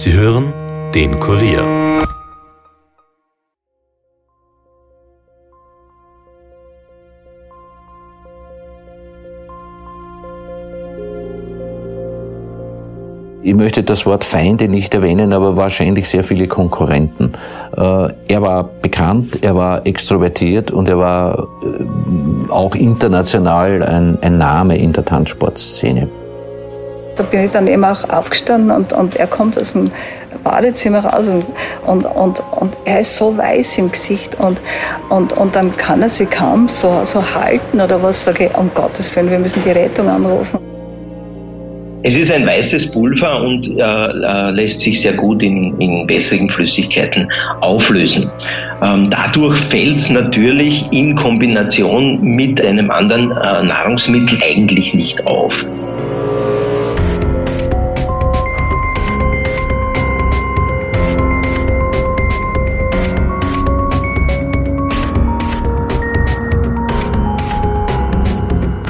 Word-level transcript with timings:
Sie 0.00 0.12
hören 0.12 0.52
den 0.94 1.18
Kurier. 1.18 1.64
Ich 13.42 13.54
möchte 13.56 13.82
das 13.82 14.06
Wort 14.06 14.22
Feinde 14.22 14.68
nicht 14.68 14.94
erwähnen, 14.94 15.32
aber 15.32 15.56
wahrscheinlich 15.56 16.08
sehr 16.08 16.22
viele 16.22 16.46
Konkurrenten. 16.46 17.32
Äh, 17.76 17.80
er 18.28 18.42
war 18.42 18.70
bekannt, 18.80 19.42
er 19.42 19.56
war 19.56 19.84
extrovertiert 19.84 20.70
und 20.70 20.86
er 20.86 20.98
war 20.98 21.48
äh, 21.64 22.52
auch 22.52 22.76
international 22.76 23.82
ein, 23.82 24.16
ein 24.22 24.38
Name 24.38 24.78
in 24.78 24.92
der 24.92 25.04
Tanzsportszene. 25.04 26.08
Da 27.18 27.24
bin 27.24 27.44
ich 27.44 27.50
dann 27.50 27.66
eben 27.66 27.84
auch 27.84 28.08
aufgestanden 28.08 28.70
und, 28.70 28.92
und 28.92 29.16
er 29.16 29.26
kommt 29.26 29.58
aus 29.58 29.72
dem 29.72 29.90
Badezimmer 30.44 31.04
raus 31.04 31.26
und, 31.28 31.44
und, 31.84 32.06
und, 32.06 32.42
und 32.52 32.76
er 32.84 33.00
ist 33.00 33.16
so 33.16 33.36
weiß 33.36 33.78
im 33.78 33.90
Gesicht 33.90 34.36
und, 34.36 34.60
und, 35.10 35.32
und 35.32 35.56
dann 35.56 35.76
kann 35.76 36.00
er 36.00 36.08
sich 36.08 36.30
kaum 36.30 36.68
so, 36.68 37.00
so 37.04 37.22
halten 37.34 37.80
oder 37.80 38.00
was, 38.02 38.24
sage 38.24 38.46
ich, 38.46 38.56
um 38.56 38.70
Gottes 38.72 39.14
Willen, 39.16 39.30
wir 39.30 39.38
müssen 39.38 39.62
die 39.64 39.70
Rettung 39.70 40.08
anrufen. 40.08 40.60
Es 42.04 42.16
ist 42.16 42.30
ein 42.30 42.46
weißes 42.46 42.92
Pulver 42.92 43.42
und 43.42 43.76
äh, 43.76 43.82
äh, 43.82 44.50
lässt 44.52 44.82
sich 44.82 45.02
sehr 45.02 45.14
gut 45.14 45.42
in, 45.42 45.78
in 45.80 46.08
wässrigen 46.08 46.48
Flüssigkeiten 46.48 47.28
auflösen. 47.60 48.30
Ähm, 48.86 49.10
dadurch 49.10 49.58
fällt 49.64 49.98
es 49.98 50.08
natürlich 50.08 50.86
in 50.92 51.16
Kombination 51.16 52.22
mit 52.22 52.64
einem 52.64 52.92
anderen 52.92 53.32
äh, 53.32 53.64
Nahrungsmittel 53.64 54.38
eigentlich 54.42 54.94
nicht 54.94 55.26
auf. 55.26 55.52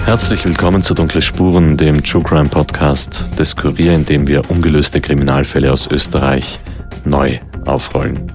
Herzlich 0.08 0.46
willkommen 0.46 0.80
zu 0.80 0.94
Dunkle 0.94 1.20
Spuren, 1.20 1.76
dem 1.76 2.02
True 2.02 2.22
Crime 2.22 2.48
Podcast 2.48 3.26
des 3.38 3.54
Kurier, 3.54 3.92
in 3.92 4.06
dem 4.06 4.26
wir 4.26 4.50
ungelöste 4.50 5.02
Kriminalfälle 5.02 5.70
aus 5.70 5.86
Österreich 5.86 6.58
neu 7.04 7.38
aufrollen. 7.66 8.32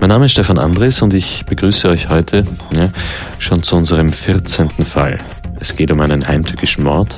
Mein 0.00 0.10
Name 0.10 0.26
ist 0.26 0.32
Stefan 0.32 0.58
Andres 0.58 1.00
und 1.00 1.14
ich 1.14 1.46
begrüße 1.46 1.88
euch 1.88 2.10
heute 2.10 2.44
ja, 2.74 2.90
schon 3.38 3.62
zu 3.62 3.76
unserem 3.76 4.12
14. 4.12 4.68
Fall. 4.68 5.16
Es 5.58 5.74
geht 5.74 5.90
um 5.90 5.98
einen 5.98 6.28
heimtückischen 6.28 6.84
Mord, 6.84 7.16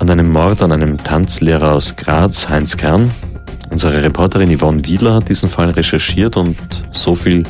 an 0.00 0.10
einem 0.10 0.32
Mord 0.32 0.60
an 0.60 0.72
einem 0.72 0.98
Tanzlehrer 0.98 1.74
aus 1.74 1.94
Graz, 1.94 2.48
Heinz 2.48 2.76
Kern. 2.76 3.12
Unsere 3.70 4.02
Reporterin 4.02 4.58
Yvonne 4.58 4.84
Wiedler 4.84 5.14
hat 5.14 5.28
diesen 5.28 5.48
Fall 5.48 5.70
recherchiert 5.70 6.36
und 6.36 6.56
so 6.90 7.14
viel 7.14 7.44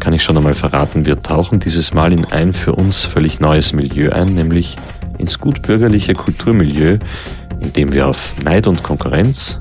kann 0.00 0.14
ich 0.14 0.22
schon 0.22 0.36
einmal 0.36 0.54
verraten, 0.54 1.04
wir 1.04 1.22
tauchen 1.22 1.60
dieses 1.60 1.94
Mal 1.94 2.12
in 2.12 2.24
ein 2.24 2.52
für 2.52 2.74
uns 2.74 3.04
völlig 3.04 3.38
neues 3.38 3.72
Milieu 3.72 4.10
ein, 4.10 4.34
nämlich 4.34 4.76
ins 5.18 5.38
gutbürgerliche 5.38 6.14
Kulturmilieu, 6.14 6.98
in 7.60 7.72
dem 7.72 7.92
wir 7.92 8.08
auf 8.08 8.34
Neid 8.42 8.66
und 8.66 8.82
Konkurrenz, 8.82 9.60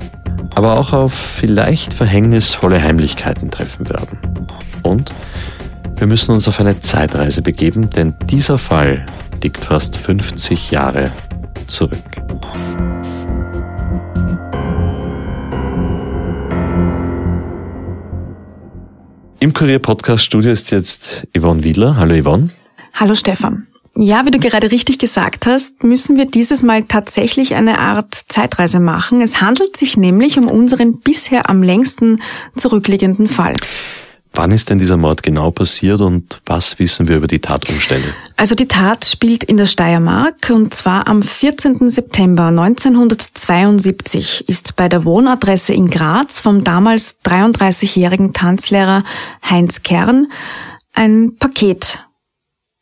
aber 0.56 0.80
auch 0.80 0.94
auf 0.94 1.14
vielleicht 1.14 1.94
verhängnisvolle 1.94 2.82
Heimlichkeiten 2.82 3.52
treffen 3.52 3.90
werden. 3.90 4.18
Und 4.84 5.12
wir 5.98 6.08
müssen 6.08 6.32
uns 6.32 6.48
auf 6.48 6.60
eine 6.60 6.80
Zeitreise 6.80 7.42
begeben, 7.42 7.90
denn 7.90 8.16
dieser 8.30 8.58
Fall 8.58 9.06
liegt 9.44 9.66
fast 9.66 9.98
50 9.98 10.72
Jahre 10.72 11.12
zurück. 11.68 12.89
Im 19.42 19.54
Kurier 19.54 19.80
Podcast 19.80 20.26
Studio 20.26 20.52
ist 20.52 20.70
jetzt 20.70 21.26
Yvonne 21.34 21.64
Wiedler. 21.64 21.96
Hallo 21.96 22.22
Yvonne. 22.22 22.50
Hallo 22.94 23.16
Stefan. 23.16 23.68
Ja, 23.96 24.26
wie 24.26 24.32
du 24.32 24.40
gerade 24.40 24.70
richtig 24.70 25.00
gesagt 25.00 25.46
hast, 25.46 25.82
müssen 25.82 26.18
wir 26.18 26.26
dieses 26.26 26.62
Mal 26.62 26.84
tatsächlich 26.84 27.56
eine 27.56 27.80
Art 27.80 28.14
Zeitreise 28.14 28.82
machen. 28.82 29.22
Es 29.22 29.40
handelt 29.40 29.78
sich 29.78 29.96
nämlich 29.96 30.38
um 30.38 30.50
unseren 30.50 31.00
bisher 31.00 31.50
am 31.50 31.64
längsten 31.64 32.22
zurückliegenden 32.58 33.28
Fall. 33.28 33.54
Wann 34.34 34.52
ist 34.52 34.70
denn 34.70 34.78
dieser 34.78 34.98
Mord 34.98 35.24
genau 35.24 35.52
passiert 35.52 36.02
und 36.02 36.42
was 36.46 36.80
wissen 36.80 37.08
wir 37.08 37.18
über 37.18 37.28
die 37.28 37.40
Tatumstände? 37.40 38.14
Also 38.38 38.56
die 38.56 38.68
Tat 38.68 39.06
spielt 39.06 39.44
in 39.44 39.58
der 39.58 39.66
Steiermark 39.66 40.52
und 40.52 40.74
zwar 40.74 41.08
am 41.08 41.24
14. 41.24 41.90
September 41.90 42.46
1972 42.46 44.48
ist 44.48 44.76
bei 44.76 44.88
der 44.88 45.04
Wohnadresse 45.04 45.74
in 45.74 45.90
Graz 45.90 46.40
vom 46.40 46.64
damals 46.64 47.20
33-jährigen 47.26 48.32
Tanzlehrer 48.32 49.04
Heinz 49.44 49.84
Kern 49.84 50.32
ein 50.94 51.36
Paket 51.38 52.06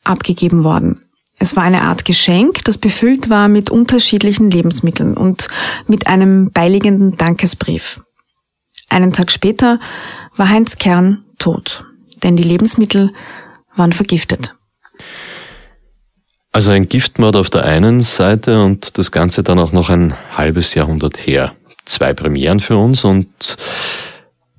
abgegeben 0.03 0.64
worden. 0.64 1.03
Es 1.40 1.56
war 1.56 1.64
eine 1.64 1.84
Art 1.84 2.03
Geschenk, 2.03 2.64
das 2.66 2.78
befüllt 2.78 3.29
war 3.29 3.47
mit 3.47 3.69
unterschiedlichen 3.69 4.50
Lebensmitteln 4.50 5.16
und 5.16 5.47
mit 5.88 6.08
einem 6.08 6.52
beiliegenden 6.52 7.16
Dankesbrief. 7.16 8.02
Einen 8.90 9.14
Tag 9.14 9.31
später 9.31 9.79
war 10.35 10.50
Heinz 10.50 10.78
Kern 10.78 11.24
tot, 11.37 11.85
denn 12.23 12.35
die 12.35 12.43
Lebensmittel 12.43 13.11
waren 13.75 13.93
vergiftet. 13.93 14.55
Also 16.51 16.71
ein 16.71 16.89
Giftmord 16.89 17.35
auf 17.35 17.49
der 17.49 17.65
einen 17.65 18.01
Seite 18.01 18.63
und 18.63 18.97
das 18.97 19.11
Ganze 19.11 19.43
dann 19.43 19.59
auch 19.59 19.71
noch 19.71 19.89
ein 19.89 20.15
halbes 20.35 20.73
Jahrhundert 20.73 21.17
her. 21.17 21.53
Zwei 21.85 22.13
Premieren 22.13 22.59
für 22.59 22.77
uns 22.77 23.03
und 23.03 23.57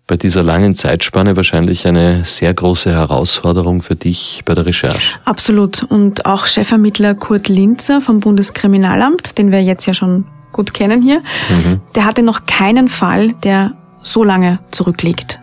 bei 0.07 0.17
dieser 0.17 0.43
langen 0.43 0.75
Zeitspanne 0.75 1.37
wahrscheinlich 1.37 1.87
eine 1.87 2.25
sehr 2.25 2.55
große 2.55 2.91
Herausforderung 2.91 3.83
für 3.83 3.95
dich 3.95 4.43
bei 4.47 4.55
der 4.55 4.65
Recherche. 4.65 5.19
Absolut. 5.25 5.83
Und 5.83 6.25
auch 6.25 6.47
Chefermittler 6.47 7.15
Kurt 7.15 7.49
Linzer 7.49 8.01
vom 8.01 8.21
Bundeskriminalamt, 8.21 9.37
den 9.37 9.53
wir 9.53 9.63
jetzt 9.63 9.87
ja 9.87 9.93
schon 9.93 10.25
gut 10.53 10.73
kennen 10.73 11.03
hier, 11.03 11.21
mhm. 11.51 11.83
der 11.95 12.07
hatte 12.07 12.23
noch 12.23 12.47
keinen 12.47 12.89
Fall, 12.89 13.35
der 13.45 13.75
so 14.03 14.25
lange 14.25 14.61
zurückliegt. 14.71 15.41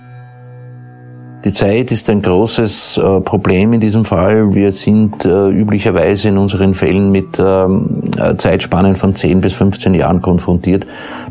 Die 1.45 1.53
Zeit 1.53 1.91
ist 1.91 2.09
ein 2.09 2.23
großes 2.23 2.97
äh, 2.97 3.21
Problem 3.21 3.71
in 3.73 3.79
diesem 3.79 4.03
Fall. 4.03 4.55
Wir 4.55 4.71
sind 4.71 5.25
äh, 5.25 5.49
üblicherweise 5.49 6.29
in 6.29 6.39
unseren 6.39 6.73
Fällen 6.73 7.11
mit 7.11 7.37
ähm, 7.37 8.01
äh, 8.17 8.35
Zeitspannen 8.35 8.95
von 8.95 9.13
10 9.13 9.41
bis 9.41 9.53
15 9.53 9.93
Jahren 9.93 10.23
konfrontiert. 10.23 10.87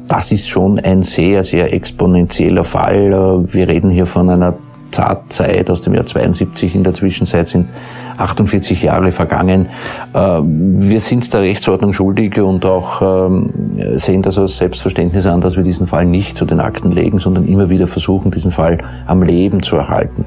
Das 0.07 0.31
ist 0.31 0.49
schon 0.49 0.79
ein 0.79 1.03
sehr, 1.03 1.43
sehr 1.43 1.73
exponentieller 1.75 2.63
Fall. 2.63 3.43
Wir 3.53 3.67
reden 3.67 3.91
hier 3.91 4.07
von 4.07 4.31
einer 4.31 4.57
Tatzeit 4.93 5.69
aus 5.69 5.81
dem 5.81 5.95
Jahr 5.95 6.07
72. 6.07 6.77
In 6.77 6.85
der 6.85 6.95
Zwischenzeit 6.95 7.49
sind 7.49 7.69
48 8.17 8.83
Jahre 8.83 9.13
vergangen. 9.13 9.69
Äh, 10.13 10.19
wir 10.19 11.01
sind 11.01 11.33
der 11.33 11.43
Rechtsordnung 11.43 11.93
schuldig 11.93 12.41
und 12.41 12.65
auch 12.67 13.29
ähm, 13.29 13.51
sehen 13.97 14.23
das 14.23 14.39
als 14.39 14.57
Selbstverständnis 14.57 15.27
an, 15.27 15.41
dass 15.41 15.57
wir 15.57 15.63
diesen 15.63 15.87
Fall 15.87 16.05
nicht 16.05 16.37
zu 16.37 16.45
den 16.45 16.61
Akten 16.61 16.93
legen, 16.93 17.19
sondern 17.19 17.47
immer 17.47 17.71
wieder 17.71 17.87
versuchen, 17.87 18.31
diesen 18.31 18.51
Fall 18.51 18.79
am 19.07 19.23
Leben 19.23 19.63
zu 19.63 19.77
erhalten. 19.77 20.27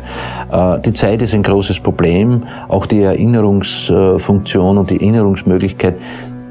Äh, 0.51 0.79
die 0.79 0.93
Zeit 0.93 1.21
ist 1.21 1.33
ein 1.33 1.43
großes 1.43 1.79
Problem. 1.79 2.43
Auch 2.67 2.85
die 2.85 3.01
Erinnerungsfunktion 3.01 4.77
und 4.77 4.89
die 4.89 4.95
Erinnerungsmöglichkeit 4.95 5.95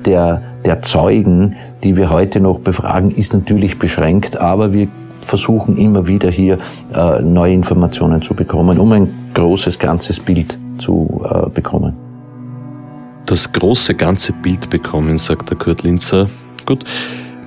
der, 0.04 0.42
der 0.64 0.80
Zeugen, 0.82 1.56
die 1.82 1.96
wir 1.96 2.10
heute 2.10 2.40
noch 2.40 2.60
befragen, 2.60 3.10
ist 3.10 3.34
natürlich 3.34 3.78
beschränkt, 3.78 4.40
aber 4.40 4.72
wir 4.72 4.88
versuchen 5.20 5.76
immer 5.76 6.06
wieder 6.06 6.30
hier 6.30 6.58
äh, 6.94 7.20
neue 7.20 7.52
Informationen 7.52 8.22
zu 8.22 8.34
bekommen, 8.34 8.78
um 8.78 8.92
ein 8.92 9.08
großes 9.34 9.78
ganzes 9.78 10.20
Bild 10.20 10.56
zu 10.78 11.22
äh, 11.24 11.48
bekommen. 11.50 11.94
Das 13.26 13.52
große 13.52 13.94
ganze 13.94 14.32
Bild 14.32 14.70
bekommen, 14.70 15.18
sagt 15.18 15.50
der 15.50 15.58
Kurt 15.58 15.82
Linzer. 15.82 16.28
Gut, 16.64 16.84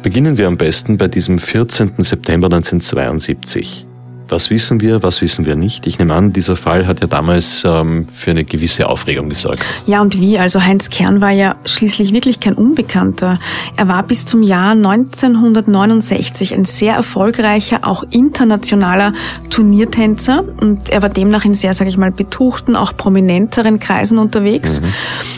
beginnen 0.04 0.38
wir 0.38 0.48
am 0.48 0.58
besten 0.58 0.98
bei 0.98 1.08
diesem 1.08 1.40
14. 1.40 1.94
September 2.00 2.48
1972. 2.48 3.86
Was 4.30 4.52
wissen 4.52 4.80
wir, 4.80 5.02
was 5.02 5.22
wissen 5.22 5.46
wir 5.48 5.56
nicht? 5.56 5.88
Ich 5.88 5.98
nehme 5.98 6.14
an, 6.14 6.32
dieser 6.34 6.56
Fall 6.56 6.86
hat 6.86 7.02
ja 7.02 7.08
damals 7.08 7.64
ähm, 7.66 8.08
für 8.14 8.32
eine 8.32 8.44
gewisse 8.44 8.88
Aufregung 8.88 9.30
gesorgt. 9.30 9.66
Ja, 9.88 10.02
und 10.02 10.20
wie? 10.20 10.38
Also 10.38 10.62
Heinz 10.62 10.92
Kern 10.92 11.20
war 11.20 11.32
ja 11.32 11.56
schließlich 11.66 12.14
wirklich 12.14 12.40
kein 12.40 12.54
Unbekannter. 12.54 13.40
Er 13.76 13.88
war 13.88 14.04
bis 14.04 14.26
zum 14.26 14.44
Jahr 14.44 14.72
1969 14.72 16.54
ein 16.54 16.66
sehr 16.66 16.94
erfolgreicher, 16.94 17.80
auch 17.82 18.04
internationaler 18.12 19.14
Turniertänzer 19.50 20.44
und 20.62 20.90
er 20.90 21.02
war 21.02 21.10
demnach 21.10 21.46
in 21.46 21.56
sehr, 21.56 21.74
sage 21.74 21.90
ich 21.90 21.98
mal, 21.98 22.12
betuchten, 22.12 22.76
auch 22.76 22.96
prominenteren 22.96 23.80
Kreisen 23.80 24.20
unterwegs. 24.20 24.82
Mhm. 24.82 24.94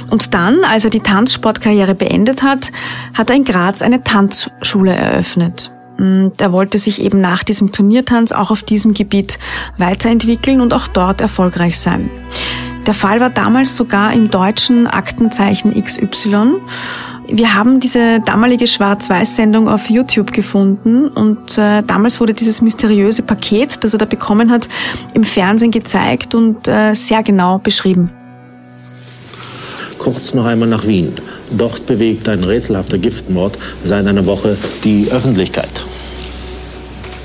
Und 0.09 0.33
dann, 0.33 0.65
als 0.65 0.83
er 0.83 0.91
die 0.91 0.99
Tanzsportkarriere 0.99 1.95
beendet 1.95 2.43
hat, 2.43 2.71
hat 3.13 3.29
er 3.29 3.37
in 3.37 3.45
Graz 3.45 3.81
eine 3.81 4.03
Tanzschule 4.03 4.93
eröffnet. 4.93 5.71
Er 6.37 6.51
wollte 6.51 6.77
sich 6.77 7.01
eben 7.01 7.21
nach 7.21 7.43
diesem 7.43 7.71
Turniertanz 7.71 8.31
auch 8.31 8.51
auf 8.51 8.63
diesem 8.63 8.93
Gebiet 8.93 9.37
weiterentwickeln 9.77 10.61
und 10.61 10.73
auch 10.73 10.87
dort 10.87 11.21
erfolgreich 11.21 11.79
sein. 11.79 12.09
Der 12.87 12.95
Fall 12.95 13.19
war 13.19 13.29
damals 13.29 13.75
sogar 13.77 14.11
im 14.13 14.31
deutschen 14.31 14.87
Aktenzeichen 14.87 15.71
XY. 15.79 16.55
wir 17.27 17.53
haben 17.53 17.79
diese 17.79 18.19
damalige 18.21 18.65
Schwarz-Weiß-Sendung 18.65 19.69
auf 19.69 19.89
YouTube 19.89 20.33
gefunden 20.33 21.07
und 21.07 21.57
äh, 21.59 21.83
damals 21.83 22.19
wurde 22.19 22.33
dieses 22.33 22.61
mysteriöse 22.61 23.21
Paket, 23.21 23.83
das 23.83 23.93
er 23.93 23.99
da 23.99 24.05
bekommen 24.05 24.49
hat, 24.49 24.67
im 25.13 25.23
Fernsehen 25.23 25.71
gezeigt 25.71 26.33
und 26.33 26.67
äh, 26.67 26.95
sehr 26.95 27.21
genau 27.21 27.59
beschrieben. 27.59 28.09
Kurz 29.99 30.33
noch 30.33 30.45
einmal 30.45 30.67
nach 30.67 30.87
Wien. 30.87 31.13
Dort 31.51 31.85
bewegt 31.85 32.27
ein 32.29 32.43
rätselhafter 32.43 32.97
Giftmord 32.97 33.57
seit 33.83 34.07
einer 34.07 34.25
Woche 34.25 34.57
die 34.83 35.07
Öffentlichkeit. 35.11 35.83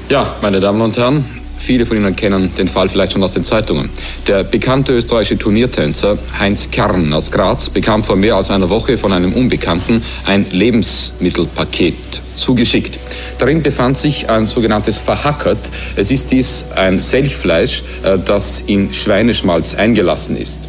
Ja, 0.08 0.36
meine 0.42 0.60
Damen 0.60 0.80
und 0.80 0.96
Herren, 0.96 1.24
Viele 1.58 1.84
von 1.84 1.96
Ihnen 1.96 2.14
kennen 2.14 2.54
den 2.56 2.68
Fall 2.68 2.88
vielleicht 2.88 3.12
schon 3.12 3.24
aus 3.24 3.32
den 3.32 3.42
Zeitungen. 3.42 3.90
Der 4.28 4.44
bekannte 4.44 4.92
österreichische 4.92 5.36
Turniertänzer 5.36 6.16
Heinz 6.38 6.70
Kern 6.70 7.12
aus 7.12 7.30
Graz 7.32 7.70
bekam 7.70 8.04
vor 8.04 8.14
mehr 8.14 8.36
als 8.36 8.50
einer 8.50 8.70
Woche 8.70 8.96
von 8.96 9.12
einem 9.12 9.32
Unbekannten 9.32 10.00
ein 10.26 10.46
Lebensmittelpaket 10.52 12.22
zugeschickt. 12.36 13.00
Darin 13.38 13.64
befand 13.64 13.96
sich 13.96 14.30
ein 14.30 14.46
sogenanntes 14.46 14.98
Verhackert. 14.98 15.70
Es 15.96 16.12
ist 16.12 16.30
dies 16.30 16.66
ein 16.76 17.00
Selchfleisch, 17.00 17.82
äh, 18.04 18.16
das 18.24 18.62
in 18.66 18.92
Schweineschmalz 18.92 19.74
eingelassen 19.74 20.36
ist. 20.36 20.68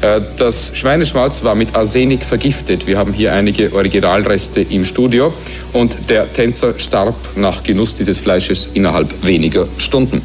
Äh, 0.00 0.20
das 0.36 0.72
Schweineschmalz 0.74 1.42
war 1.44 1.54
mit 1.54 1.74
Arsenik 1.74 2.24
vergiftet. 2.24 2.86
Wir 2.86 2.98
haben 2.98 3.12
hier 3.12 3.32
einige 3.32 3.72
Originalreste 3.72 4.60
im 4.60 4.84
Studio 4.84 5.32
und 5.72 5.96
der 6.08 6.32
Tänzer 6.32 6.78
starb 6.78 7.14
nach 7.36 7.62
Genuss 7.62 7.94
dieses 7.94 8.18
Fleisches 8.18 8.68
innerhalb 8.74 9.24
weniger 9.24 9.66
Stunden. 9.78 10.22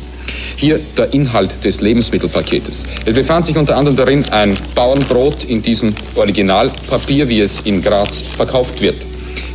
Hier 0.56 0.80
der 0.98 1.14
Inhalt 1.14 1.64
des 1.64 1.82
Lebensmittelpaketes. 1.82 2.86
Es 3.06 3.14
befand 3.14 3.46
sich 3.46 3.58
unter 3.58 3.76
anderem 3.76 3.98
darin 3.98 4.30
ein 4.30 4.56
Bauernbrot 4.76 5.46
in 5.46 5.62
diesem 5.62 5.94
Originalpapier, 6.16 7.28
wie 7.28 7.42
es 7.42 7.62
in 7.62 7.82
Graz 7.82 8.22
verkauft 8.22 8.82
wird. 8.82 9.06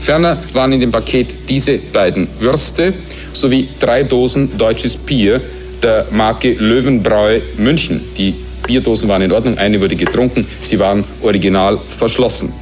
Ferner 0.01 0.37
waren 0.53 0.73
in 0.73 0.81
dem 0.81 0.91
Paket 0.91 1.35
diese 1.49 1.79
beiden 1.79 2.29
Würste 2.41 2.93
sowie 3.33 3.69
drei 3.79 4.03
Dosen 4.03 4.57
deutsches 4.59 4.97
Bier 4.97 5.41
der 5.83 6.07
Marke 6.11 6.53
Löwenbräu 6.53 7.41
München, 7.57 8.03
die 8.17 8.35
Bierdosen 8.69 9.09
waren 9.09 9.23
in 9.23 9.33
Ordnung, 9.33 9.57
eine 9.57 9.81
wurde 9.81 9.97
getrunken, 9.97 10.47
sie 10.63 10.79
waren 10.79 11.03
original 11.23 11.79
verschlossen. 11.89 12.53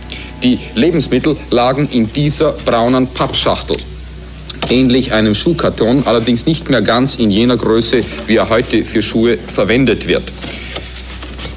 Die 0.42 0.58
Lebensmittel 0.76 1.36
lagen 1.50 1.88
in 1.92 2.10
dieser 2.12 2.52
braunen 2.52 3.08
Pappschachtel. 3.08 3.76
Ähnlich 4.70 5.12
einem 5.12 5.34
Schuhkarton, 5.34 6.04
allerdings 6.06 6.46
nicht 6.46 6.70
mehr 6.70 6.80
ganz 6.80 7.16
in 7.16 7.30
jener 7.30 7.56
Größe, 7.56 8.02
wie 8.28 8.36
er 8.36 8.48
heute 8.48 8.84
für 8.84 9.02
Schuhe 9.02 9.36
verwendet 9.36 10.06
wird. 10.06 10.22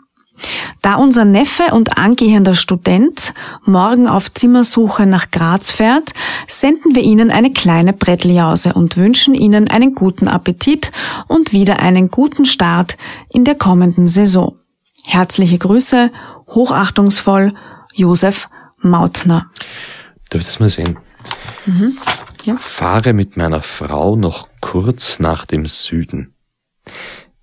Da 0.82 0.94
unser 0.94 1.24
Neffe 1.24 1.74
und 1.74 1.98
angehender 1.98 2.54
Student 2.54 3.34
morgen 3.64 4.06
auf 4.06 4.32
Zimmersuche 4.32 5.06
nach 5.06 5.30
Graz 5.30 5.70
fährt, 5.70 6.12
senden 6.46 6.94
wir 6.94 7.02
Ihnen 7.02 7.30
eine 7.30 7.52
kleine 7.52 7.92
Brettljause 7.92 8.74
und 8.74 8.96
wünschen 8.96 9.34
Ihnen 9.34 9.68
einen 9.68 9.94
guten 9.94 10.28
Appetit 10.28 10.92
und 11.26 11.52
wieder 11.52 11.80
einen 11.80 12.08
guten 12.08 12.44
Start 12.44 12.96
in 13.30 13.44
der 13.44 13.56
kommenden 13.56 14.06
Saison. 14.06 14.56
Herzliche 15.02 15.58
Grüße, 15.58 16.12
hochachtungsvoll, 16.48 17.54
Josef 17.94 18.48
Mautner. 18.80 19.50
Darf 20.30 20.40
ich 20.40 20.46
das 20.46 20.60
mal 20.60 20.70
sehen? 20.70 20.98
Mhm. 21.66 21.96
Ja. 22.44 22.56
Fahre 22.56 23.12
mit 23.12 23.36
meiner 23.36 23.60
Frau 23.60 24.16
noch 24.16 24.48
kurz 24.60 25.18
nach 25.18 25.44
dem 25.44 25.66
Süden. 25.66 26.34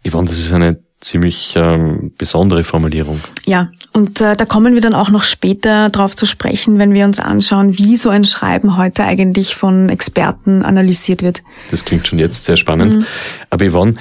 Yvonne, 0.03 0.27
das 0.27 0.39
ist 0.39 0.51
eine 0.51 0.79
ziemlich 0.99 1.53
ähm, 1.55 2.13
besondere 2.17 2.63
Formulierung. 2.63 3.21
Ja, 3.45 3.69
und 3.93 4.21
äh, 4.21 4.35
da 4.35 4.45
kommen 4.45 4.73
wir 4.73 4.81
dann 4.81 4.95
auch 4.95 5.09
noch 5.09 5.23
später 5.23 5.89
drauf 5.89 6.15
zu 6.15 6.25
sprechen, 6.25 6.79
wenn 6.79 6.93
wir 6.93 7.05
uns 7.05 7.19
anschauen, 7.19 7.77
wie 7.77 7.95
so 7.95 8.09
ein 8.09 8.23
Schreiben 8.23 8.77
heute 8.77 9.03
eigentlich 9.03 9.55
von 9.55 9.89
Experten 9.89 10.63
analysiert 10.63 11.21
wird. 11.21 11.43
Das 11.69 11.85
klingt 11.85 12.07
schon 12.07 12.17
jetzt 12.17 12.45
sehr 12.45 12.57
spannend. 12.57 12.95
Mhm. 12.95 13.05
Aber 13.51 13.69
Yvonne, 13.69 13.95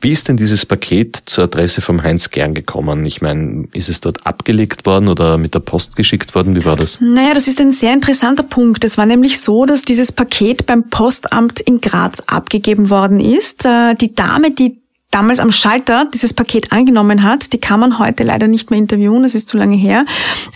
wie 0.00 0.12
ist 0.12 0.28
denn 0.28 0.36
dieses 0.36 0.64
Paket 0.64 1.16
zur 1.26 1.44
Adresse 1.44 1.80
vom 1.80 2.02
Heinz 2.02 2.30
Gern 2.30 2.54
gekommen? 2.54 3.04
Ich 3.04 3.20
meine, 3.20 3.66
ist 3.72 3.88
es 3.88 4.00
dort 4.00 4.26
abgelegt 4.26 4.86
worden 4.86 5.08
oder 5.08 5.38
mit 5.38 5.54
der 5.54 5.60
Post 5.60 5.96
geschickt 5.96 6.36
worden? 6.36 6.54
Wie 6.54 6.64
war 6.64 6.76
das? 6.76 7.00
Naja, 7.00 7.34
das 7.34 7.48
ist 7.48 7.60
ein 7.60 7.72
sehr 7.72 7.92
interessanter 7.92 8.44
Punkt. 8.44 8.84
Es 8.84 8.96
war 8.96 9.06
nämlich 9.06 9.40
so, 9.40 9.66
dass 9.66 9.82
dieses 9.82 10.12
Paket 10.12 10.66
beim 10.66 10.88
Postamt 10.88 11.60
in 11.60 11.80
Graz 11.80 12.20
abgegeben 12.20 12.90
worden 12.90 13.18
ist. 13.18 13.64
Äh, 13.64 13.96
die 13.96 14.14
Dame, 14.14 14.52
die 14.52 14.78
damals 15.10 15.40
am 15.40 15.50
Schalter 15.50 16.06
dieses 16.12 16.34
Paket 16.34 16.70
angenommen 16.70 17.22
hat. 17.22 17.52
Die 17.54 17.58
kann 17.58 17.80
man 17.80 17.98
heute 17.98 18.24
leider 18.24 18.46
nicht 18.46 18.70
mehr 18.70 18.78
interviewen, 18.78 19.22
das 19.22 19.34
ist 19.34 19.48
zu 19.48 19.56
lange 19.56 19.76
her. 19.76 20.04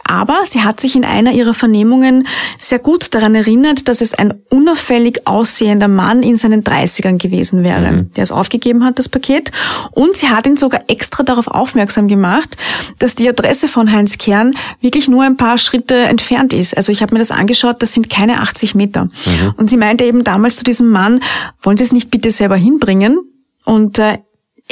Aber 0.04 0.40
sie 0.44 0.62
hat 0.62 0.80
sich 0.80 0.94
in 0.94 1.04
einer 1.04 1.32
ihrer 1.32 1.54
Vernehmungen 1.54 2.26
sehr 2.58 2.78
gut 2.78 3.14
daran 3.14 3.34
erinnert, 3.34 3.88
dass 3.88 4.02
es 4.02 4.12
ein 4.12 4.34
unauffällig 4.50 5.26
aussehender 5.26 5.88
Mann 5.88 6.22
in 6.22 6.36
seinen 6.36 6.62
30ern 6.62 7.16
gewesen 7.20 7.64
wäre, 7.64 7.92
mhm. 7.92 8.12
der 8.12 8.24
es 8.24 8.32
aufgegeben 8.32 8.84
hat, 8.84 8.98
das 8.98 9.08
Paket. 9.08 9.50
Und 9.90 10.18
sie 10.18 10.28
hat 10.28 10.46
ihn 10.46 10.58
sogar 10.58 10.82
extra 10.86 11.22
darauf 11.22 11.48
aufmerksam 11.48 12.06
gemacht, 12.06 12.56
dass 12.98 13.14
die 13.14 13.28
Adresse 13.28 13.68
von 13.68 13.90
Heinz 13.90 14.18
Kern 14.18 14.54
wirklich 14.82 15.08
nur 15.08 15.22
ein 15.22 15.38
paar 15.38 15.56
Schritte 15.56 15.94
entfernt 15.94 16.52
ist. 16.52 16.76
Also 16.76 16.92
ich 16.92 17.02
habe 17.02 17.14
mir 17.14 17.20
das 17.20 17.30
angeschaut, 17.30 17.76
das 17.80 17.94
sind 17.94 18.10
keine 18.10 18.40
80 18.40 18.74
Meter. 18.74 19.04
Mhm. 19.04 19.54
Und 19.56 19.70
sie 19.70 19.78
meinte 19.78 20.04
eben 20.04 20.24
damals 20.24 20.56
zu 20.56 20.64
diesem 20.64 20.90
Mann, 20.90 21.22
wollen 21.62 21.78
Sie 21.78 21.84
es 21.84 21.92
nicht 21.92 22.10
bitte 22.10 22.30
selber 22.30 22.56
hinbringen? 22.56 23.18
Und 23.64 23.98
äh, 23.98 24.18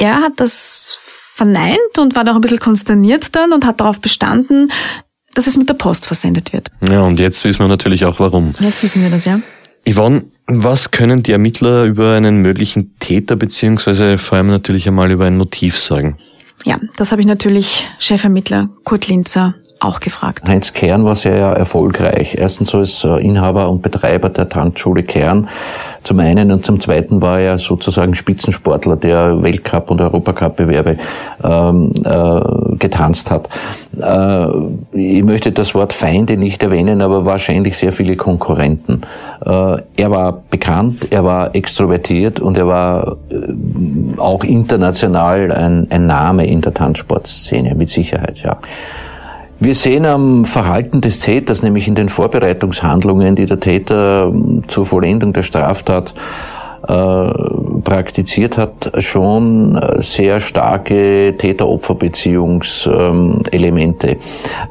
er 0.01 0.21
hat 0.21 0.33
das 0.37 0.97
verneint 1.01 1.97
und 1.99 2.15
war 2.15 2.23
doch 2.23 2.33
ein 2.35 2.41
bisschen 2.41 2.59
konsterniert 2.59 3.35
dann 3.35 3.53
und 3.53 3.65
hat 3.65 3.79
darauf 3.79 4.01
bestanden, 4.01 4.71
dass 5.35 5.47
es 5.47 5.57
mit 5.57 5.69
der 5.69 5.75
Post 5.75 6.07
versendet 6.07 6.53
wird. 6.53 6.69
Ja, 6.81 7.01
und 7.01 7.19
jetzt 7.19 7.43
wissen 7.45 7.59
wir 7.59 7.67
natürlich 7.67 8.03
auch 8.05 8.19
warum. 8.19 8.53
Jetzt 8.59 8.81
wissen 8.81 9.03
wir 9.03 9.11
das, 9.11 9.25
ja. 9.25 9.39
Yvonne, 9.87 10.25
was 10.47 10.91
können 10.91 11.23
die 11.23 11.31
Ermittler 11.31 11.85
über 11.85 12.15
einen 12.15 12.41
möglichen 12.41 12.97
Täter 12.99 13.35
beziehungsweise 13.35 14.17
vor 14.17 14.37
allem 14.37 14.47
natürlich 14.47 14.87
einmal 14.87 15.11
über 15.11 15.25
ein 15.25 15.37
Motiv 15.37 15.79
sagen? 15.79 16.17
Ja, 16.65 16.79
das 16.97 17.11
habe 17.11 17.21
ich 17.21 17.27
natürlich 17.27 17.87
Chefermittler 17.99 18.69
Kurt 18.83 19.07
Linzer 19.07 19.55
auch 19.81 19.99
gefragt. 19.99 20.47
Heinz 20.47 20.73
Kern 20.73 21.05
war 21.05 21.15
sehr 21.15 21.47
erfolgreich. 21.47 22.35
Erstens 22.37 22.73
als 22.75 23.03
äh, 23.03 23.17
Inhaber 23.17 23.69
und 23.69 23.81
Betreiber 23.81 24.29
der 24.29 24.47
Tanzschule 24.47 25.03
Kern 25.03 25.49
zum 26.03 26.19
einen 26.19 26.51
und 26.51 26.65
zum 26.65 26.79
zweiten 26.79 27.21
war 27.21 27.39
er 27.39 27.57
sozusagen 27.57 28.15
Spitzensportler, 28.15 28.95
der 28.95 29.43
Weltcup- 29.43 29.91
und 29.91 30.01
Europacup-Bewerbe 30.01 30.97
ähm, 31.43 31.93
äh, 32.03 32.75
getanzt 32.77 33.29
hat. 33.29 33.49
Äh, 33.99 34.47
ich 34.93 35.23
möchte 35.23 35.51
das 35.51 35.75
Wort 35.75 35.93
Feinde 35.93 36.37
nicht 36.37 36.63
erwähnen, 36.63 37.01
aber 37.01 37.25
wahrscheinlich 37.25 37.77
sehr 37.77 37.91
viele 37.91 38.15
Konkurrenten. 38.15 39.01
Äh, 39.45 39.77
er 39.95 40.11
war 40.11 40.41
bekannt, 40.49 41.07
er 41.11 41.23
war 41.23 41.55
extrovertiert 41.55 42.39
und 42.39 42.57
er 42.57 42.67
war 42.67 43.17
äh, 43.29 44.19
auch 44.19 44.43
international 44.43 45.51
ein, 45.51 45.87
ein 45.89 46.07
Name 46.07 46.47
in 46.47 46.61
der 46.61 46.73
Tanzsportszene, 46.73 47.75
mit 47.75 47.89
Sicherheit, 47.89 48.39
ja. 48.43 48.57
Wir 49.63 49.75
sehen 49.75 50.07
am 50.07 50.45
Verhalten 50.45 51.01
des 51.01 51.19
Täters, 51.19 51.61
nämlich 51.61 51.87
in 51.87 51.93
den 51.93 52.09
Vorbereitungshandlungen, 52.09 53.35
die 53.35 53.45
der 53.45 53.59
Täter 53.59 54.31
ähm, 54.33 54.63
zur 54.65 54.87
Vollendung 54.87 55.33
der 55.33 55.43
Straftat 55.43 56.15
äh, 56.87 57.31
praktiziert 57.83 58.57
hat, 58.57 58.91
schon 58.97 59.75
äh, 59.75 60.01
sehr 60.01 60.39
starke 60.39 61.35
Täter-Opfer-Beziehungselemente. 61.37 64.17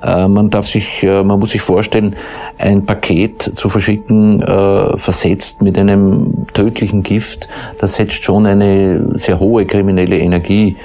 Äh, 0.02 0.26
man 0.26 0.50
darf 0.50 0.66
sich, 0.66 1.04
äh, 1.04 1.23
man 1.23 1.38
muss 1.38 1.52
sich 1.52 1.62
vorstellen, 1.62 2.16
ein 2.59 2.85
Paket 2.85 3.42
zu 3.42 3.68
verschicken, 3.68 4.42
äh, 4.42 4.97
versetzt 4.97 5.62
mit 5.62 5.78
einem 5.78 6.49
tödlichen 6.52 7.04
Gift, 7.04 7.49
das 7.78 7.94
setzt 7.94 8.25
schon 8.25 8.44
eine 8.44 9.16
sehr 9.20 9.38
hohe 9.38 9.66
kriminelle 9.66 10.18
Energie 10.18 10.78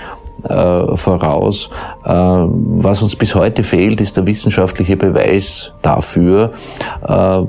äh, 0.49 0.97
voraus. 0.97 1.69
Äh, 2.03 2.09
was 2.09 3.01
uns 3.01 3.15
bis 3.15 3.35
heute 3.35 3.63
fehlt, 3.63 4.01
ist 4.01 4.17
der 4.17 4.27
wissenschaftliche 4.27 4.97
Beweis 4.97 5.73
dafür, 5.81 6.51
äh, 7.07 7.41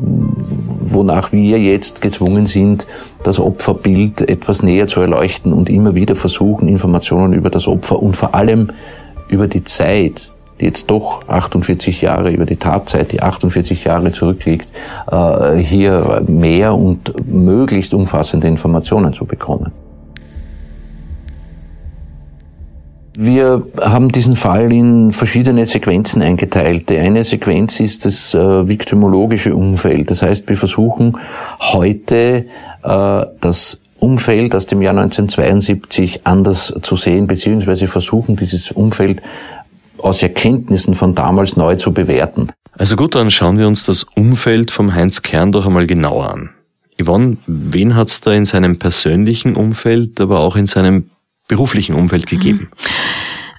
wonach 0.80 1.32
wir 1.32 1.58
jetzt 1.58 2.00
gezwungen 2.00 2.46
sind, 2.46 2.86
das 3.22 3.40
Opferbild 3.40 4.28
etwas 4.28 4.62
näher 4.62 4.86
zu 4.86 5.00
erleuchten 5.00 5.52
und 5.52 5.68
immer 5.68 5.94
wieder 5.94 6.16
versuchen, 6.16 6.68
Informationen 6.68 7.32
über 7.32 7.50
das 7.50 7.66
Opfer 7.66 8.02
und 8.02 8.16
vor 8.16 8.34
allem 8.34 8.70
über 9.28 9.48
die 9.48 9.64
Zeit, 9.64 10.32
die 10.60 10.66
jetzt 10.66 10.90
doch 10.90 11.28
48 11.28 12.02
Jahre 12.02 12.30
über 12.30 12.46
die 12.46 12.56
Tatzeit, 12.56 13.12
die 13.12 13.22
48 13.22 13.84
Jahre 13.84 14.12
zurückliegt, 14.12 14.72
äh, 15.10 15.56
hier 15.56 16.22
mehr 16.26 16.74
und 16.74 17.12
möglichst 17.30 17.94
umfassende 17.94 18.46
Informationen 18.46 19.12
zu 19.12 19.24
bekommen. 19.24 19.72
Wir 23.18 23.66
haben 23.80 24.12
diesen 24.12 24.37
Fall 24.37 24.70
in 24.70 25.11
verschiedene 25.11 25.64
Sequenzen 25.64 26.20
eingeteilt. 26.20 26.90
Die 26.90 26.99
eine 26.99 27.25
Sequenz 27.25 27.80
ist 27.80 28.04
das 28.04 28.35
äh, 28.35 28.68
viktimologische 28.68 29.54
Umfeld. 29.54 30.11
Das 30.11 30.20
heißt, 30.20 30.46
wir 30.50 30.56
versuchen 30.58 31.16
heute 31.58 32.44
äh, 32.82 33.26
das 33.40 33.80
Umfeld 33.99 34.54
aus 34.54 34.66
dem 34.66 34.82
Jahr 34.82 34.92
1972 34.92 36.26
anders 36.26 36.75
zu 36.82 36.96
sehen, 36.96 37.26
beziehungsweise 37.26 37.88
versuchen 37.88 38.37
dieses 38.37 38.70
Umfeld 38.70 39.23
aus 39.96 40.23
Erkenntnissen 40.23 40.94
von 40.94 41.14
damals 41.14 41.56
neu 41.56 41.76
zu 41.76 41.92
bewerten. 41.92 42.52
Also 42.76 42.96
gut, 42.96 43.14
dann 43.14 43.30
schauen 43.30 43.56
wir 43.56 43.66
uns 43.66 43.87
das 43.87 44.04
Umfeld 44.04 44.70
vom 44.70 44.94
Heinz 44.94 45.23
Kern 45.23 45.52
doch 45.52 45.64
einmal 45.64 45.87
genauer 45.87 46.30
an. 46.30 46.50
Yvonne, 47.00 47.38
wen 47.46 47.96
hat's 47.96 48.20
da 48.20 48.32
in 48.32 48.44
seinem 48.44 48.78
persönlichen 48.78 49.56
Umfeld, 49.56 50.20
aber 50.20 50.40
auch 50.40 50.56
in 50.56 50.66
seinem 50.66 51.11
beruflichen 51.48 51.94
Umfeld 51.94 52.26
gegeben? 52.26 52.70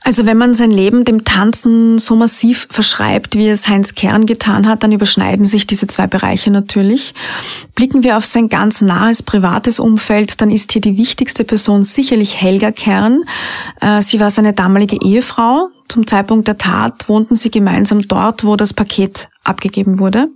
Also 0.08 0.26
wenn 0.26 0.38
man 0.38 0.54
sein 0.54 0.72
Leben 0.72 1.04
dem 1.04 1.26
Tanzen 1.26 2.00
so 2.00 2.16
massiv 2.16 2.70
verschreibt, 2.72 3.36
wie 3.36 3.50
es 3.50 3.68
Heinz 3.68 3.94
Kern 3.94 4.26
getan 4.26 4.66
hat, 4.66 4.82
dann 4.82 4.94
überschneiden 4.94 5.46
sich 5.46 5.68
diese 5.68 5.86
zwei 5.88 6.08
Bereiche 6.08 6.50
natürlich. 6.50 7.14
Blicken 7.76 8.04
wir 8.04 8.16
auf 8.16 8.24
sein 8.24 8.48
ganz 8.48 8.82
nahes 8.82 9.22
privates 9.22 9.82
Umfeld, 9.82 10.40
dann 10.40 10.50
ist 10.50 10.72
hier 10.72 10.82
die 10.82 10.96
wichtigste 10.96 11.44
Person 11.44 11.84
sicherlich 11.84 12.40
Helga 12.40 12.72
Kern. 12.72 13.24
Äh, 13.82 14.02
sie 14.02 14.22
war 14.22 14.30
seine 14.30 14.54
damalige 14.54 14.98
Ehefrau. 15.04 15.68
Zum 15.90 16.08
Zeitpunkt 16.08 16.48
der 16.48 16.58
Tat 16.58 17.10
wohnten 17.10 17.36
sie 17.36 17.52
gemeinsam 17.52 18.02
dort, 18.02 18.46
wo 18.46 18.56
das 18.56 18.72
Paket 18.72 19.28
abgegeben 19.44 20.00
wurde. 20.00 20.30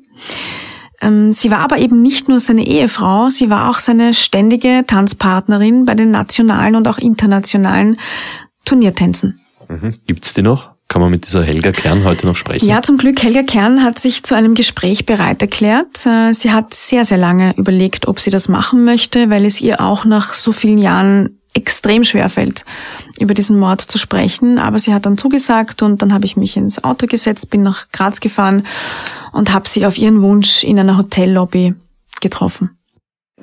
Ähm, 1.02 1.32
sie 1.32 1.52
war 1.52 1.60
aber 1.60 1.80
eben 1.80 2.02
nicht 2.02 2.30
nur 2.30 2.40
seine 2.40 2.66
Ehefrau, 2.66 3.30
sie 3.30 3.50
war 3.50 3.70
auch 3.70 3.80
seine 3.80 4.14
ständige 4.14 4.84
Tanzpartnerin 4.86 5.86
bei 5.86 5.96
den 5.96 6.12
nationalen 6.12 6.76
und 6.76 6.88
auch 6.88 7.00
internationalen 7.00 7.98
Turniertänzen. 8.66 9.42
Mhm. 9.68 9.96
Gibt's 10.06 10.34
die 10.34 10.44
noch? 10.44 10.72
Kann 10.88 11.02
man 11.02 11.10
mit 11.10 11.26
dieser 11.26 11.44
Helga 11.44 11.72
Kern 11.72 12.04
heute 12.04 12.28
noch 12.28 12.36
sprechen? 12.36 12.68
Ja, 12.68 12.84
zum 12.84 12.98
Glück. 12.98 13.24
Helga 13.24 13.44
Kern 13.44 13.82
hat 13.82 13.98
sich 13.98 14.24
zu 14.24 14.36
einem 14.36 14.56
Gespräch 14.56 15.06
bereit 15.06 15.42
erklärt. 15.42 16.06
Äh, 16.06 16.34
sie 16.34 16.52
hat 16.52 16.74
sehr, 16.74 17.06
sehr 17.06 17.18
lange 17.18 17.56
überlegt, 17.56 18.10
ob 18.10 18.20
sie 18.20 18.30
das 18.30 18.50
machen 18.50 18.84
möchte, 18.84 19.30
weil 19.30 19.46
es 19.46 19.62
ihr 19.62 19.80
auch 19.80 20.04
nach 20.04 20.34
so 20.34 20.52
vielen 20.52 20.78
Jahren 20.78 21.41
extrem 21.54 22.04
schwer 22.04 22.30
fällt, 22.30 22.66
über 23.20 23.34
diesen 23.34 23.60
Mord 23.60 23.82
zu 23.82 23.98
sprechen. 23.98 24.58
Aber 24.58 24.80
sie 24.80 24.94
hat 24.94 25.06
dann 25.06 25.18
zugesagt 25.18 25.82
und 25.82 26.02
dann 26.02 26.14
habe 26.14 26.26
ich 26.26 26.38
mich 26.38 26.58
ins 26.58 26.84
Auto 26.84 27.08
gesetzt, 27.08 27.50
bin 27.50 27.64
nach 27.64 27.90
Graz 27.92 28.20
gefahren 28.20 28.66
und 29.32 29.54
habe 29.54 29.68
sie 29.68 29.86
auf 29.86 29.98
ihren 29.98 30.22
Wunsch 30.22 30.64
in 30.64 30.80
einer 30.80 30.98
Hotellobby 30.98 31.76
getroffen. 32.22 32.78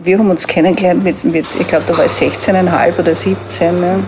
Wir 0.00 0.18
haben 0.18 0.30
uns 0.30 0.46
kennengelernt 0.46 1.02
mit, 1.02 1.24
mit 1.24 1.46
ich 1.58 1.66
glaube, 1.66 1.84
da 1.88 1.98
war 1.98 2.06
ich 2.06 2.12
16,5 2.12 2.98
oder 3.00 3.14
17. 3.14 3.74
Ne? 3.74 4.04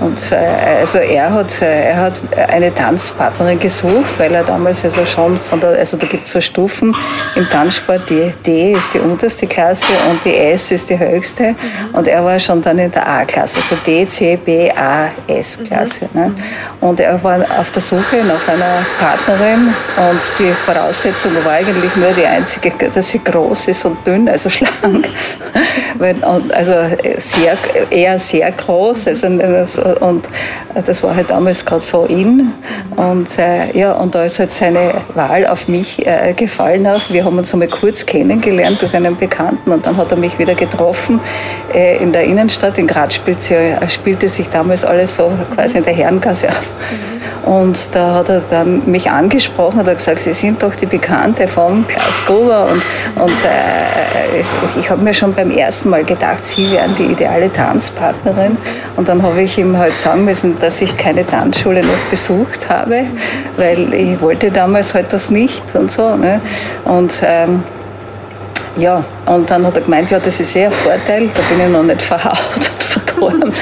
Und 0.00 0.30
äh, 0.30 0.36
also 0.80 0.98
er 0.98 1.32
hat, 1.32 1.62
äh, 1.62 1.90
er 1.90 1.96
hat 1.96 2.20
eine 2.48 2.74
Tanzpartnerin 2.74 3.58
gesucht, 3.58 4.18
weil 4.18 4.34
er 4.34 4.44
damals 4.44 4.84
also 4.84 5.06
schon 5.06 5.38
von 5.38 5.60
der, 5.60 5.70
also 5.70 5.96
da 5.96 6.06
gibt 6.06 6.26
es 6.26 6.32
so 6.32 6.40
Stufen 6.40 6.94
im 7.34 7.48
Tanzsport, 7.48 8.08
die 8.10 8.32
D 8.44 8.72
ist 8.72 8.92
die 8.92 8.98
unterste 8.98 9.46
Klasse 9.46 9.92
und 10.10 10.24
die 10.24 10.36
S 10.36 10.70
ist 10.70 10.90
die 10.90 10.98
höchste. 10.98 11.54
Und 11.92 12.08
er 12.08 12.24
war 12.24 12.38
schon 12.38 12.60
dann 12.60 12.78
in 12.78 12.90
der 12.90 13.08
A-Klasse, 13.08 13.58
also 13.58 13.76
D, 13.86 14.06
C, 14.08 14.36
B, 14.36 14.70
A, 14.70 15.08
S-Klasse. 15.26 16.08
Mhm. 16.12 16.20
Ne? 16.20 16.34
Und 16.80 17.00
er 17.00 17.22
war 17.22 17.40
auf 17.58 17.70
der 17.70 17.82
Suche 17.82 18.16
nach 18.26 18.46
einer 18.48 18.84
Partnerin 18.98 19.74
und 19.96 20.20
die 20.38 20.52
Voraussetzung 20.52 21.32
war 21.44 21.52
eigentlich 21.52 21.96
nur 21.96 22.10
die 22.10 22.26
einzige, 22.26 22.72
dass 22.94 23.08
sie 23.08 23.22
groß 23.22 23.68
ist 23.68 23.84
und 23.86 24.06
dünn, 24.06 24.28
also 24.28 24.50
schlank. 24.50 25.08
also 26.50 26.74
sehr, 27.18 27.56
eher 27.90 28.18
sehr 28.18 28.52
groß, 28.52 29.08
also, 29.08 29.26
also 29.26 29.85
und 29.94 30.28
das 30.84 31.02
war 31.02 31.14
halt 31.14 31.30
damals 31.30 31.64
gerade 31.64 31.82
so 31.82 32.04
in. 32.04 32.52
Und 32.96 33.38
äh, 33.38 33.76
ja, 33.78 33.92
und 33.92 34.14
da 34.14 34.24
ist 34.24 34.38
halt 34.38 34.50
seine 34.52 34.94
Wahl 35.14 35.46
auf 35.46 35.68
mich 35.68 36.06
äh, 36.06 36.32
gefallen 36.34 36.86
auch. 36.86 37.02
Wir 37.08 37.24
haben 37.24 37.38
uns 37.38 37.52
einmal 37.52 37.68
kurz 37.68 38.04
kennengelernt 38.04 38.82
durch 38.82 38.94
einen 38.94 39.16
Bekannten 39.16 39.70
und 39.72 39.86
dann 39.86 39.96
hat 39.96 40.10
er 40.10 40.16
mich 40.16 40.38
wieder 40.38 40.54
getroffen 40.54 41.20
äh, 41.74 42.02
in 42.02 42.12
der 42.12 42.24
Innenstadt. 42.24 42.78
In 42.78 42.86
Graz 42.86 43.14
spielte, 43.14 43.78
spielte 43.88 44.28
sich 44.28 44.48
damals 44.48 44.84
alles 44.84 45.16
so 45.16 45.32
quasi 45.54 45.78
in 45.78 45.84
der 45.84 45.94
Herrengasse 45.94 46.48
auf. 46.48 46.72
Und 47.46 47.94
da 47.94 48.14
hat 48.14 48.28
er 48.28 48.40
dann 48.50 48.82
mich 48.90 49.08
angesprochen 49.08 49.78
und 49.78 49.86
hat 49.86 49.98
gesagt, 49.98 50.18
Sie 50.18 50.32
sind 50.32 50.64
doch 50.64 50.74
die 50.74 50.86
Bekannte 50.86 51.46
von 51.46 51.86
Klaus 51.86 52.24
Gruber. 52.26 52.64
Und, 52.64 52.82
und 53.22 53.44
äh, 53.44 54.40
ich, 54.40 54.80
ich 54.80 54.90
habe 54.90 55.00
mir 55.00 55.14
schon 55.14 55.32
beim 55.32 55.52
ersten 55.52 55.90
Mal 55.90 56.04
gedacht, 56.04 56.44
Sie 56.44 56.72
wären 56.72 56.96
die 56.96 57.04
ideale 57.04 57.52
Tanzpartnerin. 57.52 58.56
Und 58.96 59.08
dann 59.08 59.22
habe 59.22 59.42
ich 59.42 59.56
ihm 59.58 59.75
halt 59.76 59.94
sagen 59.94 60.24
müssen, 60.24 60.58
dass 60.58 60.80
ich 60.80 60.96
keine 60.96 61.26
Tanzschule 61.26 61.82
noch 61.82 62.10
besucht 62.10 62.68
habe, 62.68 63.06
weil 63.56 63.92
ich 63.92 64.20
wollte 64.20 64.50
damals 64.50 64.94
halt 64.94 65.12
das 65.12 65.30
nicht 65.30 65.62
und 65.74 65.90
so. 65.90 66.16
Ne? 66.16 66.40
Und 66.84 67.22
ähm, 67.22 67.62
ja, 68.76 69.04
und 69.26 69.50
dann 69.50 69.66
hat 69.66 69.76
er 69.76 69.82
gemeint, 69.82 70.10
ja, 70.10 70.18
das 70.18 70.38
ist 70.40 70.52
sehr 70.52 70.68
ein 70.68 70.72
Vorteil, 70.72 71.28
da 71.28 71.42
bin 71.42 71.60
ich 71.60 71.68
noch 71.68 71.82
nicht 71.82 72.02
verhaut 72.02 72.36
und 72.56 72.64
verdorben. 72.82 73.52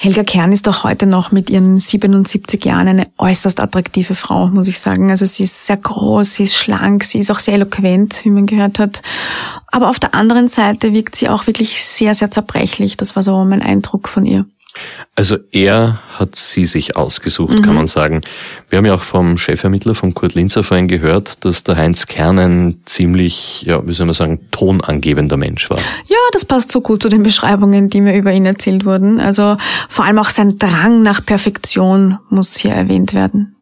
Helga 0.00 0.22
Kern 0.22 0.52
ist 0.52 0.68
auch 0.68 0.84
heute 0.84 1.06
noch 1.06 1.32
mit 1.32 1.50
ihren 1.50 1.76
77 1.76 2.64
Jahren 2.64 2.86
eine 2.86 3.08
äußerst 3.18 3.58
attraktive 3.58 4.14
Frau, 4.14 4.46
muss 4.46 4.68
ich 4.68 4.78
sagen. 4.78 5.10
Also 5.10 5.26
sie 5.26 5.42
ist 5.42 5.66
sehr 5.66 5.76
groß, 5.76 6.34
sie 6.34 6.44
ist 6.44 6.54
schlank, 6.54 7.02
sie 7.02 7.18
ist 7.18 7.32
auch 7.32 7.40
sehr 7.40 7.54
eloquent, 7.54 8.24
wie 8.24 8.30
man 8.30 8.46
gehört 8.46 8.78
hat. 8.78 9.02
Aber 9.66 9.88
auf 9.88 9.98
der 9.98 10.14
anderen 10.14 10.46
Seite 10.46 10.92
wirkt 10.92 11.16
sie 11.16 11.28
auch 11.28 11.48
wirklich 11.48 11.82
sehr, 11.82 12.14
sehr 12.14 12.30
zerbrechlich. 12.30 12.96
Das 12.96 13.16
war 13.16 13.24
so 13.24 13.44
mein 13.44 13.60
Eindruck 13.60 14.08
von 14.08 14.24
ihr. 14.24 14.46
Also 15.14 15.36
er 15.50 16.00
hat 16.10 16.36
sie 16.36 16.64
sich 16.64 16.96
ausgesucht, 16.96 17.58
mhm. 17.58 17.62
kann 17.62 17.74
man 17.74 17.86
sagen. 17.86 18.20
Wir 18.68 18.78
haben 18.78 18.86
ja 18.86 18.94
auch 18.94 19.02
vom 19.02 19.36
Chefermittler, 19.36 19.94
von 19.94 20.14
Kurt 20.14 20.34
Linzer 20.34 20.62
vorhin 20.62 20.86
gehört, 20.86 21.44
dass 21.44 21.64
der 21.64 21.76
Heinz 21.76 22.06
Kern 22.06 22.38
ein 22.38 22.80
ziemlich, 22.84 23.62
ja, 23.62 23.84
wie 23.86 23.92
soll 23.92 24.06
man 24.06 24.14
sagen, 24.14 24.40
tonangebender 24.50 25.36
Mensch 25.36 25.68
war. 25.70 25.78
Ja, 26.06 26.16
das 26.32 26.44
passt 26.44 26.70
so 26.70 26.80
gut 26.80 27.02
zu 27.02 27.08
den 27.08 27.22
Beschreibungen, 27.22 27.88
die 27.88 28.00
mir 28.00 28.16
über 28.16 28.32
ihn 28.32 28.46
erzählt 28.46 28.84
wurden. 28.84 29.18
Also 29.18 29.56
vor 29.88 30.04
allem 30.04 30.18
auch 30.18 30.30
sein 30.30 30.58
Drang 30.58 31.02
nach 31.02 31.24
Perfektion 31.24 32.18
muss 32.30 32.56
hier 32.56 32.72
erwähnt 32.72 33.14
werden. 33.14 33.57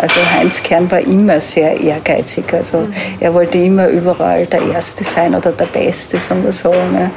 Also 0.00 0.20
Heinz 0.32 0.62
Kern 0.62 0.88
war 0.90 1.00
immer 1.00 1.40
sehr 1.40 1.80
ehrgeizig. 1.80 2.44
Also 2.52 2.86
er 3.18 3.34
wollte 3.34 3.58
immer 3.58 3.88
überall 3.88 4.46
der 4.46 4.62
Erste 4.72 5.02
sein 5.02 5.34
oder 5.34 5.50
der 5.50 5.66
Beste, 5.66 6.20
sagen 6.20 6.44
wir 6.44 6.52
so. 6.52 6.70
Ne? 6.70 7.10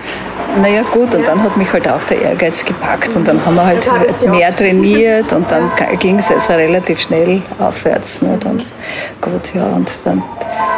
Naja 0.59 0.81
gut, 0.91 1.13
und 1.13 1.27
dann 1.27 1.43
hat 1.43 1.55
mich 1.55 1.71
halt 1.71 1.87
auch 1.87 2.03
der 2.05 2.21
Ehrgeiz 2.21 2.65
gepackt 2.65 3.15
und 3.15 3.27
dann 3.27 3.43
haben 3.45 3.55
wir 3.55 3.65
halt 3.65 3.87
mehr 4.29 4.55
trainiert 4.55 5.31
und 5.33 5.51
dann 5.51 5.69
ging 5.99 6.17
es 6.17 6.31
also 6.31 6.53
relativ 6.53 6.99
schnell 6.99 7.41
aufwärts. 7.59 8.23
Nicht? 8.23 8.43
Und 8.45 8.63
gut, 9.21 9.53
ja, 9.53 9.65
und 9.67 9.91
dann 10.03 10.23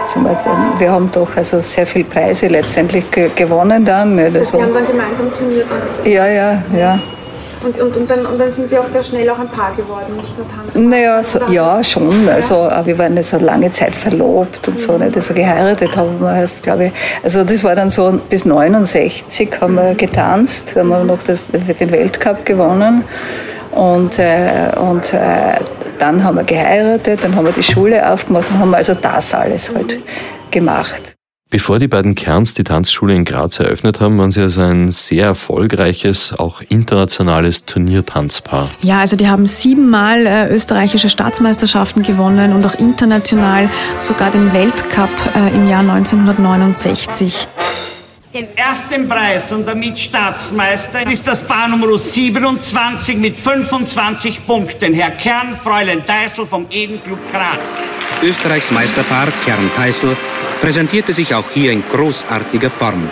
sind 0.06 0.24
wir, 0.24 0.38
dann, 0.44 0.80
wir 0.80 0.92
haben 0.92 1.10
doch 1.12 1.30
also 1.38 1.62
sehr 1.62 1.88
viele 1.88 2.06
Preise 2.06 2.48
letztendlich 2.48 3.06
gewonnen 3.36 3.86
dann. 3.86 4.16
Nicht? 4.16 4.36
Also, 4.36 4.58
Sie 4.58 4.64
haben 4.64 4.74
dann 4.74 4.88
gemeinsam 4.88 5.34
trainiert? 5.34 5.68
Ja, 6.04 6.28
ja, 6.28 6.64
ja. 6.78 7.00
Und, 7.62 7.80
und, 7.80 7.98
und, 7.98 8.10
dann, 8.10 8.26
und 8.26 8.40
dann 8.40 8.52
sind 8.52 8.70
Sie 8.70 8.78
auch 8.80 8.86
sehr 8.86 9.04
schnell 9.04 9.30
auch 9.30 9.40
ein 9.40 9.50
Paar 9.50 9.76
geworden, 9.76 10.16
nicht 10.16 10.38
nur 10.38 10.48
tanzen? 10.48 10.88
Naja, 10.88 11.22
so, 11.22 11.40
ja, 11.52 11.84
schon. 11.84 12.26
Ja. 12.26 12.36
Also, 12.36 12.70
wir 12.86 12.98
waren 12.98 13.16
ja 13.16 13.22
so 13.22 13.38
lange 13.38 13.70
Zeit 13.72 13.94
verlobt 13.94 14.68
und 14.68 14.76
mhm. 14.76 14.78
so. 14.78 14.98
Nicht? 14.98 15.16
Also 15.16 15.34
geheiratet 15.34 15.96
haben 15.98 16.22
wir 16.22 16.36
erst, 16.36 16.64
glaube 16.64 16.86
ich. 16.86 16.92
Also 17.22 17.44
das 17.44 17.64
war 17.64 17.76
dann 17.76 17.90
so, 17.90 18.20
bis 18.30 18.46
69 18.46 19.50
haben 19.60 19.76
wir 19.76 19.94
getanzt, 19.96 20.74
haben 20.76 20.90
wir 20.90 21.04
noch 21.04 21.20
das, 21.28 21.46
den 21.48 21.92
Weltcup 21.92 22.46
gewonnen. 22.46 23.04
Und, 23.72 24.18
äh, 24.20 24.72
und 24.80 25.14
äh, 25.14 25.60
dann 26.00 26.24
haben 26.24 26.38
wir 26.38 26.44
geheiratet, 26.44 27.24
dann 27.24 27.36
haben 27.36 27.46
wir 27.46 27.52
die 27.52 27.64
Schule 27.64 28.10
aufgemacht 28.10 28.50
und 28.52 28.60
haben 28.60 28.74
also 28.74 28.94
das 28.94 29.34
alles 29.34 29.74
halt 29.74 30.00
gemacht. 30.50 31.19
Bevor 31.52 31.80
die 31.80 31.88
beiden 31.88 32.14
Kerns 32.14 32.54
die 32.54 32.64
Tanzschule 32.64 33.16
in 33.16 33.26
Graz 33.26 33.60
eröffnet 33.60 34.00
haben, 34.00 34.20
waren 34.20 34.30
sie 34.30 34.40
also 34.40 34.62
ein 34.62 34.92
sehr 34.92 35.26
erfolgreiches, 35.26 36.32
auch 36.38 36.62
internationales 36.70 37.66
Turniertanzpaar. 37.66 38.70
Ja, 38.84 39.00
also 39.00 39.16
die 39.16 39.28
haben 39.28 39.48
siebenmal 39.48 40.28
äh, 40.28 40.50
österreichische 40.50 41.10
Staatsmeisterschaften 41.10 42.04
gewonnen 42.04 42.54
und 42.54 42.64
auch 42.68 42.76
international 42.76 43.68
sogar 44.00 44.30
den 44.30 44.54
Weltcup 44.54 45.10
äh, 45.36 45.56
im 45.56 45.68
Jahr 45.68 45.80
1969. 45.80 47.48
Den 48.32 48.56
ersten 48.56 49.10
Preis 49.10 49.52
und 49.52 49.68
damit 49.68 49.98
Staatsmeister 49.98 51.12
ist 51.12 51.26
das 51.26 51.42
Paar 51.42 51.68
Nummer 51.68 51.98
27 51.98 53.18
mit 53.18 53.40
25 53.40 54.46
Punkten. 54.46 54.94
Herr 54.94 55.10
Kern, 55.10 55.56
Fräulein 55.56 56.06
Teisel 56.06 56.46
vom 56.46 56.68
Eden 56.70 57.02
Club 57.02 57.18
Graz. 57.32 57.58
Österreichs 58.22 58.70
Meisterpaar 58.70 59.30
Kern-Teisel 59.44 60.16
präsentierte 60.62 61.14
sich 61.14 61.34
auch 61.34 61.50
hier 61.54 61.72
in 61.72 61.84
großartiger 61.92 62.70
Form. 62.70 63.10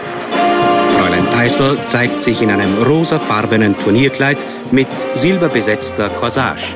Fräulein 0.89 1.30
Teisel 1.32 1.77
zeigt 1.86 2.22
sich 2.22 2.42
in 2.42 2.51
einem 2.51 2.84
rosafarbenen 2.84 3.75
Turnierkleid 3.77 4.38
mit 4.72 4.88
silberbesetzter 5.16 6.10
Corsage. 6.10 6.75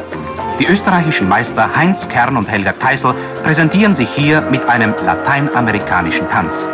Die 0.60 0.68
österreichischen 0.68 1.28
Meister 1.28 1.76
Heinz 1.76 2.08
Kern 2.08 2.38
und 2.38 2.50
Helga 2.50 2.74
Teisel 2.74 3.16
präsentieren 3.44 3.96
sich 3.96 4.10
hier 4.10 4.42
mit 4.42 4.66
einem 4.66 4.94
lateinamerikanischen 5.04 6.30
Tanz. 6.30 6.68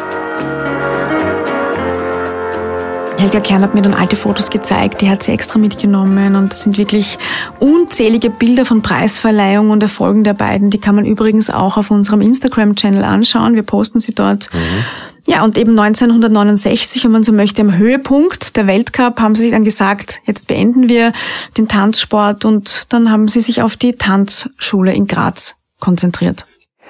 Helga 3.17 3.39
Kern 3.39 3.61
hat 3.63 3.73
mir 3.73 3.81
dann 3.81 3.95
alte 3.95 4.15
Fotos 4.15 4.51
gezeigt, 4.51 5.01
die 5.01 5.09
hat 5.09 5.23
sie 5.23 5.31
extra 5.31 5.57
mitgenommen 5.57 6.35
und 6.35 6.53
das 6.53 6.63
sind 6.63 6.77
wirklich 6.77 7.17
unzählige 7.59 8.29
Bilder 8.29 8.63
von 8.63 8.81
Preisverleihung 8.81 9.71
und 9.71 9.81
Erfolgen 9.81 10.23
der 10.23 10.33
beiden. 10.33 10.69
Die 10.69 10.79
kann 10.79 10.95
man 10.95 11.05
übrigens 11.05 11.49
auch 11.49 11.77
auf 11.77 11.89
unserem 11.89 12.21
Instagram-Channel 12.21 13.03
anschauen. 13.03 13.55
Wir 13.55 13.63
posten 13.63 13.99
sie 13.99 14.13
dort. 14.13 14.49
Mhm. 14.53 14.85
Ja, 15.25 15.43
und 15.43 15.57
eben 15.57 15.77
1969, 15.77 17.03
wenn 17.03 17.11
man 17.11 17.23
so 17.23 17.33
möchte, 17.33 17.61
am 17.61 17.75
Höhepunkt 17.75 18.55
der 18.55 18.65
Weltcup 18.65 19.19
haben 19.19 19.35
sie 19.35 19.43
sich 19.43 19.51
dann 19.51 19.65
gesagt, 19.65 20.21
jetzt 20.25 20.47
beenden 20.47 20.87
wir 20.87 21.11
den 21.57 21.67
Tanzsport 21.67 22.45
und 22.45 22.85
dann 22.89 23.11
haben 23.11 23.27
sie 23.27 23.41
sich 23.41 23.61
auf 23.61 23.75
die 23.75 23.93
Tanzschule 23.93 24.93
in 24.93 25.05
Graz 25.05 25.55
konzentriert. 25.79 26.46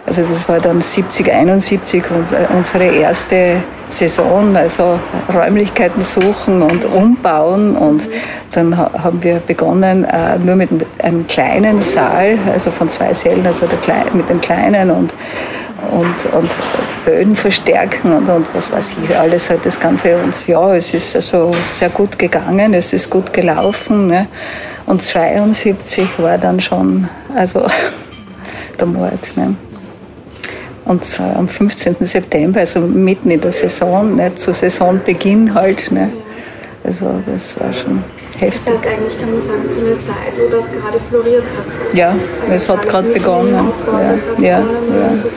Also 0.08 0.24
das 0.24 0.48
war 0.48 0.62
dann 0.62 0.82
70, 0.82 1.30
71 1.30 2.02
unsere 2.56 2.86
erste 2.86 3.58
Saison, 3.90 4.56
also 4.56 4.98
Räumlichkeiten 5.34 6.02
suchen 6.02 6.62
und 6.62 6.86
umbauen. 6.86 7.76
Und 7.76 8.08
dann 8.52 8.78
haben 8.78 9.22
wir 9.22 9.42
begonnen 9.46 10.06
äh, 10.06 10.40
nur 10.40 10.56
mit 10.56 10.70
einem 11.00 11.28
kleinen 11.28 11.82
Saal, 11.82 12.38
also 12.52 12.72
von 12.72 12.90
zwei 12.90 13.14
Sälen, 13.14 13.46
also 13.46 13.66
mit 14.14 14.30
dem 14.30 14.40
kleinen 14.40 14.92
und, 14.92 15.14
und, 15.92 16.34
und 16.34 16.52
Böden 17.04 17.36
verstärken 17.36 18.14
und, 18.14 18.30
und 18.30 18.48
was 18.54 18.72
weiß 18.72 18.96
ich, 19.04 19.14
alles 19.14 19.50
halt 19.50 19.66
das 19.66 19.78
Ganze. 19.78 20.16
Und 20.18 20.48
ja, 20.48 20.74
es 20.74 20.94
ist 20.94 21.18
also 21.18 21.52
sehr 21.70 21.90
gut 21.90 22.18
gegangen, 22.18 22.74
es 22.74 22.94
ist 22.94 23.10
gut 23.10 23.34
gelaufen. 23.34 24.08
Ne? 24.08 24.28
Und 24.86 25.04
72 25.04 26.08
war 26.18 26.38
dann 26.38 26.62
schon, 26.62 27.10
also 27.36 27.68
der 28.80 28.88
Mord. 28.88 29.36
Ne? 29.36 29.56
Und 30.88 31.04
zwar 31.04 31.36
am 31.36 31.48
15. 31.48 31.98
September, 32.02 32.62
also 32.62 32.80
mitten 32.80 33.30
in 33.30 33.42
der 33.42 33.52
Saison, 33.52 34.16
ne, 34.16 34.34
zu 34.36 34.54
Saisonbeginn 34.54 35.54
halt. 35.54 35.92
Ne. 35.92 36.10
Also 36.84 37.06
das 37.26 37.60
war 37.60 37.74
schon 37.74 38.04
heftig. 38.40 38.64
Das 38.64 38.74
heißt, 38.74 38.88
eigentlich 38.88 39.20
kann 39.20 39.32
man 39.32 39.40
sagen, 39.40 39.70
zu 39.70 39.82
einer 39.82 40.00
Zeit, 40.00 40.34
wo 40.38 40.50
das 40.50 40.72
gerade 40.72 41.00
floriert 41.10 41.44
hat. 41.44 41.94
Ja, 41.94 42.16
es 42.50 42.70
hat 42.70 42.88
gerade 42.88 43.10
begonnen. 43.10 43.70
Ja, 44.40 44.40
ja, 44.40 44.64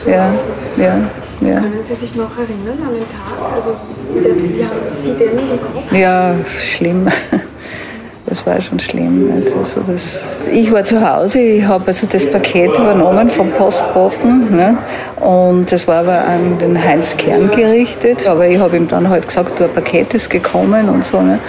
ja, 0.05 0.11
ja, 0.11 0.33
ja, 0.77 0.97
ja. 1.41 1.59
Können 1.59 1.83
Sie 1.83 1.95
sich 1.95 2.15
noch 2.15 2.31
erinnern 2.37 2.87
an 2.87 2.93
den 2.93 3.05
Tag? 3.05 3.53
Also, 3.53 3.75
das, 4.25 4.43
wie 4.43 4.63
haben 4.63 4.89
Sie 4.89 5.13
denn 5.13 5.37
im 5.37 5.59
Kopf? 5.59 5.91
Ja, 5.91 6.35
schlimm. 6.57 7.09
Das 8.31 8.45
war 8.45 8.61
schon 8.61 8.79
schlimm. 8.79 9.29
Also 9.45 9.81
das, 9.85 10.37
ich 10.49 10.71
war 10.71 10.85
zu 10.85 11.05
Hause, 11.05 11.39
ich 11.39 11.65
habe 11.65 11.87
also 11.87 12.07
das 12.07 12.25
Paket 12.25 12.69
übernommen 12.77 13.29
vom 13.29 13.51
Postboten 13.51 14.55
ne? 14.55 14.77
und 15.19 15.69
das 15.69 15.85
war 15.85 15.97
aber 15.97 16.23
an 16.23 16.57
den 16.57 16.81
Heinz 16.81 17.17
Kern 17.17 17.51
gerichtet. 17.51 18.25
Aber 18.29 18.47
ich 18.47 18.57
habe 18.57 18.77
ihm 18.77 18.87
dann 18.87 19.09
halt 19.09 19.27
gesagt, 19.27 19.59
du, 19.59 19.65
ein 19.65 19.73
Paket 19.73 20.13
ist 20.13 20.29
gekommen 20.29 20.87
und 20.87 21.05
so. 21.05 21.19
Ne? 21.21 21.39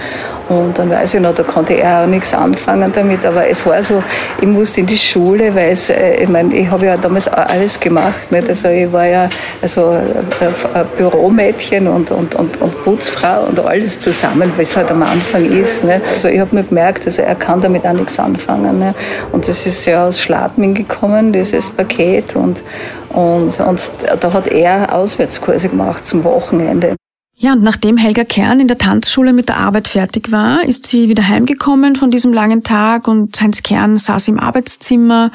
Und 0.52 0.78
dann 0.78 0.90
weiß 0.90 1.14
ich 1.14 1.20
noch, 1.20 1.34
da 1.34 1.42
konnte 1.42 1.74
er 1.74 2.02
auch 2.02 2.06
nichts 2.06 2.34
anfangen 2.34 2.92
damit. 2.94 3.24
Aber 3.24 3.48
es 3.48 3.64
war 3.66 3.82
so, 3.82 4.02
ich 4.40 4.46
musste 4.46 4.80
in 4.80 4.86
die 4.86 4.98
Schule, 4.98 5.54
weil 5.54 5.70
es, 5.70 5.88
äh, 5.88 6.22
ich 6.22 6.28
meine, 6.28 6.54
ich 6.54 6.70
habe 6.70 6.86
ja 6.86 6.96
damals 6.96 7.28
alles 7.28 7.80
gemacht. 7.80 8.30
Nicht? 8.30 8.48
Also 8.48 8.68
ich 8.68 8.92
war 8.92 9.06
ja 9.06 9.28
also 9.60 9.90
ein 9.90 10.86
Büromädchen 10.96 11.86
und, 11.88 12.10
und, 12.10 12.34
und, 12.34 12.60
und 12.60 12.84
Putzfrau 12.84 13.44
und 13.48 13.60
alles 13.60 13.98
zusammen, 13.98 14.52
es 14.58 14.76
halt 14.76 14.90
am 14.90 15.02
Anfang 15.02 15.44
ist. 15.44 15.84
Nicht? 15.84 16.02
Also 16.14 16.28
ich 16.28 16.38
habe 16.38 16.54
nur 16.54 16.64
gemerkt, 16.64 17.06
also 17.06 17.22
er 17.22 17.34
kann 17.34 17.60
damit 17.60 17.86
auch 17.86 17.92
nichts 17.92 18.18
anfangen. 18.18 18.78
Nicht? 18.78 18.94
Und 19.32 19.48
das 19.48 19.66
ist 19.66 19.84
ja 19.86 20.06
aus 20.06 20.20
Schladming 20.20 20.74
gekommen, 20.74 21.32
dieses 21.32 21.70
Paket. 21.70 22.36
Und, 22.36 22.62
und, 23.10 23.58
und 23.58 23.92
da 24.20 24.32
hat 24.32 24.48
er 24.48 24.94
Auswärtskurse 24.94 25.68
gemacht 25.68 26.06
zum 26.06 26.24
Wochenende. 26.24 26.96
Ja, 27.42 27.54
und 27.54 27.62
nachdem 27.64 27.96
Helga 27.96 28.22
Kern 28.22 28.60
in 28.60 28.68
der 28.68 28.78
Tanzschule 28.78 29.32
mit 29.32 29.48
der 29.48 29.56
Arbeit 29.56 29.88
fertig 29.88 30.30
war, 30.30 30.62
ist 30.64 30.86
sie 30.86 31.08
wieder 31.08 31.26
heimgekommen 31.26 31.96
von 31.96 32.12
diesem 32.12 32.32
langen 32.32 32.62
Tag 32.62 33.08
und 33.08 33.40
Heinz 33.40 33.64
Kern 33.64 33.96
saß 33.96 34.28
im 34.28 34.38
Arbeitszimmer 34.38 35.32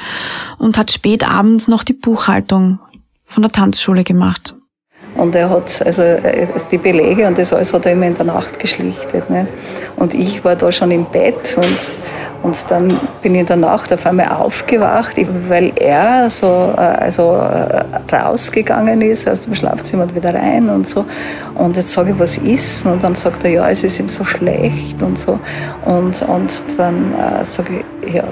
und 0.58 0.78
hat 0.78 0.90
spät 0.90 1.30
abends 1.30 1.68
noch 1.68 1.84
die 1.84 1.92
Buchhaltung 1.92 2.80
von 3.26 3.44
der 3.44 3.52
Tanzschule 3.52 4.06
gemacht. 4.06 4.56
Und 5.18 5.36
er 5.36 5.50
hat 5.50 5.86
also 5.86 6.02
die 6.72 6.78
Belege 6.78 7.28
und 7.28 7.38
das 7.38 7.52
alles 7.52 7.74
hat 7.74 7.86
er 7.86 7.92
immer 7.92 8.08
in 8.08 8.16
der 8.16 8.28
Nacht 8.28 8.58
geschlichtet. 8.58 9.30
Ne? 9.30 9.50
Und 9.98 10.14
ich 10.14 10.46
war 10.46 10.56
da 10.56 10.72
schon 10.72 10.92
im 10.92 11.04
Bett 11.04 11.58
und 11.58 11.92
und 12.48 12.72
dann 12.72 12.88
bin 13.22 13.36
ich 13.36 13.42
in 13.42 13.46
der 13.46 13.58
Nacht 13.58 13.92
auf 13.92 14.06
einmal 14.06 14.30
aufgewacht, 14.30 15.18
weil 15.50 15.74
er 15.76 16.30
so 16.30 16.74
äh, 16.78 16.80
also 16.80 17.34
äh, 17.36 18.16
rausgegangen 18.16 19.02
ist 19.02 19.28
aus 19.28 19.42
dem 19.42 19.54
Schlafzimmer 19.54 20.04
und 20.04 20.16
wieder 20.16 20.34
rein 20.34 20.70
und 20.70 20.88
so. 20.88 21.04
Und 21.56 21.76
jetzt 21.76 21.92
sage 21.92 22.12
ich, 22.12 22.20
was 22.20 22.38
ist? 22.38 22.86
Und 22.86 23.04
dann 23.04 23.16
sagt 23.16 23.44
er, 23.44 23.50
ja, 23.50 23.70
es 23.70 23.84
ist 23.84 24.00
ihm 24.00 24.08
so 24.08 24.24
schlecht 24.24 25.02
und 25.02 25.20
so. 25.20 25.38
Und, 25.84 26.22
und 26.22 26.64
dann 26.78 27.14
äh, 27.16 27.44
sage 27.44 27.84
ich, 28.02 28.14
ja, 28.14 28.24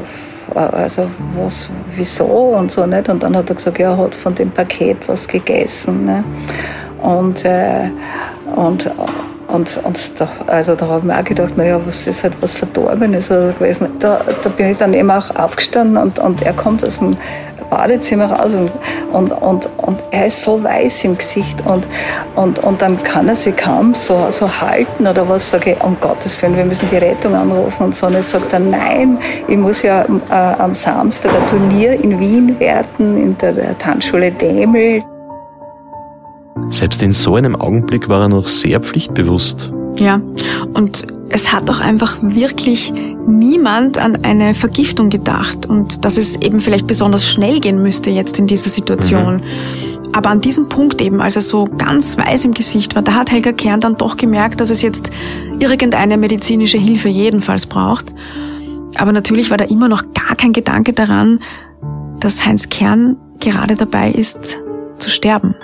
also 0.56 1.08
was, 1.38 1.68
wieso 1.94 2.24
und 2.24 2.72
so 2.72 2.86
nicht. 2.86 3.10
Und 3.10 3.22
dann 3.22 3.36
hat 3.36 3.50
er 3.50 3.56
gesagt, 3.56 3.80
ja, 3.80 3.92
er 3.92 3.98
hat 3.98 4.16
von 4.16 4.34
dem 4.34 4.50
Paket 4.50 5.10
was 5.10 5.28
gegessen. 5.28 6.06
Ne? 6.06 6.24
Und, 7.02 7.44
äh, 7.44 7.90
und 8.56 8.90
und, 9.56 9.80
und 9.84 10.20
da, 10.20 10.28
also 10.48 10.76
da 10.76 10.88
habe 10.88 11.00
ich 11.00 11.06
mir 11.06 11.18
auch 11.18 11.24
gedacht, 11.24 11.58
naja, 11.58 11.80
was 11.86 12.06
ist 12.08 12.24
halt 12.24 12.34
was 12.42 12.54
Verdorbenes 12.54 13.30
gewesen. 13.30 13.88
Da, 14.00 14.22
da 14.44 14.50
bin 14.50 14.70
ich 14.70 14.78
dann 14.78 14.94
eben 14.94 15.10
auch 15.10 15.36
aufgestanden 15.36 15.98
und, 15.98 16.20
und 16.20 16.42
er 16.42 16.54
kommt 16.54 16.84
aus 16.84 17.00
dem 17.00 17.12
Badezimmer 17.70 18.32
raus 18.32 18.52
und, 18.54 18.72
und, 19.12 19.32
und, 19.32 19.70
und 19.78 20.00
er 20.12 20.28
ist 20.28 20.44
so 20.44 20.64
weiß 20.64 21.06
im 21.06 21.18
Gesicht 21.18 21.62
und, 21.66 21.86
und, 22.36 22.60
und 22.60 22.82
dann 22.82 23.02
kann 23.04 23.28
er 23.28 23.36
sich 23.36 23.56
kaum 23.56 23.96
so, 23.96 24.28
so 24.30 24.62
halten 24.62 25.08
oder 25.08 25.28
was, 25.28 25.50
sage 25.50 25.72
ich, 25.72 25.84
um 25.84 25.98
Gottes 26.00 26.42
Willen, 26.42 26.58
wir 26.58 26.66
müssen 26.66 26.88
die 26.90 26.98
Rettung 26.98 27.34
anrufen 27.34 27.86
und 27.86 27.96
so. 27.96 28.08
Und 28.08 28.14
jetzt 28.14 28.32
sagt 28.32 28.54
er, 28.54 28.60
nein, 28.60 29.18
ich 29.48 29.58
muss 29.58 29.82
ja 29.82 30.04
äh, 30.04 30.34
am 30.34 30.76
Samstag 30.76 31.32
ein 31.34 31.48
Turnier 31.48 31.94
in 31.94 32.20
Wien 32.20 32.60
werten, 32.60 33.18
in 33.22 33.38
der, 33.38 33.54
der 33.54 33.78
Tanzschule 33.78 34.32
Dämel. 34.32 35.04
Selbst 36.70 37.04
in 37.04 37.14
so 37.14 37.36
einem 37.36 37.56
Augenblick 37.56 38.10
war 38.10 38.22
er 38.22 38.30
noch 38.30 38.48
sehr 38.48 38.80
pflichtbewusst. 38.80 39.72
Ja, 39.98 40.22
und 40.74 41.08
es 41.30 41.54
hat 41.54 41.70
auch 41.70 41.80
einfach 41.80 42.18
wirklich 42.22 42.92
niemand 43.28 43.98
an 43.98 44.24
eine 44.24 44.54
Vergiftung 44.54 45.10
gedacht 45.10 45.66
und 45.68 46.04
dass 46.06 46.18
es 46.18 46.36
eben 46.42 46.60
vielleicht 46.60 46.88
besonders 46.88 47.28
schnell 47.28 47.60
gehen 47.60 47.82
müsste 47.82 48.12
jetzt 48.12 48.38
in 48.40 48.48
dieser 48.48 48.70
Situation. 48.70 49.38
Mhm. 49.38 49.44
Aber 50.14 50.30
an 50.30 50.42
diesem 50.42 50.70
Punkt 50.70 51.02
eben, 51.02 51.22
als 51.22 51.36
er 51.36 51.42
so 51.42 51.66
ganz 51.66 52.18
weiß 52.18 52.46
im 52.46 52.54
Gesicht 52.54 52.96
war, 52.96 53.02
da 53.02 53.14
hat 53.14 53.32
Helga 53.32 53.52
Kern 53.52 53.82
dann 53.82 53.98
doch 53.98 54.18
gemerkt, 54.18 54.60
dass 54.60 54.70
es 54.70 54.82
jetzt 54.82 55.10
irgendeine 55.60 56.18
medizinische 56.18 56.78
Hilfe 56.78 57.10
jedenfalls 57.10 57.66
braucht. 57.66 58.14
Aber 58.96 59.12
natürlich 59.12 59.50
war 59.50 59.58
da 59.58 59.66
immer 59.66 59.90
noch 59.90 60.04
gar 60.14 60.36
kein 60.38 60.54
Gedanke 60.54 60.94
daran, 60.94 61.42
dass 62.20 62.46
Heinz 62.46 62.70
Kern 62.70 63.18
gerade 63.40 63.76
dabei 63.76 64.12
ist 64.12 64.58
zu 64.98 65.10
sterben. 65.10 65.56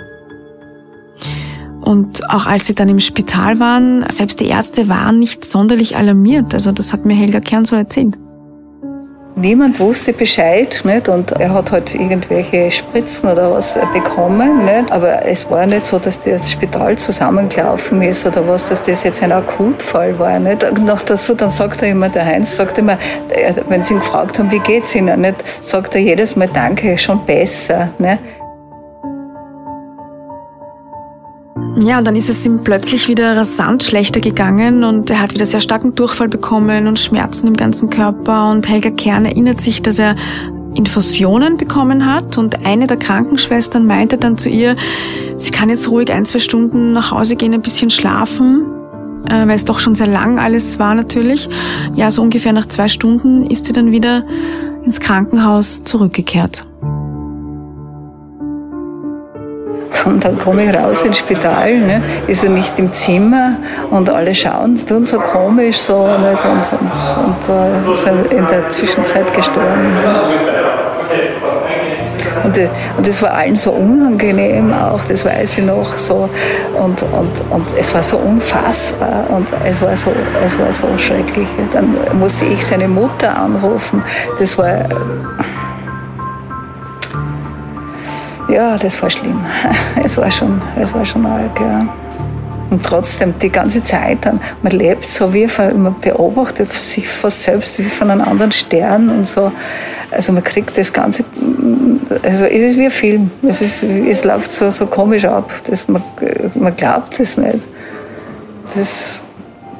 Und 1.82 2.28
auch 2.30 2.46
als 2.46 2.66
sie 2.66 2.74
dann 2.74 2.88
im 2.88 3.00
Spital 3.00 3.58
waren, 3.58 4.06
selbst 4.08 4.40
die 4.40 4.46
Ärzte 4.46 4.88
waren 4.88 5.18
nicht 5.18 5.44
sonderlich 5.44 5.96
alarmiert. 5.96 6.54
Also 6.54 6.72
das 6.72 6.92
hat 6.92 7.04
mir 7.04 7.14
Helga 7.14 7.40
Kern 7.40 7.64
so 7.64 7.76
erzählt. 7.76 8.16
Niemand 9.34 9.80
wusste 9.80 10.12
Bescheid, 10.12 10.82
nicht? 10.84 11.08
Und 11.08 11.32
er 11.32 11.54
hat 11.54 11.72
halt 11.72 11.94
irgendwelche 11.94 12.70
Spritzen 12.70 13.30
oder 13.30 13.50
was 13.50 13.76
bekommen, 13.92 14.66
nicht? 14.66 14.92
Aber 14.92 15.24
es 15.24 15.50
war 15.50 15.66
nicht 15.66 15.86
so, 15.86 15.98
dass 15.98 16.22
das 16.22 16.52
Spital 16.52 16.98
zusammengelaufen 16.98 18.02
ist 18.02 18.26
oder 18.26 18.46
was, 18.46 18.68
dass 18.68 18.84
das 18.84 19.02
jetzt 19.04 19.22
ein 19.22 19.32
Akutfall 19.32 20.18
war, 20.18 20.38
nicht? 20.38 20.66
Nach 20.84 21.02
dazu, 21.02 21.34
dann 21.34 21.50
sagt 21.50 21.82
er 21.82 21.88
immer, 21.88 22.10
der 22.10 22.26
Heinz 22.26 22.54
sagt 22.54 22.76
immer, 22.76 22.98
wenn 23.68 23.82
sie 23.82 23.94
ihn 23.94 24.00
gefragt 24.00 24.38
haben, 24.38 24.50
wie 24.50 24.58
geht's 24.58 24.94
Ihnen, 24.94 25.22
nicht? 25.22 25.42
Sagt 25.60 25.94
er 25.94 26.02
jedes 26.02 26.36
Mal, 26.36 26.48
danke, 26.52 26.98
schon 26.98 27.24
besser, 27.24 27.88
nicht? 27.98 28.18
Ja, 31.80 31.98
und 31.98 32.06
dann 32.06 32.16
ist 32.16 32.28
es 32.28 32.44
ihm 32.44 32.62
plötzlich 32.62 33.08
wieder 33.08 33.36
rasant 33.36 33.82
schlechter 33.82 34.20
gegangen 34.20 34.84
und 34.84 35.10
er 35.10 35.20
hat 35.20 35.32
wieder 35.32 35.46
sehr 35.46 35.60
starken 35.60 35.94
Durchfall 35.94 36.28
bekommen 36.28 36.86
und 36.86 36.98
Schmerzen 36.98 37.46
im 37.46 37.56
ganzen 37.56 37.88
Körper 37.88 38.50
und 38.50 38.68
Helga 38.68 38.90
Kern 38.90 39.24
erinnert 39.24 39.60
sich, 39.60 39.80
dass 39.80 39.98
er 39.98 40.16
Infusionen 40.74 41.56
bekommen 41.56 42.06
hat 42.06 42.36
und 42.36 42.64
eine 42.66 42.86
der 42.86 42.98
Krankenschwestern 42.98 43.86
meinte 43.86 44.18
dann 44.18 44.36
zu 44.36 44.50
ihr, 44.50 44.76
sie 45.36 45.50
kann 45.50 45.70
jetzt 45.70 45.88
ruhig 45.88 46.12
ein, 46.12 46.26
zwei 46.26 46.40
Stunden 46.40 46.92
nach 46.92 47.10
Hause 47.10 47.36
gehen, 47.36 47.54
ein 47.54 47.62
bisschen 47.62 47.90
schlafen, 47.90 48.66
äh, 49.26 49.46
weil 49.46 49.54
es 49.54 49.64
doch 49.64 49.78
schon 49.78 49.94
sehr 49.94 50.06
lang 50.06 50.38
alles 50.38 50.78
war 50.78 50.94
natürlich. 50.94 51.48
Ja, 51.94 52.10
so 52.10 52.22
ungefähr 52.22 52.52
nach 52.52 52.66
zwei 52.66 52.88
Stunden 52.88 53.46
ist 53.46 53.64
sie 53.64 53.72
dann 53.72 53.90
wieder 53.90 54.24
ins 54.84 55.00
Krankenhaus 55.00 55.84
zurückgekehrt. 55.84 56.66
Und 60.04 60.24
dann 60.24 60.38
komme 60.38 60.64
ich 60.64 60.74
raus 60.74 61.02
ins 61.02 61.18
Spital, 61.18 61.78
ne, 61.78 62.02
ist 62.26 62.42
er 62.42 62.50
nicht 62.50 62.78
im 62.78 62.92
Zimmer 62.92 63.56
und 63.90 64.10
alle 64.10 64.34
schauen, 64.34 64.76
tun 64.86 65.04
so 65.04 65.18
komisch 65.18 65.78
so 65.78 66.06
nicht, 66.06 66.44
und, 66.44 66.80
und, 66.80 66.90
und 67.24 67.92
äh, 67.92 67.94
sind 67.94 68.32
in 68.32 68.46
der 68.46 68.68
Zwischenzeit 68.70 69.32
gestorben. 69.32 69.96
Und, 72.44 72.58
und 72.96 73.06
das 73.06 73.22
war 73.22 73.34
allen 73.34 73.56
so 73.56 73.70
unangenehm 73.72 74.72
auch, 74.72 75.04
das 75.04 75.24
weiß 75.24 75.58
ich 75.58 75.64
noch 75.64 75.96
so. 75.96 76.28
Und, 76.74 77.02
und, 77.02 77.50
und 77.50 77.66
es 77.78 77.94
war 77.94 78.02
so 78.02 78.16
unfassbar 78.16 79.24
und 79.28 79.46
es 79.64 79.80
war 79.80 79.96
so, 79.96 80.10
es 80.44 80.58
war 80.58 80.72
so 80.72 80.86
schrecklich. 80.98 81.46
Dann 81.72 81.96
musste 82.18 82.46
ich 82.46 82.64
seine 82.64 82.88
Mutter 82.88 83.36
anrufen. 83.36 84.02
Das 84.38 84.58
war 84.58 84.86
ja, 88.52 88.76
das 88.76 89.02
war 89.02 89.10
schlimm. 89.10 89.44
Es 90.04 90.16
war 90.16 90.30
schon, 90.30 90.60
es 90.80 90.92
war 90.92 91.04
schon 91.04 91.24
arg, 91.26 91.60
ja. 91.60 91.86
Und 92.70 92.82
trotzdem 92.82 93.34
die 93.40 93.50
ganze 93.50 93.84
Zeit 93.84 94.18
man 94.62 94.72
lebt 94.72 95.10
so 95.10 95.34
wie 95.34 95.46
von, 95.46 95.82
man 95.82 95.94
beobachtet 96.00 96.72
sich 96.72 97.06
fast 97.06 97.42
selbst 97.42 97.78
wie 97.78 97.82
von 97.90 98.10
einem 98.10 98.22
anderen 98.22 98.50
Stern 98.50 99.10
und 99.10 99.28
so. 99.28 99.52
Also 100.10 100.32
man 100.32 100.42
kriegt 100.42 100.76
das 100.78 100.90
Ganze, 100.90 101.22
also 102.22 102.46
es 102.46 102.62
ist 102.62 102.78
wie 102.78 102.84
ein 102.84 102.90
Film. 102.90 103.30
Es, 103.46 103.60
ist, 103.60 103.82
es 103.82 104.24
läuft 104.24 104.52
so, 104.52 104.70
so 104.70 104.86
komisch 104.86 105.26
ab, 105.26 105.50
dass 105.68 105.86
man, 105.86 106.02
man 106.54 106.74
glaubt 106.74 107.20
es 107.20 107.36
nicht. 107.36 107.58
Das, 108.74 109.20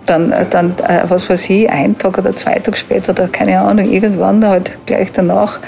dann, 0.04 0.34
dann, 0.50 0.74
äh, 0.86 1.04
was 1.08 1.30
weiß 1.30 1.48
ich, 1.48 1.70
ein 1.70 1.96
Tag 1.96 2.18
oder 2.18 2.36
zwei 2.36 2.58
Tage 2.58 2.76
später 2.76 3.12
oder 3.12 3.28
keine 3.28 3.58
Ahnung, 3.60 3.90
irgendwann 3.90 4.46
halt 4.46 4.72
gleich 4.84 5.12
danach 5.12 5.60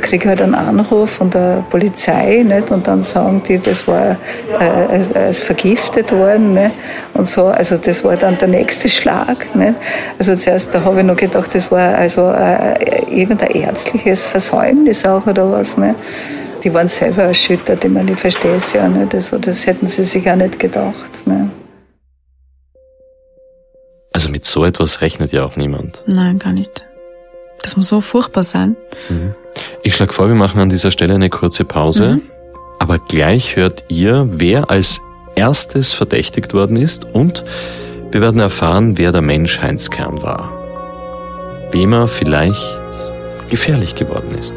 kriege 0.00 0.24
ich 0.24 0.26
halt 0.26 0.42
einen 0.42 0.54
Anruf 0.54 1.10
von 1.10 1.30
der 1.30 1.64
Polizei 1.70 2.42
nicht? 2.42 2.70
und 2.70 2.86
dann 2.86 3.02
sagen 3.02 3.42
die, 3.46 3.58
das 3.58 3.86
war 3.86 4.16
äh, 4.58 5.18
als 5.18 5.42
vergiftet 5.42 6.12
worden 6.12 6.54
nicht? 6.54 6.72
und 7.14 7.28
so. 7.28 7.46
Also 7.46 7.76
das 7.76 8.02
war 8.04 8.16
dann 8.16 8.38
der 8.38 8.48
nächste 8.48 8.88
Schlag. 8.88 9.54
Nicht? 9.54 9.74
Also 10.18 10.36
zuerst, 10.36 10.74
da 10.74 10.82
habe 10.82 11.00
ich 11.00 11.06
noch 11.06 11.16
gedacht, 11.16 11.54
das 11.54 11.70
war 11.70 11.94
also 11.94 12.30
äh, 12.30 13.02
irgendein 13.10 13.50
ärztliches 13.50 14.24
Versäumnis 14.24 15.04
auch 15.04 15.26
oder 15.26 15.50
was. 15.50 15.76
Nicht? 15.76 15.96
Die 16.64 16.72
waren 16.72 16.88
selber 16.88 17.24
erschüttert, 17.24 17.84
ich 17.84 17.90
meine, 17.90 18.12
ich 18.12 18.18
verstehe 18.18 18.56
es 18.56 18.72
ja 18.72 18.88
nicht. 18.88 19.14
Also 19.14 19.38
das 19.38 19.66
hätten 19.66 19.86
sie 19.86 20.04
sich 20.04 20.28
auch 20.28 20.36
nicht 20.36 20.58
gedacht. 20.58 21.26
Nicht? 21.26 21.50
Also 24.12 24.30
mit 24.30 24.46
so 24.46 24.64
etwas 24.64 25.02
rechnet 25.02 25.32
ja 25.32 25.44
auch 25.44 25.56
niemand. 25.56 26.02
Nein, 26.06 26.38
gar 26.38 26.52
nicht. 26.52 26.86
Das 27.62 27.76
muss 27.76 27.88
so 27.88 28.00
furchtbar 28.00 28.42
sein. 28.42 28.76
Mhm. 29.08 29.34
Ich 29.82 29.94
schlage 29.94 30.12
vor, 30.12 30.28
wir 30.28 30.34
machen 30.34 30.60
an 30.60 30.68
dieser 30.68 30.90
Stelle 30.90 31.14
eine 31.14 31.30
kurze 31.30 31.64
Pause. 31.64 32.16
Mhm. 32.16 32.22
Aber 32.78 32.98
gleich 32.98 33.56
hört 33.56 33.84
ihr, 33.88 34.28
wer 34.30 34.70
als 34.70 35.00
erstes 35.34 35.92
verdächtigt 35.92 36.54
worden 36.54 36.76
ist 36.76 37.04
und 37.04 37.44
wir 38.10 38.20
werden 38.20 38.40
erfahren, 38.40 38.98
wer 38.98 39.12
der 39.12 39.22
Mensch 39.22 39.60
Heinz 39.60 39.90
Kern 39.90 40.22
war. 40.22 40.52
Wem 41.72 41.92
er 41.92 42.08
vielleicht 42.08 42.80
gefährlich 43.50 43.94
geworden 43.94 44.36
ist. 44.38 44.54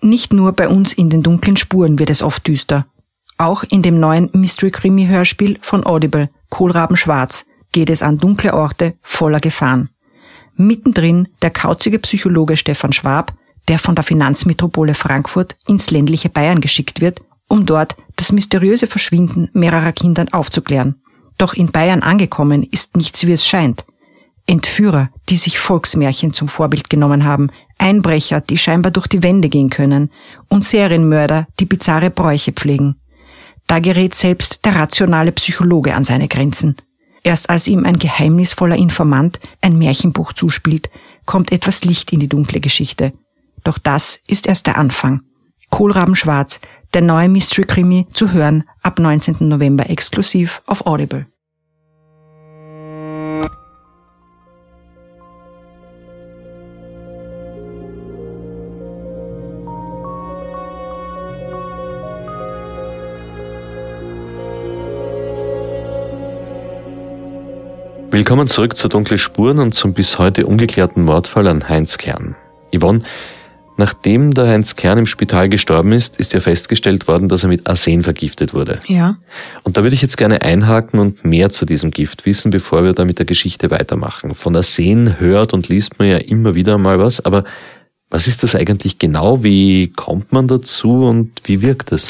Nicht 0.00 0.32
nur 0.32 0.52
bei 0.52 0.68
uns 0.68 0.92
in 0.92 1.08
den 1.08 1.22
dunklen 1.22 1.56
Spuren 1.56 1.98
wird 1.98 2.10
es 2.10 2.22
oft 2.22 2.46
düster. 2.46 2.86
Auch 3.36 3.64
in 3.64 3.82
dem 3.82 3.98
neuen 3.98 4.30
Mystery-Krimi-Hörspiel 4.32 5.58
von 5.60 5.84
Audible, 5.84 6.30
Kohlraben 6.50 6.96
Schwarz, 6.96 7.46
geht 7.72 7.90
es 7.90 8.02
an 8.02 8.18
dunkle 8.18 8.54
Orte 8.54 8.94
voller 9.02 9.40
Gefahren. 9.40 9.90
Mittendrin 10.56 11.28
der 11.42 11.50
kauzige 11.50 11.98
Psychologe 11.98 12.56
Stefan 12.56 12.92
Schwab, 12.92 13.32
der 13.66 13.78
von 13.78 13.96
der 13.96 14.04
Finanzmetropole 14.04 14.94
Frankfurt 14.94 15.56
ins 15.66 15.90
ländliche 15.90 16.28
Bayern 16.28 16.60
geschickt 16.60 17.00
wird, 17.00 17.22
um 17.48 17.66
dort 17.66 17.96
das 18.16 18.30
mysteriöse 18.30 18.86
Verschwinden 18.86 19.50
mehrerer 19.52 19.92
Kindern 19.92 20.28
aufzuklären. 20.28 21.02
Doch 21.38 21.54
in 21.54 21.72
Bayern 21.72 22.02
angekommen 22.02 22.62
ist 22.62 22.96
nichts 22.96 23.26
wie 23.26 23.32
es 23.32 23.46
scheint. 23.46 23.84
Entführer, 24.46 25.08
die 25.28 25.36
sich 25.36 25.58
Volksmärchen 25.58 26.34
zum 26.34 26.48
Vorbild 26.48 26.90
genommen 26.90 27.24
haben, 27.24 27.50
Einbrecher, 27.78 28.40
die 28.40 28.58
scheinbar 28.58 28.92
durch 28.92 29.06
die 29.06 29.22
Wände 29.22 29.48
gehen 29.48 29.70
können, 29.70 30.10
und 30.48 30.64
Serienmörder, 30.64 31.48
die 31.58 31.64
bizarre 31.64 32.10
Bräuche 32.10 32.52
pflegen. 32.52 32.96
Da 33.66 33.78
gerät 33.78 34.14
selbst 34.14 34.64
der 34.64 34.76
rationale 34.76 35.32
Psychologe 35.32 35.94
an 35.94 36.04
seine 36.04 36.28
Grenzen. 36.28 36.76
Erst 37.22 37.48
als 37.48 37.66
ihm 37.66 37.84
ein 37.84 37.98
geheimnisvoller 37.98 38.76
Informant 38.76 39.40
ein 39.62 39.78
Märchenbuch 39.78 40.34
zuspielt, 40.34 40.90
kommt 41.24 41.52
etwas 41.52 41.84
Licht 41.84 42.12
in 42.12 42.20
die 42.20 42.28
dunkle 42.28 42.60
Geschichte. 42.60 43.12
Doch 43.62 43.78
das 43.78 44.20
ist 44.26 44.46
erst 44.46 44.66
der 44.66 44.76
Anfang. 44.76 45.22
Kohlraben 45.70 46.14
Schwarz, 46.14 46.60
der 46.92 47.00
neue 47.00 47.28
Mystery-Krimi, 47.28 48.06
zu 48.12 48.32
hören 48.32 48.64
ab 48.82 48.98
19. 48.98 49.36
November 49.40 49.88
exklusiv 49.88 50.62
auf 50.66 50.86
Audible. 50.86 51.26
Willkommen 68.14 68.46
zurück 68.46 68.76
zu 68.76 68.86
Dunkle 68.86 69.18
Spuren 69.18 69.58
und 69.58 69.74
zum 69.74 69.92
bis 69.92 70.20
heute 70.20 70.46
ungeklärten 70.46 71.02
Mordfall 71.02 71.48
an 71.48 71.68
Heinz 71.68 71.98
Kern. 71.98 72.36
Yvonne, 72.72 73.02
nachdem 73.76 74.32
der 74.32 74.46
Heinz 74.46 74.76
Kern 74.76 74.98
im 74.98 75.06
Spital 75.06 75.48
gestorben 75.48 75.90
ist, 75.90 76.20
ist 76.20 76.32
ja 76.32 76.38
festgestellt 76.38 77.08
worden, 77.08 77.28
dass 77.28 77.42
er 77.42 77.48
mit 77.48 77.66
Arsen 77.66 78.04
vergiftet 78.04 78.54
wurde. 78.54 78.78
Ja. 78.86 79.16
Und 79.64 79.76
da 79.76 79.82
würde 79.82 79.94
ich 79.94 80.00
jetzt 80.00 80.16
gerne 80.16 80.42
einhaken 80.42 81.00
und 81.00 81.24
mehr 81.24 81.50
zu 81.50 81.66
diesem 81.66 81.90
Gift 81.90 82.24
wissen, 82.24 82.52
bevor 82.52 82.84
wir 82.84 82.92
da 82.92 83.04
mit 83.04 83.18
der 83.18 83.26
Geschichte 83.26 83.72
weitermachen. 83.72 84.36
Von 84.36 84.54
Arsen 84.54 85.18
hört 85.18 85.52
und 85.52 85.68
liest 85.68 85.98
man 85.98 86.06
ja 86.06 86.18
immer 86.18 86.54
wieder 86.54 86.78
mal 86.78 87.00
was, 87.00 87.24
aber 87.24 87.42
was 88.14 88.28
ist 88.28 88.44
das 88.44 88.54
eigentlich 88.54 89.00
genau? 89.00 89.42
Wie 89.42 89.88
kommt 89.88 90.32
man 90.32 90.46
dazu 90.46 91.04
und 91.04 91.32
wie 91.46 91.62
wirkt 91.62 91.90
es? 91.90 92.08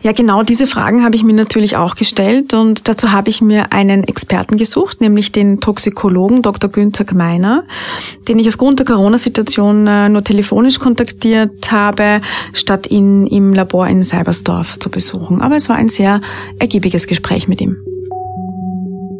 Ja, 0.00 0.12
genau 0.12 0.42
diese 0.42 0.66
Fragen 0.66 1.04
habe 1.04 1.16
ich 1.16 1.22
mir 1.22 1.34
natürlich 1.34 1.76
auch 1.76 1.96
gestellt 1.96 2.54
und 2.54 2.88
dazu 2.88 3.12
habe 3.12 3.28
ich 3.28 3.42
mir 3.42 3.70
einen 3.70 4.04
Experten 4.04 4.56
gesucht, 4.56 5.02
nämlich 5.02 5.32
den 5.32 5.60
Toxikologen 5.60 6.40
Dr. 6.40 6.70
Günther 6.70 7.04
Gmeiner, 7.04 7.64
den 8.26 8.38
ich 8.38 8.48
aufgrund 8.48 8.78
der 8.78 8.86
Corona-Situation 8.86 9.86
äh, 9.86 10.08
nur 10.08 10.24
telefonisch 10.24 10.78
kontaktiert 10.78 11.70
habe, 11.70 12.22
statt 12.54 12.86
ihn 12.86 13.26
im 13.26 13.52
Labor 13.52 13.86
in 13.86 14.02
Seibersdorf 14.02 14.78
zu 14.78 14.88
besuchen. 14.88 15.42
Aber 15.42 15.56
es 15.56 15.68
war 15.68 15.76
ein 15.76 15.90
sehr 15.90 16.22
ergiebiges 16.58 17.06
Gespräch 17.06 17.48
mit 17.48 17.60
ihm. 17.60 17.76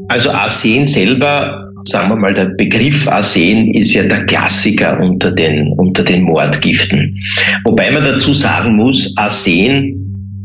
Also 0.09 0.31
Arsen 0.31 0.87
selber, 0.87 1.64
sagen 1.87 2.11
wir 2.11 2.17
mal, 2.17 2.35
der 2.35 2.47
Begriff 2.47 3.07
Arsen 3.09 3.73
ist 3.75 3.93
ja 3.93 4.05
der 4.05 4.27
Klassiker 4.27 4.99
unter 5.01 5.31
den, 5.31 5.69
unter 5.77 6.05
den 6.05 6.25
Mordgiften. 6.25 7.19
Wobei 7.65 7.91
man 7.91 8.05
dazu 8.05 8.35
sagen 8.35 8.77
muss, 8.77 9.13
Arsen 9.17 10.04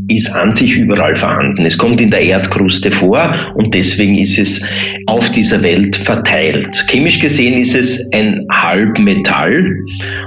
ist 0.10 0.30
an 0.36 0.54
sich 0.54 0.76
überall 0.76 1.15
vorhanden. 1.17 1.65
Es 1.65 1.78
kommt 1.78 2.02
in 2.02 2.10
der 2.10 2.22
Erdkruste 2.22 2.91
vor 2.91 3.54
und 3.56 3.74
deswegen 3.74 4.17
ist 4.17 4.38
es 4.38 4.62
auf 5.06 5.30
dieser 5.32 5.62
Welt 5.62 5.95
verteilt. 5.95 6.86
Chemisch 6.89 7.19
gesehen 7.19 7.62
ist 7.62 7.76
es 7.76 8.12
ein 8.12 8.45
Halbmetall 8.52 9.65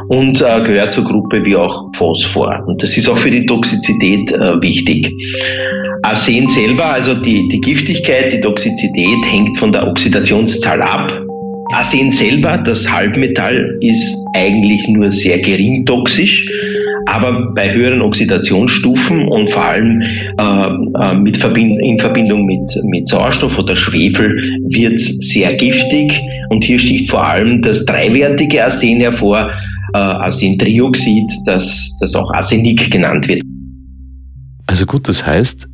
und 0.09 0.40
äh, 0.40 0.62
gehört 0.62 0.92
zur 0.92 1.05
Gruppe 1.05 1.45
wie 1.45 1.57
auch 1.57 1.90
Phosphor. 1.97 2.64
Und 2.66 2.83
das 2.83 2.97
ist 2.97 3.09
auch 3.09 3.18
für 3.18 3.31
die 3.31 3.47
Toxizität 3.47 4.33
äh, 4.33 4.61
wichtig. 4.61 5.12
Arsen 6.03 6.49
selber, 6.49 6.87
also 6.87 7.14
die, 7.23 7.49
die 7.49 7.61
Giftigkeit, 7.61 8.33
die 8.33 8.40
Toxizität 8.40 9.25
hängt 9.25 9.59
von 9.59 9.73
der 9.73 9.87
Oxidationszahl 9.87 10.83
ab. 10.83 11.21
Arsen 11.73 12.12
selber, 12.12 12.59
das 12.59 12.90
Halbmetall, 12.90 13.79
ist 13.81 14.14
eigentlich 14.35 14.87
nur 14.88 15.12
sehr 15.12 15.38
gering 15.38 15.87
toxisch, 15.87 16.51
aber 17.07 17.53
bei 17.55 17.73
höheren 17.73 18.03
Oxidationsstufen 18.03 19.29
und 19.29 19.53
vor 19.53 19.65
allem 19.65 20.03
äh, 20.03 20.45
äh 20.45 21.15
mit 21.15 21.39
Verbind 21.39 21.79
in 21.81 21.99
Verbindung 21.99 22.47
mit, 22.47 22.85
mit 22.85 23.09
Sauerstoff 23.09 23.59
oder 23.59 23.77
Schwefel 23.77 24.61
wird 24.69 24.95
es 24.95 25.19
sehr 25.33 25.55
giftig 25.55 26.13
und 26.51 26.65
hier 26.65 26.79
sticht 26.79 27.11
vor 27.11 27.29
allem 27.29 27.63
das 27.63 27.85
dreiwertige 27.85 28.65
Arsen 28.65 29.01
hervor, 29.01 29.51
äh, 29.95 29.99
Arsentrioxid, 29.99 31.31
das, 31.47 31.91
das 32.01 32.15
auch 32.15 32.33
Arsenik 32.33 32.91
genannt 32.91 33.29
wird. 33.29 33.43
Also 34.67 34.87
gut, 34.87 35.09
das 35.09 35.27
heißt, 35.27 35.69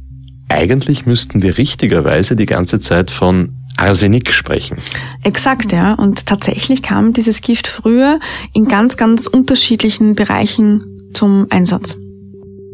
eigentlich 0.49 1.07
müssten 1.07 1.43
wir 1.43 1.59
richtigerweise 1.59 2.37
die 2.37 2.47
ganze 2.47 2.79
Zeit 2.79 3.11
von 3.11 3.51
Arsenik 3.77 4.33
sprechen. 4.33 4.79
Exakt, 5.23 5.73
ja. 5.73 5.95
Und 5.95 6.27
tatsächlich 6.27 6.83
kam 6.83 7.13
dieses 7.13 7.43
Gift 7.43 7.69
früher 7.69 8.19
in 8.53 8.67
ganz, 8.67 8.97
ganz 8.97 9.27
unterschiedlichen 9.27 10.15
Bereichen 10.15 10.98
zum 11.13 11.47
Einsatz. 11.51 11.99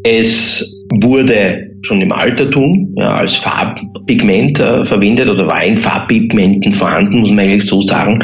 Es 0.03 0.85
wurde 0.89 1.71
schon 1.81 2.01
im 2.01 2.11
Altertum 2.11 2.93
ja, 2.97 3.15
als 3.15 3.35
Farbpigment 3.35 4.59
äh, 4.59 4.85
verwendet 4.85 5.27
oder 5.27 5.47
war 5.47 5.63
in 5.63 5.77
Farbpigmenten 5.77 6.73
vorhanden, 6.73 7.19
muss 7.19 7.31
man 7.31 7.39
eigentlich 7.39 7.65
so 7.65 7.81
sagen. 7.81 8.23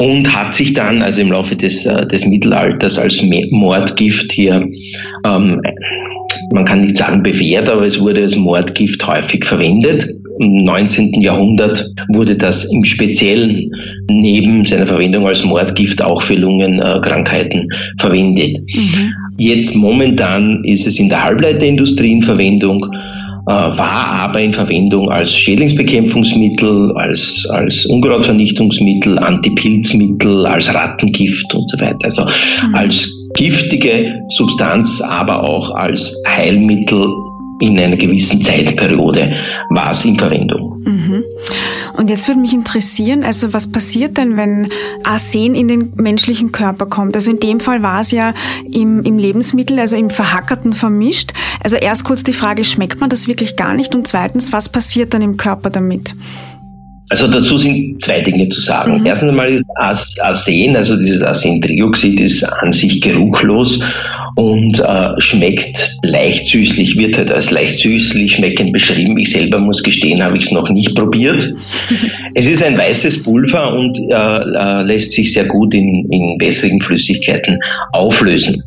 Und 0.00 0.32
hat 0.32 0.54
sich 0.54 0.74
dann 0.74 1.02
also 1.02 1.20
im 1.20 1.32
Laufe 1.32 1.56
des, 1.56 1.84
äh, 1.84 2.06
des 2.06 2.24
Mittelalters 2.24 2.98
als 2.98 3.22
Mordgift 3.50 4.30
hier 4.32 4.68
ähm, 5.26 5.60
man 6.50 6.64
kann 6.64 6.82
nicht 6.82 6.96
sagen 6.96 7.22
bewährt, 7.22 7.70
aber 7.70 7.84
es 7.84 8.00
wurde 8.00 8.22
als 8.22 8.36
Mordgift 8.36 9.06
häufig 9.06 9.44
verwendet. 9.44 10.08
Im 10.38 10.64
19. 10.64 11.20
Jahrhundert 11.20 11.90
wurde 12.08 12.36
das 12.36 12.64
im 12.64 12.84
Speziellen 12.84 13.70
neben 14.10 14.64
seiner 14.64 14.86
Verwendung 14.86 15.26
als 15.26 15.44
Mordgift 15.44 16.02
auch 16.02 16.22
für 16.22 16.34
Lungenkrankheiten 16.34 17.68
verwendet. 17.98 18.58
Mhm. 18.74 19.12
Jetzt 19.36 19.74
momentan 19.74 20.64
ist 20.64 20.86
es 20.86 20.98
in 20.98 21.08
der 21.08 21.24
Halbleiterindustrie 21.24 22.12
in 22.12 22.22
Verwendung 22.22 22.84
äh, 23.48 23.50
war 23.50 24.20
aber 24.20 24.42
in 24.42 24.52
Verwendung 24.52 25.10
als 25.10 25.34
Schädlingsbekämpfungsmittel, 25.34 26.92
als, 26.96 27.46
als 27.48 27.86
Unkrautvernichtungsmittel, 27.86 29.18
Antipilzmittel, 29.18 30.44
als 30.44 30.74
Rattengift 30.74 31.54
und 31.54 31.70
so 31.70 31.80
weiter. 31.80 31.96
Also 32.02 32.24
mhm. 32.24 32.74
als 32.74 33.10
giftige 33.38 34.20
Substanz, 34.28 35.00
aber 35.00 35.48
auch 35.48 35.70
als 35.74 36.14
Heilmittel 36.26 37.08
in 37.60 37.78
einer 37.78 37.96
gewissen 37.96 38.42
Zeitperiode 38.42 39.32
war 39.70 39.90
es 39.92 40.04
in 40.04 40.16
Verwendung. 40.16 40.82
Mhm. 40.84 41.24
Und 41.96 42.10
jetzt 42.10 42.28
würde 42.28 42.40
mich 42.40 42.54
interessieren, 42.54 43.24
also 43.24 43.52
was 43.52 43.70
passiert 43.70 44.16
denn, 44.16 44.36
wenn 44.36 44.68
Arsen 45.04 45.54
in 45.54 45.68
den 45.68 45.92
menschlichen 45.96 46.52
Körper 46.52 46.86
kommt? 46.86 47.16
Also 47.16 47.30
in 47.30 47.40
dem 47.40 47.60
Fall 47.60 47.82
war 47.82 48.00
es 48.00 48.10
ja 48.10 48.34
im, 48.70 49.02
im 49.02 49.18
Lebensmittel, 49.18 49.78
also 49.78 49.96
im 49.96 50.10
Verhackerten 50.10 50.72
vermischt. 50.72 51.32
Also 51.62 51.76
erst 51.76 52.04
kurz 52.04 52.22
die 52.22 52.32
Frage, 52.32 52.64
schmeckt 52.64 53.00
man 53.00 53.10
das 53.10 53.26
wirklich 53.26 53.56
gar 53.56 53.74
nicht? 53.74 53.94
Und 53.94 54.06
zweitens, 54.06 54.52
was 54.52 54.68
passiert 54.68 55.12
dann 55.12 55.22
im 55.22 55.36
Körper 55.36 55.70
damit? 55.70 56.14
Also 57.10 57.26
dazu 57.28 57.56
sind 57.56 58.02
zwei 58.02 58.20
Dinge 58.20 58.48
zu 58.50 58.60
sagen. 58.60 59.00
Mhm. 59.00 59.06
Erstens 59.06 59.30
einmal 59.30 59.52
ist 59.52 59.64
Arsen, 60.20 60.76
also 60.76 60.96
dieses 60.96 61.22
Arsentrioxid 61.22 62.20
ist 62.20 62.44
an 62.44 62.72
sich 62.72 63.00
geruchlos 63.00 63.82
und 64.38 64.78
äh, 64.78 65.20
schmeckt 65.20 65.96
leicht 66.02 66.46
süßlich, 66.46 66.96
wird 66.96 67.16
halt 67.16 67.32
als 67.32 67.50
leicht 67.50 67.80
süßlich 67.80 68.36
schmeckend 68.36 68.72
beschrieben. 68.72 69.18
Ich 69.18 69.32
selber 69.32 69.58
muss 69.58 69.82
gestehen, 69.82 70.22
habe 70.22 70.38
ich 70.38 70.46
es 70.46 70.52
noch 70.52 70.68
nicht 70.70 70.94
probiert. 70.94 71.54
es 72.34 72.46
ist 72.46 72.62
ein 72.62 72.76
weißes 72.78 73.24
Pulver 73.24 73.72
und 73.72 73.98
äh, 73.98 74.14
äh, 74.14 74.82
lässt 74.82 75.12
sich 75.12 75.32
sehr 75.32 75.46
gut 75.46 75.74
in, 75.74 76.06
in 76.10 76.36
wässrigen 76.38 76.80
Flüssigkeiten 76.80 77.58
auflösen. 77.92 78.62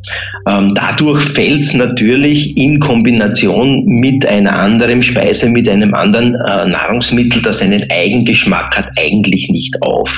Ähm, 0.51 0.73
dadurch 0.75 1.23
fällt 1.30 1.62
es 1.62 1.73
natürlich 1.73 2.58
in 2.58 2.80
Kombination 2.80 3.86
mit 3.86 4.27
einer 4.27 4.58
anderen 4.58 5.04
Speise, 5.04 5.47
mit 5.47 5.69
einem 5.69 5.93
anderen 5.93 6.36
äh, 6.36 6.67
Nahrungsmittel, 6.67 7.41
das 7.43 7.62
einen 7.62 7.89
Eigengeschmack 8.32 8.76
hat, 8.76 8.88
eigentlich 8.98 9.50
nicht 9.50 9.76
auf. 9.82 10.10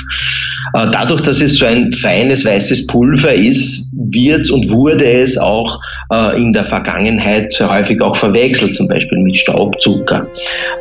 Äh, 0.74 0.86
dadurch, 0.92 1.22
dass 1.22 1.40
es 1.40 1.58
so 1.58 1.66
ein 1.66 1.92
feines 1.92 2.44
weißes 2.44 2.86
Pulver 2.86 3.34
ist, 3.34 3.88
wird 3.92 4.50
und 4.50 4.70
wurde 4.70 5.04
es 5.04 5.36
auch 5.36 5.78
äh, 6.12 6.40
in 6.40 6.52
der 6.52 6.66
Vergangenheit 6.66 7.52
sehr 7.52 7.70
häufig 7.70 8.00
auch 8.00 8.16
verwechselt, 8.16 8.76
zum 8.76 8.88
Beispiel 8.88 9.18
mit 9.18 9.38
Staubzucker. 9.38 10.26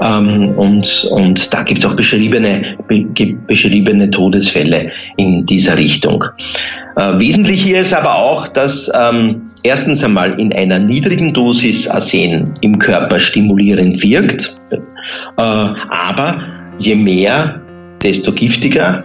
Ähm, 0.02 0.54
und, 0.58 1.10
und 1.12 1.54
da 1.54 1.64
gibt 1.64 1.84
es 1.84 1.90
auch 1.90 1.96
beschriebene, 1.96 2.78
be, 2.88 3.06
beschriebene 3.48 4.10
Todesfälle 4.10 4.92
in 5.18 5.46
dieser 5.46 5.78
Richtung. 5.78 6.24
Äh, 6.96 7.20
wesentlich 7.20 7.64
hier 7.64 7.82
ist 7.82 7.94
aber 7.94 8.16
auch, 8.16 8.48
dass 8.50 8.92
ähm, 8.96 9.50
erstens 9.64 10.04
einmal 10.04 10.40
in 10.40 10.54
einer 10.54 10.80
niedrigen 10.80 11.34
Dosis 11.34 11.88
Arsen 11.88 12.58
im 12.62 12.80
Körper 12.80 13.20
stimulierend 13.20 14.02
wirkt, 14.04 14.56
aber 15.38 16.42
je 16.80 16.96
mehr, 16.96 17.62
desto 18.02 18.32
giftiger 18.32 19.04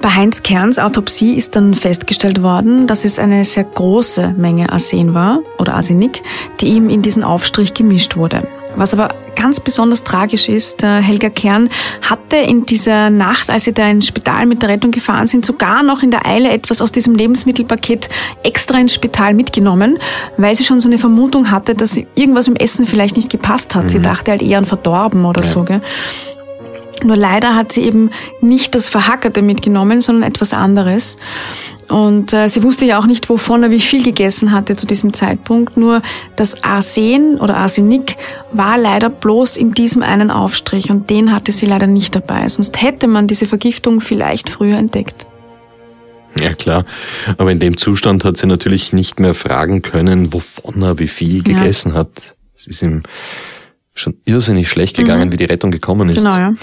bei 0.00 0.14
Heinz 0.14 0.42
Kerns 0.42 0.78
Autopsie 0.78 1.34
ist 1.34 1.56
dann 1.56 1.74
festgestellt 1.74 2.40
worden, 2.40 2.86
dass 2.86 3.04
es 3.04 3.18
eine 3.18 3.44
sehr 3.44 3.64
große 3.64 4.28
Menge 4.36 4.70
Arsen 4.72 5.12
war 5.12 5.40
oder 5.58 5.74
Arsenik, 5.74 6.22
die 6.60 6.68
ihm 6.68 6.88
in 6.88 7.02
diesen 7.02 7.24
Aufstrich 7.24 7.74
gemischt 7.74 8.16
wurde. 8.16 8.46
Was 8.78 8.94
aber 8.94 9.14
ganz 9.34 9.60
besonders 9.60 10.04
tragisch 10.04 10.48
ist, 10.48 10.82
Helga 10.82 11.30
Kern 11.30 11.68
hatte 12.00 12.36
in 12.36 12.64
dieser 12.64 13.10
Nacht, 13.10 13.50
als 13.50 13.64
sie 13.64 13.72
da 13.72 13.88
ins 13.90 14.06
Spital 14.06 14.46
mit 14.46 14.62
der 14.62 14.68
Rettung 14.68 14.92
gefahren 14.92 15.26
sind, 15.26 15.44
sogar 15.44 15.82
noch 15.82 16.02
in 16.02 16.10
der 16.10 16.26
Eile 16.26 16.50
etwas 16.50 16.80
aus 16.80 16.92
diesem 16.92 17.14
Lebensmittelpaket 17.16 18.08
extra 18.44 18.78
ins 18.78 18.94
Spital 18.94 19.34
mitgenommen, 19.34 19.98
weil 20.36 20.54
sie 20.54 20.64
schon 20.64 20.80
so 20.80 20.88
eine 20.88 20.98
Vermutung 20.98 21.50
hatte, 21.50 21.74
dass 21.74 22.00
irgendwas 22.14 22.46
im 22.46 22.56
Essen 22.56 22.86
vielleicht 22.86 23.16
nicht 23.16 23.30
gepasst 23.30 23.74
hat. 23.74 23.84
Mhm. 23.84 23.88
Sie 23.88 24.00
dachte 24.00 24.30
halt 24.30 24.42
eher 24.42 24.58
an 24.58 24.64
verdorben 24.64 25.24
oder 25.24 25.42
ja. 25.42 25.46
so. 25.46 25.64
Gell? 25.64 25.82
Nur 27.04 27.16
leider 27.16 27.54
hat 27.54 27.72
sie 27.72 27.82
eben 27.82 28.10
nicht 28.40 28.74
das 28.74 28.88
Verhackerte 28.88 29.42
mitgenommen, 29.42 30.00
sondern 30.00 30.28
etwas 30.28 30.52
anderes. 30.52 31.16
Und 31.88 32.32
äh, 32.34 32.48
sie 32.48 32.62
wusste 32.62 32.84
ja 32.84 32.98
auch 32.98 33.06
nicht, 33.06 33.28
wovon 33.28 33.62
er 33.62 33.70
wie 33.70 33.80
viel 33.80 34.02
gegessen 34.02 34.52
hatte 34.52 34.76
zu 34.76 34.86
diesem 34.86 35.12
Zeitpunkt. 35.12 35.76
Nur 35.76 36.02
das 36.36 36.62
Arsen 36.62 37.38
oder 37.40 37.56
Arsenik 37.56 38.16
war 38.52 38.76
leider 38.76 39.08
bloß 39.08 39.56
in 39.56 39.72
diesem 39.72 40.02
einen 40.02 40.30
Aufstrich 40.30 40.90
und 40.90 41.08
den 41.08 41.32
hatte 41.32 41.52
sie 41.52 41.66
leider 41.66 41.86
nicht 41.86 42.14
dabei. 42.14 42.46
Sonst 42.48 42.82
hätte 42.82 43.06
man 43.06 43.26
diese 43.26 43.46
Vergiftung 43.46 44.00
vielleicht 44.00 44.50
früher 44.50 44.76
entdeckt. 44.76 45.26
Ja 46.38 46.54
klar, 46.54 46.84
aber 47.38 47.50
in 47.50 47.58
dem 47.58 47.76
Zustand 47.76 48.24
hat 48.24 48.36
sie 48.36 48.46
natürlich 48.46 48.92
nicht 48.92 49.18
mehr 49.18 49.34
fragen 49.34 49.82
können, 49.82 50.32
wovon 50.32 50.82
er 50.82 50.98
wie 50.98 51.08
viel 51.08 51.42
gegessen 51.42 51.92
ja. 51.92 52.00
hat. 52.00 52.36
Es 52.54 52.66
ist 52.66 52.82
ihm 52.82 53.02
schon 53.98 54.16
irrsinnig 54.24 54.68
schlecht 54.68 54.96
gegangen, 54.96 55.28
mhm. 55.28 55.32
wie 55.32 55.36
die 55.36 55.44
Rettung 55.44 55.70
gekommen 55.70 56.08
ist. 56.08 56.24
Genau, 56.24 56.36
ja. 56.36 56.54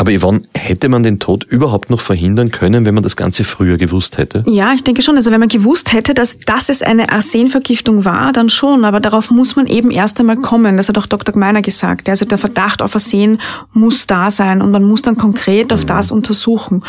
Aber 0.00 0.16
Yvonne, 0.16 0.42
hätte 0.54 0.88
man 0.88 1.02
den 1.02 1.18
Tod 1.18 1.42
überhaupt 1.42 1.90
noch 1.90 2.00
verhindern 2.00 2.52
können, 2.52 2.84
wenn 2.84 2.94
man 2.94 3.02
das 3.02 3.16
Ganze 3.16 3.42
früher 3.42 3.78
gewusst 3.78 4.16
hätte? 4.16 4.44
Ja, 4.46 4.72
ich 4.72 4.84
denke 4.84 5.02
schon. 5.02 5.16
Also 5.16 5.32
wenn 5.32 5.40
man 5.40 5.48
gewusst 5.48 5.92
hätte, 5.92 6.14
dass, 6.14 6.38
dass 6.38 6.68
es 6.68 6.82
eine 6.82 7.10
Arsenvergiftung 7.10 8.04
war, 8.04 8.32
dann 8.32 8.48
schon. 8.48 8.84
Aber 8.84 9.00
darauf 9.00 9.32
muss 9.32 9.56
man 9.56 9.66
eben 9.66 9.90
erst 9.90 10.20
einmal 10.20 10.36
kommen. 10.36 10.76
Das 10.76 10.88
hat 10.88 10.96
auch 10.98 11.06
Dr. 11.06 11.34
Gmeiner 11.34 11.62
gesagt. 11.62 12.08
Also 12.08 12.26
der 12.26 12.38
Verdacht 12.38 12.80
auf 12.80 12.94
Arsen 12.94 13.40
muss 13.72 14.06
da 14.06 14.30
sein 14.30 14.62
und 14.62 14.70
man 14.70 14.84
muss 14.84 15.02
dann 15.02 15.16
konkret 15.16 15.72
auf 15.72 15.84
das 15.84 16.12
untersuchen. 16.12 16.84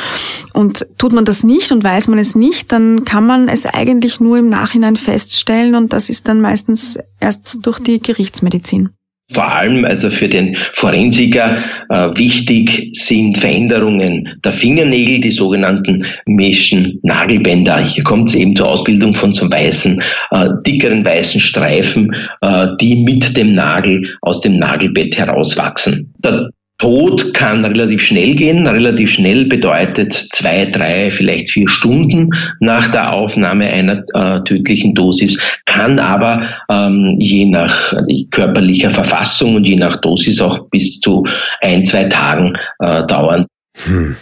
Und 0.54 0.86
tut 1.00 1.12
man 1.12 1.26
das 1.26 1.44
nicht 1.44 1.72
und 1.72 1.84
weiß 1.84 2.10
man 2.10 2.20
es 2.20 2.36
nicht, 2.36 2.72
dann 2.72 3.06
kann 3.06 3.26
man 3.26 3.50
es 3.50 3.66
eigentlich 3.66 4.20
nur 4.20 4.38
im 4.38 4.50
Nachhinein 4.50 4.98
feststellen 4.98 5.74
und 5.74 5.94
das 5.94 6.10
ist 6.10 6.28
dann 6.28 6.42
meistens 6.42 7.00
erst 7.20 7.66
durch 7.66 7.80
die 7.80 8.00
Gerichtsmedizin. 8.00 8.90
Vor 9.32 9.52
allem 9.52 9.86
also 9.86 10.10
für 10.10 10.28
den 10.28 10.58
Forensiker 10.74 11.64
äh, 11.90 11.94
wichtig 12.16 12.92
sind 12.94 13.38
Veränderungen 13.38 14.40
der 14.44 14.54
Fingernägel, 14.54 15.22
die 15.22 15.32
sogenannten 15.32 16.06
Meschen 16.26 17.00
Nagelbänder. 17.04 17.86
Hier 17.86 18.04
kommt 18.04 18.30
es 18.30 18.36
eben 18.36 18.56
zur 18.56 18.72
Ausbildung 18.72 19.14
von 19.14 19.34
so 19.34 19.50
weißen, 19.50 20.02
äh, 20.32 20.48
dickeren 20.66 21.06
weißen 21.06 21.42
Streifen, 21.42 22.12
äh, 22.42 22.68
die 22.82 23.04
mit 23.04 23.38
dem 23.38 23.54
Nagel 23.54 24.18
aus 24.22 24.42
dem 24.42 24.58
Nagelbett 24.58 25.16
herauswachsen. 25.16 26.14
Der 26.18 26.50
Tod 26.80 27.34
kann 27.34 27.66
relativ 27.66 28.02
schnell 28.02 28.36
gehen. 28.36 28.66
Relativ 28.66 29.12
schnell 29.12 29.46
bedeutet 29.46 30.14
zwei, 30.32 30.66
drei, 30.66 31.12
vielleicht 31.12 31.52
vier 31.52 31.70
Stunden 31.70 32.30
nach 32.62 32.92
der 32.92 33.14
Aufnahme 33.14 33.68
einer 33.68 34.04
äh, 34.14 34.42
tödlichen 34.46 34.96
Dosis, 34.96 35.42
kann 35.66 36.00
aber 36.00 36.42
ähm, 36.70 37.18
je 37.20 37.46
nach 37.46 37.94
körperlicher 38.32 38.92
Verfassung 38.92 39.56
und 39.56 39.66
je 39.66 39.76
nach 39.76 40.00
Dosis 40.02 40.42
auch 40.42 40.70
bis 40.70 41.00
zu 41.02 41.26
ein, 41.62 41.86
zwei 41.86 42.06
Tagen 42.06 42.56
äh, 42.80 43.06
dauern. 43.08 43.46
Hm. 43.86 44.16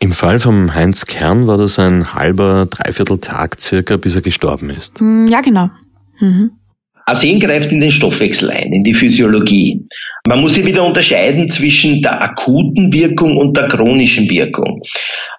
Im 0.00 0.12
Fall 0.12 0.40
von 0.40 0.74
Heinz 0.74 1.06
Kern 1.06 1.46
war 1.46 1.58
das 1.58 1.78
ein 1.78 2.14
halber, 2.14 2.66
dreiviertel 2.70 3.18
Tag 3.18 3.60
circa, 3.60 3.96
bis 3.96 4.16
er 4.16 4.22
gestorben 4.22 4.70
ist. 4.70 4.98
Hm, 4.98 5.26
ja, 5.26 5.42
genau. 5.42 5.70
Mhm. 6.18 6.52
Arsen 7.10 7.40
greift 7.40 7.72
in 7.72 7.80
den 7.80 7.90
Stoffwechsel 7.90 8.50
ein, 8.50 8.72
in 8.72 8.84
die 8.84 8.94
Physiologie. 8.94 9.80
Man 10.28 10.40
muss 10.40 10.54
hier 10.54 10.66
wieder 10.66 10.84
unterscheiden 10.84 11.50
zwischen 11.50 12.02
der 12.02 12.20
akuten 12.20 12.92
Wirkung 12.92 13.36
und 13.36 13.56
der 13.56 13.68
chronischen 13.68 14.28
Wirkung. 14.28 14.82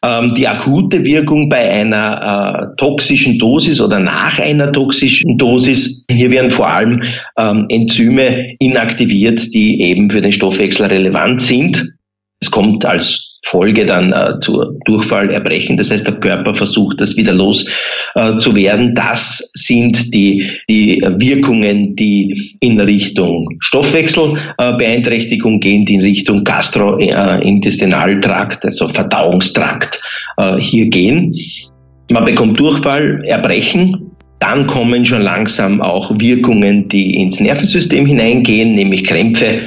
Ähm, 0.03 0.34
die 0.36 0.47
akute 0.47 1.03
Wirkung 1.03 1.49
bei 1.49 1.69
einer 1.69 2.73
äh, 2.73 2.75
toxischen 2.77 3.38
Dosis 3.38 3.79
oder 3.79 3.99
nach 3.99 4.39
einer 4.39 4.71
toxischen 4.71 5.38
Dosis, 5.38 6.05
hier 6.10 6.31
werden 6.31 6.51
vor 6.51 6.67
allem 6.67 7.03
ähm, 7.39 7.67
Enzyme 7.69 8.55
inaktiviert, 8.60 9.53
die 9.53 9.81
eben 9.81 10.10
für 10.10 10.21
den 10.21 10.34
Stoffwechsel 10.34 10.88
relevant 10.88 11.41
sind. 11.41 11.93
Es 12.41 12.49
kommt 12.49 12.84
als 12.84 13.31
Folge 13.43 13.86
dann 13.86 14.12
äh, 14.13 14.39
zu 14.41 14.80
Durchfall, 14.86 15.30
Erbrechen. 15.32 15.75
Das 15.77 15.91
heißt, 15.91 16.08
der 16.08 16.15
Körper 16.15 16.56
versucht, 16.56 16.99
das 17.01 17.17
wieder 17.17 17.34
los 17.34 17.67
äh, 18.15 18.39
zu 18.39 18.56
werden. 18.56 18.95
Das 18.95 19.51
sind 19.54 20.12
die, 20.13 20.49
die 20.69 21.01
Wirkungen, 21.17 21.95
die 21.95 22.56
in 22.60 22.80
Richtung 22.80 23.47
Stoffwechselbeeinträchtigung 23.60 25.56
äh, 25.56 25.60
gehen, 25.60 25.86
die 25.86 25.95
in 25.95 26.01
Richtung 26.01 26.43
Gastrointestinaltrakt, 26.43 28.63
also 28.63 28.89
Verdauungstrakt 28.89 29.99
äh, 30.38 30.58
hier 30.58 30.86
gehen. 30.88 31.36
Man 32.12 32.25
bekommt 32.25 32.60
Durchfall, 32.60 33.23
Erbrechen, 33.25 34.12
dann 34.41 34.65
kommen 34.65 35.06
schon 35.06 35.21
langsam 35.21 35.82
auch 35.82 36.17
Wirkungen, 36.17 36.89
die 36.89 37.15
ins 37.15 37.39
Nervensystem 37.39 38.08
hineingehen, 38.08 38.73
nämlich 38.73 39.06
Krämpfe, 39.06 39.62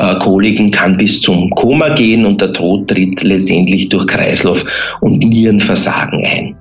äh, 0.00 0.18
Koliken 0.20 0.70
kann 0.70 0.96
bis 0.96 1.20
zum 1.20 1.50
Koma 1.50 1.94
gehen 1.94 2.24
und 2.24 2.40
der 2.40 2.52
Tod 2.52 2.88
tritt 2.88 3.22
letztendlich 3.22 3.88
durch 3.88 4.06
Kreislauf- 4.06 4.64
und 5.00 5.18
Nierenversagen 5.18 6.24
ein. 6.24 6.56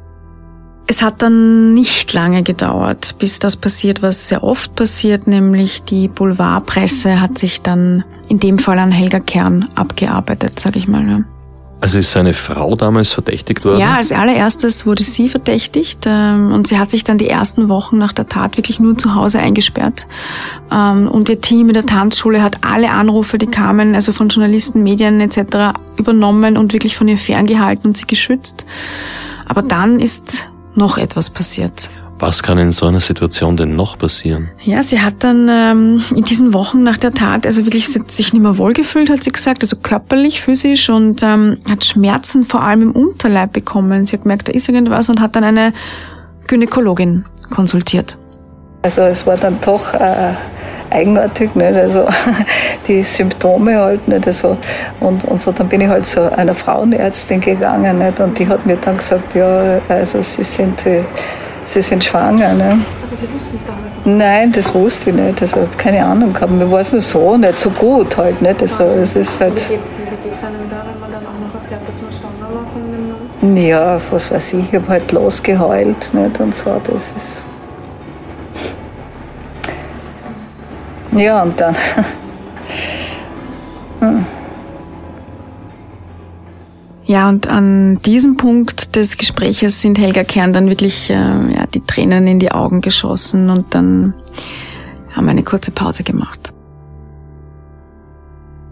Es 0.88 1.04
hat 1.04 1.22
dann 1.22 1.76
nicht 1.76 2.14
lange 2.14 2.42
gedauert, 2.42 3.16
bis 3.20 3.38
das 3.38 3.58
passiert, 3.58 4.02
was 4.02 4.28
sehr 4.28 4.44
oft 4.44 4.76
passiert, 4.76 5.28
nämlich 5.28 5.84
die 5.84 6.08
Boulevardpresse 6.08 7.22
hat 7.22 7.38
sich 7.38 7.62
dann 7.62 8.04
in 8.28 8.40
dem 8.40 8.58
Fall 8.58 8.80
an 8.80 8.92
Helga 8.92 9.20
Kern 9.20 9.70
abgearbeitet, 9.76 10.60
sag 10.60 10.76
ich 10.76 10.88
mal. 10.88 11.26
Also 11.82 12.00
ist 12.00 12.12
seine 12.12 12.34
Frau 12.34 12.76
damals 12.76 13.14
verdächtigt 13.14 13.64
worden? 13.64 13.80
Ja, 13.80 13.96
als 13.96 14.12
allererstes 14.12 14.86
wurde 14.86 15.04
sie 15.04 15.30
verdächtigt 15.30 16.00
ähm, 16.06 16.52
und 16.52 16.68
sie 16.68 16.78
hat 16.78 16.90
sich 16.90 17.06
dann 17.06 17.18
die 17.18 17.30
ersten 17.30 17.70
Wochen 17.70 17.98
nach 17.98 18.12
der 18.12 18.28
Tat 18.28 18.58
wirklich 18.58 18.80
nur 18.80 18.98
zu 18.98 19.16
Hause 19.16 19.40
eingesperrt. 19.40 20.06
Ähm, 20.72 21.08
und 21.08 21.30
ihr 21.30 21.40
Team 21.40 21.70
in 21.70 21.74
der 21.74 21.86
Tanzschule 21.86 22.44
hat 22.44 22.66
alle 22.66 22.92
Anrufe, 22.92 23.38
die 23.38 23.48
kamen, 23.48 23.96
also 23.96 24.12
von 24.12 24.28
Journalisten, 24.28 24.84
Medien 24.84 25.22
etc. 25.22 25.80
übernommen 25.96 26.58
und 26.58 26.74
wirklich 26.74 26.98
von 26.98 27.08
ihr 27.08 27.18
ferngehalten 27.18 27.88
und 27.88 27.98
sie 27.98 28.08
geschützt. 28.08 28.66
Aber 29.48 29.62
dann 29.62 30.02
ist 30.02 30.50
noch 30.76 30.98
etwas 30.98 31.30
passiert. 31.30 31.90
Was 32.20 32.44
kann 32.44 32.58
in 32.58 32.74
so 32.74 32.86
einer 32.86 33.00
Situation 33.00 33.56
denn 33.56 33.78
noch 33.78 33.98
passieren? 33.98 34.50
Ja, 34.62 34.84
sie 34.84 35.00
hat 35.00 35.24
dann 35.24 35.48
ähm, 35.50 36.04
in 36.14 36.24
diesen 36.24 36.54
Wochen 36.54 36.84
nach 36.84 36.98
der 36.98 37.14
Tat 37.14 37.46
also 37.46 37.66
wirklich 37.66 37.88
sich 37.88 38.34
nicht 38.34 38.42
mehr 38.42 38.58
wohlgefühlt, 38.58 39.10
hat 39.10 39.24
sie 39.24 39.32
gesagt, 39.32 39.64
also 39.64 39.78
körperlich, 39.78 40.42
physisch 40.42 40.90
und 40.90 41.24
ähm, 41.24 41.60
hat 41.70 41.86
Schmerzen 41.86 42.46
vor 42.46 42.62
allem 42.62 42.82
im 42.82 42.92
Unterleib 42.92 43.54
bekommen. 43.54 44.06
Sie 44.06 44.18
hat 44.18 44.24
gemerkt, 44.24 44.50
da 44.50 44.52
ist 44.52 44.68
irgendwas 44.68 45.08
und 45.08 45.22
hat 45.22 45.38
dann 45.38 45.46
eine 45.46 45.74
Gynäkologin 46.48 47.24
konsultiert. 47.50 48.18
Also 48.82 49.02
es 49.04 49.26
war 49.26 49.38
dann 49.38 49.58
doch 49.62 49.94
äh, 49.94 50.34
eigenartig, 50.90 51.56
nicht? 51.56 51.74
Also 51.74 52.06
die 52.88 53.02
Symptome 53.04 53.78
halt 53.78 54.08
nicht 54.10 54.28
also 54.28 54.58
und, 55.00 55.24
und 55.26 55.42
so 55.42 55.54
dann 55.54 55.70
bin 55.70 55.82
ich 55.82 55.88
halt 55.88 56.06
zu 56.06 56.36
einer 56.38 56.54
Frauenärztin 56.54 57.40
gegangen 57.40 58.00
nicht? 58.00 58.20
und 58.20 58.38
die 58.38 58.48
hat 58.48 58.66
mir 58.66 58.78
dann 58.78 58.98
gesagt, 58.98 59.36
ja, 59.36 59.80
also 59.88 60.22
sie 60.22 60.44
sind 60.44 60.86
äh, 60.86 61.04
sie 61.70 61.82
sind 61.82 62.04
schwanger. 62.04 62.54
Ne? 62.54 62.82
Also 63.02 63.16
Sie 63.16 63.34
wussten 63.34 63.56
es 63.56 63.66
damals 63.66 63.94
nicht? 63.94 64.06
Nein, 64.06 64.52
das 64.52 64.74
wusste 64.74 65.12
ich 65.12 65.16
nicht. 65.16 65.42
Also 65.42 65.66
keine 65.78 66.04
Ahnung 66.04 66.34
gehabt. 66.34 66.52
Mir 66.52 66.70
war 66.70 66.80
es 66.80 66.92
nur 66.92 67.00
so, 67.02 67.38
nicht 67.38 67.58
so 67.58 67.70
gut 67.70 68.18
halt. 68.18 68.42
Nicht? 68.42 68.62
Also, 68.62 68.84
es 68.86 69.16
ist 69.16 69.40
halt 69.40 69.70
wie 69.70 69.76
geht 69.76 69.84
es 69.84 70.00
einem 70.44 70.68
da, 70.70 70.84
wenn 70.92 71.00
man 71.00 71.10
dann 71.12 71.26
auch 71.26 71.40
noch 71.40 71.54
erfährt, 71.62 71.88
dass 71.88 72.02
man 72.02 72.12
schwanger 72.12 72.54
war 72.54 72.66
von 72.72 72.92
dem 72.92 73.08
Mann? 73.54 73.58
Ja, 73.58 74.02
was 74.10 74.32
weiß 74.32 74.54
ich. 74.54 74.66
Ich 74.70 74.76
habe 74.76 74.88
halt 74.88 75.12
losgeheult 75.12 76.12
nicht? 76.14 76.40
und 76.40 76.56
so. 76.56 76.82
Das 76.84 77.12
ist... 77.12 77.44
Ja, 81.12 81.44
und 81.44 81.60
dann... 81.60 81.76
hm. 84.00 84.26
Ja, 87.10 87.28
und 87.28 87.48
an 87.48 88.00
diesem 88.04 88.38
Punkt 88.38 88.96
des 88.96 89.18
Gespräches 89.18 89.82
sind 89.82 89.98
Helga 89.98 90.24
Kern 90.24 90.54
dann 90.54 90.70
wirklich 90.70 91.10
äh, 91.10 91.14
ja, 91.16 91.66
die 91.66 91.82
Tränen 91.82 92.28
in 92.28 92.38
die 92.38 92.52
Augen 92.52 92.82
geschossen 92.82 93.50
und 93.50 93.74
dann 93.74 94.14
haben 95.12 95.26
wir 95.26 95.32
eine 95.32 95.42
kurze 95.42 95.72
Pause 95.72 96.04
gemacht. 96.04 96.54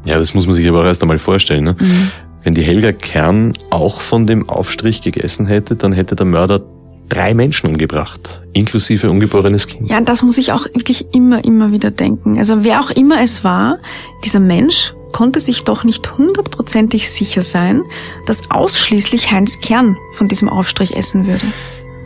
Ja, 0.06 0.19
das 0.19 0.36
muss 0.36 0.45
man 0.45 0.54
sich 0.54 0.69
aber 0.69 0.82
auch 0.82 0.86
erst 0.86 1.02
einmal 1.02 1.17
vorstellen. 1.17 1.63
Ne? 1.63 1.78
Mhm. 1.80 2.12
Wenn 2.43 2.54
die 2.54 2.62
Helga 2.62 2.91
Kern 2.91 3.54
auch 3.71 4.02
von 4.02 4.28
dem 4.28 4.47
Aufstrich 4.47 5.02
gegessen 5.02 5.47
hätte, 5.47 5.76
dann 5.76 5.91
hätte 5.91 6.15
der 6.15 6.28
Mörder 6.28 6.62
drei 7.10 7.34
Menschen 7.34 7.70
umgebracht, 7.70 8.41
inklusive 8.54 9.10
ungeborenes 9.10 9.67
Kind. 9.67 9.89
Ja, 9.89 10.02
das 10.02 10.24
muss 10.24 10.38
ich 10.38 10.52
auch 10.52 10.65
wirklich 10.65 11.13
immer, 11.13 11.43
immer 11.43 11.72
wieder 11.72 11.91
denken. 11.91 12.38
Also 12.38 12.63
wer 12.63 12.80
auch 12.80 12.89
immer 12.89 13.22
es 13.22 13.43
war, 13.43 13.80
dieser 14.24 14.39
Mensch 14.39 14.93
konnte 15.13 15.39
sich 15.39 15.63
doch 15.63 15.84
nicht 15.84 16.17
hundertprozentig 16.17 17.10
sicher 17.10 17.41
sein, 17.41 17.84
dass 18.26 18.52
ausschließlich 18.52 19.32
Heinz 19.32 19.62
Kern 19.62 19.98
von 20.13 20.28
diesem 20.28 20.50
Aufstrich 20.50 20.96
essen 20.96 21.28
würde. 21.28 21.46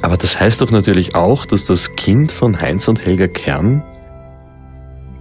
Aber 0.01 0.17
das 0.17 0.39
heißt 0.39 0.61
doch 0.61 0.71
natürlich 0.71 1.15
auch, 1.15 1.45
dass 1.45 1.65
das 1.65 1.95
Kind 1.95 2.31
von 2.31 2.59
Heinz 2.59 2.87
und 2.87 3.03
Helga 3.05 3.27
Kern 3.27 3.83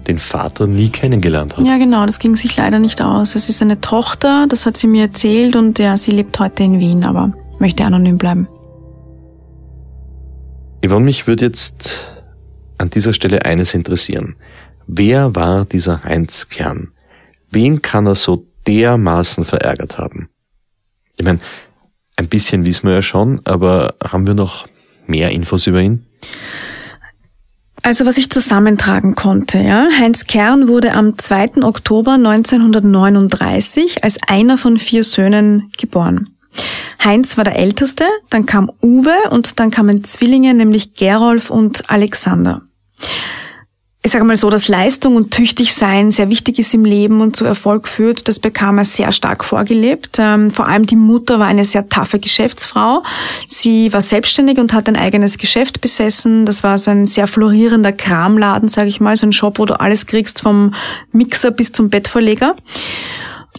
den 0.07 0.19
Vater 0.19 0.67
nie 0.67 0.89
kennengelernt 0.89 1.57
hat. 1.57 1.65
Ja, 1.65 1.77
genau, 1.77 2.07
das 2.07 2.19
ging 2.19 2.35
sich 2.37 2.57
leider 2.57 2.79
nicht 2.79 3.03
aus. 3.03 3.35
Es 3.35 3.49
ist 3.49 3.61
eine 3.63 3.81
Tochter, 3.81 4.47
das 4.49 4.67
hat 4.67 4.77
sie 4.77 4.87
mir 4.87 5.03
erzählt 5.03 5.57
und 5.57 5.79
ja, 5.79 5.97
sie 5.97 6.11
lebt 6.11 6.39
heute 6.41 6.65
in 6.65 6.81
Wien, 6.81 7.05
aber 7.05 7.33
möchte 7.59 7.85
anonym 7.85 8.17
bleiben. 8.17 8.49
Yvonne, 10.83 11.05
mich 11.05 11.27
würde 11.27 11.45
jetzt 11.45 12.17
an 12.79 12.91
dieser 12.91 13.13
Stelle 13.13 13.45
eines 13.45 13.75
interessieren. 13.75 14.37
Wer 14.87 15.35
war 15.35 15.67
dieser 15.67 16.05
Heinz 16.05 16.49
Kern? 16.49 16.93
Wen 17.51 17.83
kann 17.83 18.07
er 18.07 18.15
so 18.15 18.47
dermaßen 18.67 19.45
verärgert 19.45 19.99
haben? 19.99 20.31
Ich 21.17 21.25
meine, 21.25 21.41
ein 22.17 22.29
bisschen 22.29 22.65
wissen 22.65 22.87
wir 22.87 22.95
ja 22.95 23.03
schon, 23.03 23.41
aber 23.45 23.95
haben 24.03 24.27
wir 24.27 24.35
noch 24.35 24.67
mehr 25.07 25.31
Infos 25.31 25.67
über 25.67 25.81
ihn? 25.81 26.07
Also 27.83 28.07
was 28.07 28.19
ich 28.19 28.31
zusammentragen 28.31 29.15
konnte, 29.15 29.59
ja. 29.59 29.89
Heinz 29.99 30.27
Kern 30.27 30.69
wurde 30.69 30.93
am 30.93 31.19
2. 31.19 31.63
Oktober 31.63 32.13
1939 32.13 34.05
als 34.05 34.19
einer 34.27 34.59
von 34.59 34.77
vier 34.79 35.05
Söhnen 35.05 35.71
geboren. 35.79 36.31
Heinz 37.03 37.37
war 37.37 37.45
der 37.45 37.57
älteste, 37.57 38.05
dann 38.29 38.47
kam 38.47 38.71
Uwe 38.83 39.31
und 39.31 39.59
dann 39.59 39.71
kamen 39.71 40.05
Zwillinge, 40.05 40.55
nämlich 40.55 40.95
Gerolf 40.95 41.51
und 41.51 41.89
Alexander. 41.91 42.63
ich 44.03 44.13
sage 44.13 44.25
mal 44.25 44.37
so, 44.37 44.49
dass 44.49 44.69
Leistung 44.69 45.17
und 45.17 45.31
Tüchtigsein 45.31 46.11
sehr 46.11 46.31
wichtig 46.31 46.59
ist 46.59 46.73
im 46.73 46.87
Leben 46.87 47.21
und 47.21 47.37
zu 47.37 47.45
Erfolg 47.45 47.87
führt, 47.87 48.29
das 48.29 48.39
bekam 48.39 48.79
er 48.79 48.85
sehr 48.85 49.13
stark 49.13 49.45
vorgelebt. 49.45 50.17
Ähm, 50.19 50.51
vor 50.51 50.67
allem 50.67 50.87
die 50.87 50.97
Mutter 50.97 51.39
war 51.39 51.47
eine 51.47 51.67
sehr 51.67 51.89
taffe 51.89 52.19
Geschäftsfrau. 52.19 53.03
Sie 53.47 53.93
war 53.93 54.01
selbstständig 54.01 54.59
und 54.59 54.73
hat 54.73 54.89
ein 54.89 54.97
eigenes 54.97 55.37
Geschäft 55.37 55.83
besessen. 55.83 56.47
Das 56.47 56.63
war 56.63 56.79
so 56.79 56.91
ein 56.91 57.05
sehr 57.05 57.27
florierender 57.27 57.93
Kramladen, 57.93 58.71
sage 58.71 58.89
ich 58.89 59.01
mal, 59.01 59.17
so 59.17 59.27
ein 59.27 59.33
Shop, 59.33 59.59
wo 59.59 59.67
du 59.67 59.79
alles 59.79 60.07
kriegst, 60.07 60.41
vom 60.41 60.75
Mixer 61.13 61.51
bis 61.51 61.73
zum 61.73 61.91
Bettvorleger. 61.91 62.57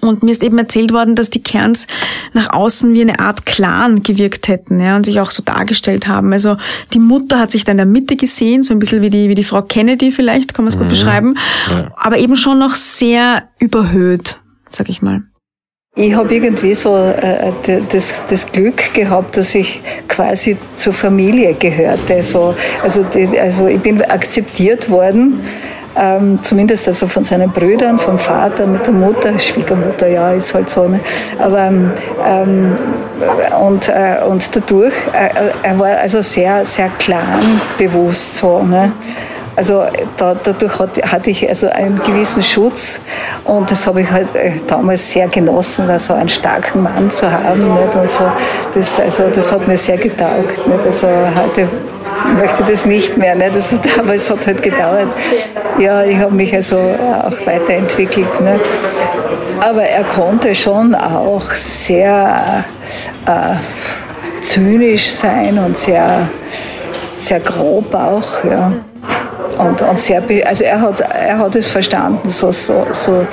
Und 0.02 0.24
mir 0.24 0.32
ist 0.32 0.44
eben 0.44 0.58
erzählt 0.58 0.92
worden, 0.92 1.16
dass 1.16 1.30
die 1.30 1.42
Kerns 1.42 1.88
nach 2.34 2.52
außen 2.52 2.94
wie 2.94 3.02
eine 3.02 3.20
Art 3.20 3.46
Clan 3.46 4.04
gewirkt 4.04 4.48
hätten, 4.48 4.80
ja, 4.80 4.96
und 4.96 5.06
sich 5.06 5.20
auch 5.20 5.32
so 5.32 5.44
dargestellt 5.44 6.08
haben. 6.08 6.34
Also 6.34 6.58
die 6.94 7.00
Mutter 7.00 7.40
hat 7.40 7.52
sich 7.52 7.64
da 7.64 7.72
in 7.72 7.78
der 7.78 7.86
Mitte 7.86 8.16
gesehen, 8.16 8.64
so 8.64 8.74
ein 8.74 8.80
bisschen 8.80 9.02
wie 9.02 9.10
die, 9.10 9.30
wie 9.30 9.36
die 9.36 9.44
Frau 9.44 9.62
Kennedy 9.62 10.12
vielleicht, 10.12 10.54
kann 10.54 10.66
man 10.66 10.70
es 10.70 10.78
gut 10.78 10.88
mhm. 10.88 10.92
beschreiben. 10.92 11.38
Ja. 11.70 11.92
Aber 11.96 12.18
eben 12.18 12.36
schon 12.36 12.60
noch 12.60 12.76
sehr 12.76 13.44
überhöht, 13.60 14.38
sag 14.70 14.90
ich 14.90 15.02
mal. 15.02 15.24
Ich 15.96 16.14
habe 16.14 16.34
irgendwie 16.34 16.74
so 16.74 16.96
äh, 16.96 17.52
das, 17.90 18.24
das 18.30 18.50
Glück 18.50 18.94
gehabt, 18.94 19.36
dass 19.36 19.54
ich 19.54 19.82
quasi 20.08 20.56
zur 20.76 20.94
Familie 20.94 21.54
gehörte. 21.54 22.24
So, 22.24 22.56
also, 22.82 23.04
die, 23.04 23.38
also 23.38 23.68
ich 23.68 23.82
bin 23.82 24.02
akzeptiert 24.02 24.90
worden 24.90 25.42
ähm, 25.96 26.40
zumindest 26.42 26.88
also 26.88 27.08
von 27.08 27.24
seinen 27.24 27.50
Brüdern, 27.52 28.00
vom 28.00 28.18
Vater, 28.18 28.66
mit 28.66 28.86
der 28.86 28.94
Mutter, 28.94 29.38
Schwiegermutter, 29.38 30.08
ja, 30.08 30.32
ist 30.32 30.54
halt 30.54 30.70
so. 30.70 30.88
Ne? 30.88 31.00
Aber 31.40 31.72
ähm, 32.26 32.76
und, 33.62 33.88
äh, 33.90 34.18
und 34.28 34.56
dadurch, 34.56 34.94
äh, 35.14 35.30
er 35.64 35.80
war 35.80 35.98
also 35.98 36.22
sehr, 36.22 36.66
sehr 36.66 36.90
clan 36.98 37.62
bewusst 37.78 38.36
so. 38.36 38.62
Ne? 38.64 38.92
Also 39.56 39.84
da, 40.18 40.34
dadurch 40.42 40.80
hatte 40.80 41.30
ich 41.30 41.48
also 41.48 41.68
einen 41.68 42.00
gewissen 42.02 42.42
Schutz 42.42 43.02
und 43.44 43.70
das 43.70 43.86
habe 43.86 44.02
ich 44.02 44.10
halt 44.10 44.34
äh, 44.34 44.54
damals 44.66 45.12
sehr 45.12 45.28
genossen, 45.28 45.90
also 45.90 46.14
einen 46.14 46.30
starken 46.30 46.84
Mann 46.84 47.12
zu 47.12 47.30
haben. 47.30 47.60
Nicht? 47.60 47.96
Und 47.96 48.10
so, 48.10 48.32
das, 48.74 49.00
also, 49.00 49.24
das 49.34 49.52
hat 49.52 49.68
mir 49.68 49.78
sehr 49.78 49.98
getaugt. 49.98 50.66
Nicht? 50.68 50.86
Also 50.86 51.08
heute 51.08 51.68
möchte 52.38 52.64
das 52.64 52.86
nicht 52.86 53.18
mehr. 53.18 53.36
Nicht? 53.36 53.54
Also, 53.54 53.78
aber 54.00 54.16
es 54.16 54.30
hat 54.30 54.46
halt 54.48 54.62
gedauert. 54.62 55.14
Ja, 55.80 56.04
ich 56.04 56.18
habe 56.18 56.34
mich 56.34 56.54
also 56.54 56.78
auch 56.78 57.46
weiterentwickelt. 57.46 58.42
Nicht? 58.42 58.66
Aber 59.60 59.84
er 59.84 60.04
konnte 60.04 60.56
schon 60.56 60.96
auch 60.96 61.52
sehr 61.52 62.66
äh, 63.26 63.56
zynisch 64.42 65.12
sein 65.12 65.58
und 65.60 65.78
sehr, 65.78 66.30
sehr 67.18 67.40
grob 67.40 67.94
auch. 67.94 68.44
Ja. 68.44 68.72
Und, 69.58 69.82
und 69.82 70.00
sehr, 70.00 70.24
also 70.46 70.64
er 70.64 70.82
hat, 70.82 71.02
er 71.02 71.38
hat 71.38 71.56
es 71.56 71.70
verstanden, 71.70 72.30
so, 72.30 72.52
so, 72.52 72.88
so 72.92 73.26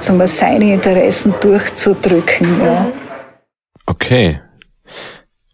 sagen 0.00 0.26
seine 0.26 0.74
Interessen 0.74 1.34
durchzudrücken. 1.40 2.64
Ja. 2.64 2.86
Okay. 3.86 4.40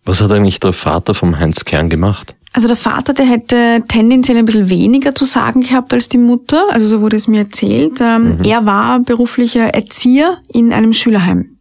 Was 0.04 0.20
hat 0.20 0.30
eigentlich 0.30 0.58
der 0.60 0.72
Vater 0.72 1.14
vom 1.14 1.38
Heinz 1.38 1.64
Kern 1.64 1.88
gemacht? 1.88 2.34
Also 2.52 2.68
der 2.68 2.76
Vater, 2.76 3.14
der 3.14 3.24
hätte 3.24 3.82
tendenziell 3.88 4.36
ein 4.36 4.44
bisschen 4.44 4.68
weniger 4.68 5.14
zu 5.14 5.24
sagen 5.24 5.62
gehabt 5.62 5.94
als 5.94 6.08
die 6.08 6.18
Mutter, 6.18 6.66
also 6.70 6.86
so 6.86 7.00
wurde 7.00 7.16
es 7.16 7.26
mir 7.26 7.40
erzählt. 7.40 8.00
Ähm, 8.00 8.36
mhm. 8.36 8.44
Er 8.44 8.66
war 8.66 9.00
beruflicher 9.00 9.72
Erzieher 9.72 10.38
in 10.48 10.72
einem 10.72 10.92
Schülerheim. 10.92 11.56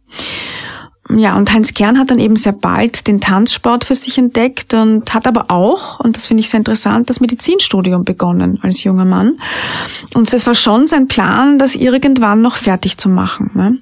Ja, 1.16 1.36
und 1.36 1.52
Heinz 1.52 1.74
Kern 1.74 1.98
hat 1.98 2.10
dann 2.10 2.18
eben 2.18 2.36
sehr 2.36 2.52
bald 2.52 3.06
den 3.06 3.20
Tanzsport 3.20 3.84
für 3.84 3.94
sich 3.94 4.18
entdeckt 4.18 4.72
und 4.74 5.12
hat 5.12 5.26
aber 5.26 5.50
auch, 5.50 6.00
und 6.00 6.16
das 6.16 6.26
finde 6.26 6.40
ich 6.40 6.48
sehr 6.48 6.58
interessant, 6.58 7.10
das 7.10 7.20
Medizinstudium 7.20 8.04
begonnen 8.04 8.58
als 8.62 8.82
junger 8.84 9.04
Mann. 9.04 9.38
Und 10.14 10.32
es 10.32 10.46
war 10.46 10.54
schon 10.54 10.86
sein 10.86 11.08
Plan, 11.08 11.58
das 11.58 11.74
irgendwann 11.74 12.40
noch 12.40 12.56
fertig 12.56 12.98
zu 12.98 13.08
machen. 13.08 13.50
Ne? 13.54 13.78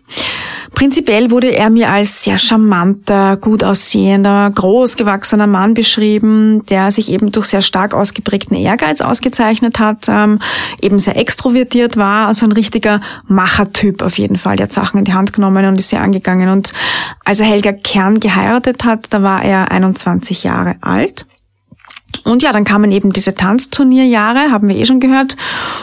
Prinzipiell 0.75 1.31
wurde 1.31 1.49
er 1.49 1.69
mir 1.69 1.91
als 1.91 2.25
sehr 2.25 2.39
charmanter, 2.39 3.37
gut 3.37 3.65
aussehender, 3.65 4.51
großgewachsener 4.55 5.47
Mann 5.47 5.75
beschrieben, 5.75 6.65
der 6.67 6.91
sich 6.91 7.11
eben 7.11 7.33
durch 7.33 7.47
sehr 7.47 7.61
stark 7.61 7.93
ausgeprägten 7.93 8.57
Ehrgeiz 8.57 9.01
ausgezeichnet 9.01 9.79
hat, 9.79 10.07
ähm, 10.09 10.39
eben 10.81 10.99
sehr 10.99 11.17
extrovertiert 11.17 11.97
war, 11.97 12.29
also 12.29 12.47
ein 12.47 12.53
richtiger 12.53 13.01
Machertyp 13.27 14.03
auf 14.03 14.19
jeden 14.19 14.37
Fall. 14.37 14.57
Der 14.57 14.65
hat 14.65 14.73
Sachen 14.73 14.99
in 14.99 15.05
die 15.05 15.13
Hand 15.13 15.33
genommen 15.33 15.67
und 15.67 15.79
ist 15.79 15.91
sehr 15.91 16.03
angegangen. 16.03 16.49
Und 16.49 16.73
als 17.25 17.41
er 17.41 17.47
Helga 17.47 17.73
Kern 17.73 18.21
geheiratet 18.21 18.85
hat, 18.85 19.07
da 19.11 19.23
war 19.23 19.43
er 19.43 19.71
21 19.71 20.45
Jahre 20.45 20.77
alt. 20.81 21.27
Und 22.25 22.43
ja, 22.43 22.53
dann 22.53 22.65
kamen 22.65 22.91
eben 22.91 23.13
diese 23.13 23.35
Tanzturnierjahre, 23.35 24.51
haben 24.51 24.69
wir 24.69 24.77
eh 24.77 24.85
schon 24.85 25.01
gehört. 25.01 25.37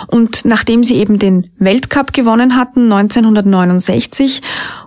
Und 0.07 0.45
nachdem 0.45 0.83
sie 0.83 0.95
eben 0.95 1.19
den 1.19 1.51
Weltcup 1.57 2.13
gewonnen 2.13 2.55
hatten, 2.55 2.91
1969, 2.91 4.41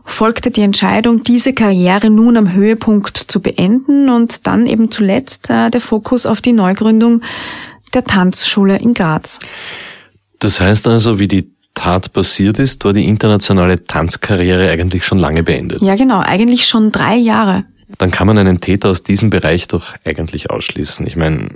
folgte 0.04 0.50
die 0.50 0.60
Entscheidung, 0.60 1.22
diese 1.22 1.52
Karriere 1.52 2.10
nun 2.10 2.36
am 2.36 2.52
Höhepunkt 2.52 3.16
zu 3.16 3.40
beenden 3.40 4.10
und 4.10 4.46
dann 4.46 4.66
eben 4.66 4.90
zuletzt 4.90 5.50
äh, 5.50 5.70
der 5.70 5.80
Fokus 5.80 6.26
auf 6.26 6.40
die 6.40 6.52
Neugründung 6.52 7.22
der 7.94 8.04
Tanzschule 8.04 8.78
in 8.78 8.94
Graz. 8.94 9.40
Das 10.38 10.60
heißt 10.60 10.86
also, 10.86 11.18
wie 11.18 11.28
die 11.28 11.50
Tat 11.74 12.12
passiert 12.12 12.58
ist, 12.58 12.84
war 12.84 12.92
die 12.92 13.06
internationale 13.06 13.84
Tanzkarriere 13.84 14.70
eigentlich 14.70 15.04
schon 15.04 15.18
lange 15.18 15.42
beendet. 15.42 15.80
Ja, 15.80 15.94
genau, 15.94 16.20
eigentlich 16.20 16.66
schon 16.66 16.92
drei 16.92 17.16
Jahre 17.16 17.64
dann 17.98 18.10
kann 18.10 18.26
man 18.26 18.38
einen 18.38 18.60
Täter 18.60 18.90
aus 18.90 19.02
diesem 19.02 19.30
Bereich 19.30 19.68
doch 19.68 19.94
eigentlich 20.04 20.50
ausschließen. 20.50 21.06
Ich 21.06 21.16
meine, 21.16 21.50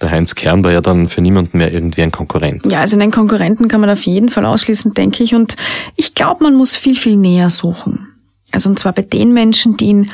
der 0.00 0.10
Heinz 0.10 0.34
Kern 0.34 0.64
war 0.64 0.72
ja 0.72 0.80
dann 0.80 1.08
für 1.08 1.20
niemanden 1.20 1.58
mehr 1.58 1.72
irgendwie 1.72 2.02
ein 2.02 2.10
Konkurrent. 2.10 2.66
Ja, 2.66 2.80
also 2.80 2.98
einen 2.98 3.10
Konkurrenten 3.10 3.68
kann 3.68 3.80
man 3.80 3.90
auf 3.90 4.02
jeden 4.02 4.28
Fall 4.28 4.46
ausschließen, 4.46 4.94
denke 4.94 5.22
ich. 5.22 5.34
Und 5.34 5.56
ich 5.96 6.14
glaube, 6.14 6.44
man 6.44 6.54
muss 6.54 6.76
viel, 6.76 6.96
viel 6.96 7.16
näher 7.16 7.50
suchen. 7.50 8.08
Also 8.50 8.68
und 8.70 8.78
zwar 8.78 8.92
bei 8.92 9.02
den 9.02 9.32
Menschen, 9.32 9.76
die 9.76 9.86
ihn 9.86 10.10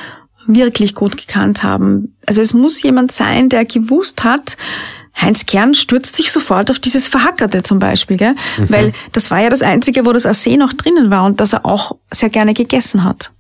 wirklich 0.47 0.95
gut 0.95 1.17
gekannt 1.17 1.63
haben. 1.63 2.17
Also 2.27 2.41
es 2.41 2.55
muss 2.55 2.83
jemand 2.83 3.13
sein, 3.13 3.49
der 3.49 3.65
gewusst 3.65 4.25
hat, 4.25 4.57
Heinz 5.17 5.47
Kern 5.47 5.75
stürzt 5.75 6.17
sich 6.17 6.33
sofort 6.33 6.71
auf 6.71 6.79
dieses 6.79 7.09
Verhackerte 7.09 7.63
zum 7.63 7.79
Beispiel, 7.79 8.17
gell? 8.17 8.35
Mhm. 8.59 8.71
weil 8.71 8.93
das 9.13 9.31
war 9.31 9.41
ja 9.41 9.49
das 9.49 9.63
Einzige, 9.63 10.07
wo 10.07 10.13
das 10.13 10.27
Arsen 10.27 10.59
noch 10.59 10.73
drinnen 10.73 11.11
war 11.11 11.25
und 11.25 11.41
das 11.41 11.53
er 11.53 11.67
auch 11.67 11.97
sehr 12.11 12.31
gerne 12.31 12.55
gegessen 12.55 13.05
hat. 13.05 13.33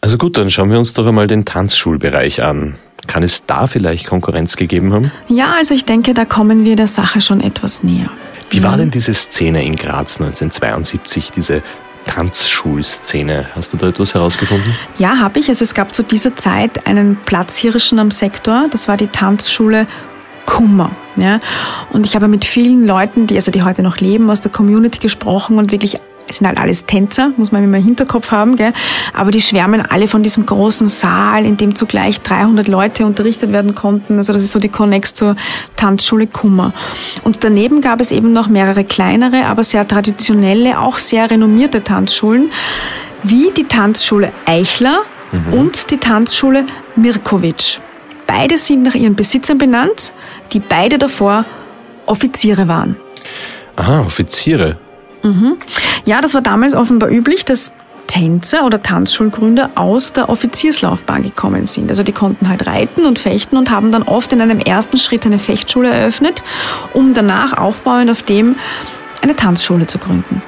Also 0.00 0.16
gut, 0.16 0.36
dann 0.36 0.50
schauen 0.50 0.70
wir 0.70 0.78
uns 0.78 0.94
doch 0.94 1.06
einmal 1.06 1.26
den 1.26 1.44
Tanzschulbereich 1.44 2.42
an. 2.42 2.76
Kann 3.06 3.22
es 3.22 3.46
da 3.46 3.66
vielleicht 3.66 4.06
Konkurrenz 4.06 4.56
gegeben 4.56 4.92
haben? 4.92 5.12
Ja, 5.28 5.54
also 5.56 5.74
ich 5.74 5.84
denke, 5.84 6.14
da 6.14 6.24
kommen 6.24 6.64
wir 6.64 6.76
der 6.76 6.86
Sache 6.86 7.20
schon 7.20 7.40
etwas 7.40 7.82
näher. 7.82 8.10
Wie 8.50 8.62
war 8.62 8.76
denn 8.76 8.90
diese 8.90 9.14
Szene 9.14 9.64
in 9.64 9.76
Graz 9.76 10.20
1972, 10.20 11.30
diese 11.30 11.62
Tanzschulszene. 12.06 13.46
Hast 13.54 13.72
du 13.72 13.76
da 13.76 13.88
etwas 13.88 14.14
herausgefunden? 14.14 14.74
Ja, 14.98 15.18
habe 15.18 15.38
ich. 15.38 15.48
Also 15.48 15.62
es 15.62 15.74
gab 15.74 15.94
zu 15.94 16.02
dieser 16.02 16.34
Zeit 16.36 16.86
einen 16.86 17.16
Platzhirschen 17.16 17.98
am 17.98 18.10
Sektor. 18.10 18.66
Das 18.70 18.88
war 18.88 18.96
die 18.96 19.06
Tanzschule 19.06 19.86
Kummer. 20.46 20.90
Ja? 21.16 21.40
Und 21.92 22.06
ich 22.06 22.14
habe 22.14 22.28
mit 22.28 22.44
vielen 22.44 22.86
Leuten, 22.86 23.26
die 23.26 23.36
also 23.36 23.50
die 23.50 23.62
heute 23.62 23.82
noch 23.82 23.98
leben, 23.98 24.30
aus 24.30 24.40
der 24.40 24.50
Community 24.50 24.98
gesprochen 24.98 25.58
und 25.58 25.72
wirklich 25.72 26.00
es 26.30 26.36
sind 26.36 26.46
halt 26.46 26.58
alles 26.58 26.86
Tänzer, 26.86 27.32
muss 27.36 27.50
man 27.50 27.64
immer 27.64 27.78
im 27.78 27.84
Hinterkopf 27.84 28.30
haben, 28.30 28.54
gell? 28.54 28.72
aber 29.12 29.32
die 29.32 29.40
schwärmen 29.40 29.82
alle 29.82 30.06
von 30.06 30.22
diesem 30.22 30.46
großen 30.46 30.86
Saal, 30.86 31.44
in 31.44 31.56
dem 31.56 31.74
zugleich 31.74 32.20
300 32.20 32.68
Leute 32.68 33.04
unterrichtet 33.04 33.50
werden 33.50 33.74
konnten. 33.74 34.16
Also 34.16 34.32
das 34.32 34.42
ist 34.42 34.52
so 34.52 34.60
die 34.60 34.68
Connex 34.68 35.12
zur 35.12 35.34
Tanzschule 35.74 36.28
Kummer. 36.28 36.72
Und 37.24 37.42
daneben 37.42 37.80
gab 37.80 38.00
es 38.00 38.12
eben 38.12 38.32
noch 38.32 38.46
mehrere 38.46 38.84
kleinere, 38.84 39.46
aber 39.46 39.64
sehr 39.64 39.86
traditionelle, 39.86 40.78
auch 40.78 40.98
sehr 40.98 41.28
renommierte 41.30 41.82
Tanzschulen, 41.82 42.52
wie 43.24 43.50
die 43.56 43.64
Tanzschule 43.64 44.30
Eichler 44.46 45.00
mhm. 45.32 45.52
und 45.52 45.90
die 45.90 45.98
Tanzschule 45.98 46.64
Mirkovic. 46.94 47.80
Beide 48.32 48.58
sind 48.58 48.84
nach 48.84 48.94
ihren 48.94 49.16
Besitzern 49.16 49.58
benannt, 49.58 50.12
die 50.52 50.60
beide 50.60 50.98
davor 50.98 51.44
Offiziere 52.06 52.68
waren. 52.68 52.94
Aha, 53.74 54.02
Offiziere. 54.02 54.76
Mhm. 55.24 55.56
Ja, 56.04 56.20
das 56.20 56.32
war 56.34 56.40
damals 56.40 56.76
offenbar 56.76 57.10
üblich, 57.10 57.44
dass 57.44 57.72
Tänzer 58.06 58.64
oder 58.64 58.84
Tanzschulgründer 58.84 59.70
aus 59.74 60.12
der 60.12 60.28
Offizierslaufbahn 60.28 61.24
gekommen 61.24 61.64
sind. 61.64 61.88
Also 61.88 62.04
die 62.04 62.12
konnten 62.12 62.48
halt 62.48 62.68
reiten 62.68 63.04
und 63.04 63.18
fechten 63.18 63.56
und 63.56 63.68
haben 63.68 63.90
dann 63.90 64.04
oft 64.04 64.32
in 64.32 64.40
einem 64.40 64.60
ersten 64.60 64.98
Schritt 64.98 65.26
eine 65.26 65.40
Fechtschule 65.40 65.88
eröffnet, 65.88 66.44
um 66.92 67.14
danach 67.14 67.58
aufbauend 67.58 68.12
auf 68.12 68.22
dem 68.22 68.54
eine 69.22 69.34
Tanzschule 69.34 69.88
zu 69.88 69.98
gründen. 69.98 70.40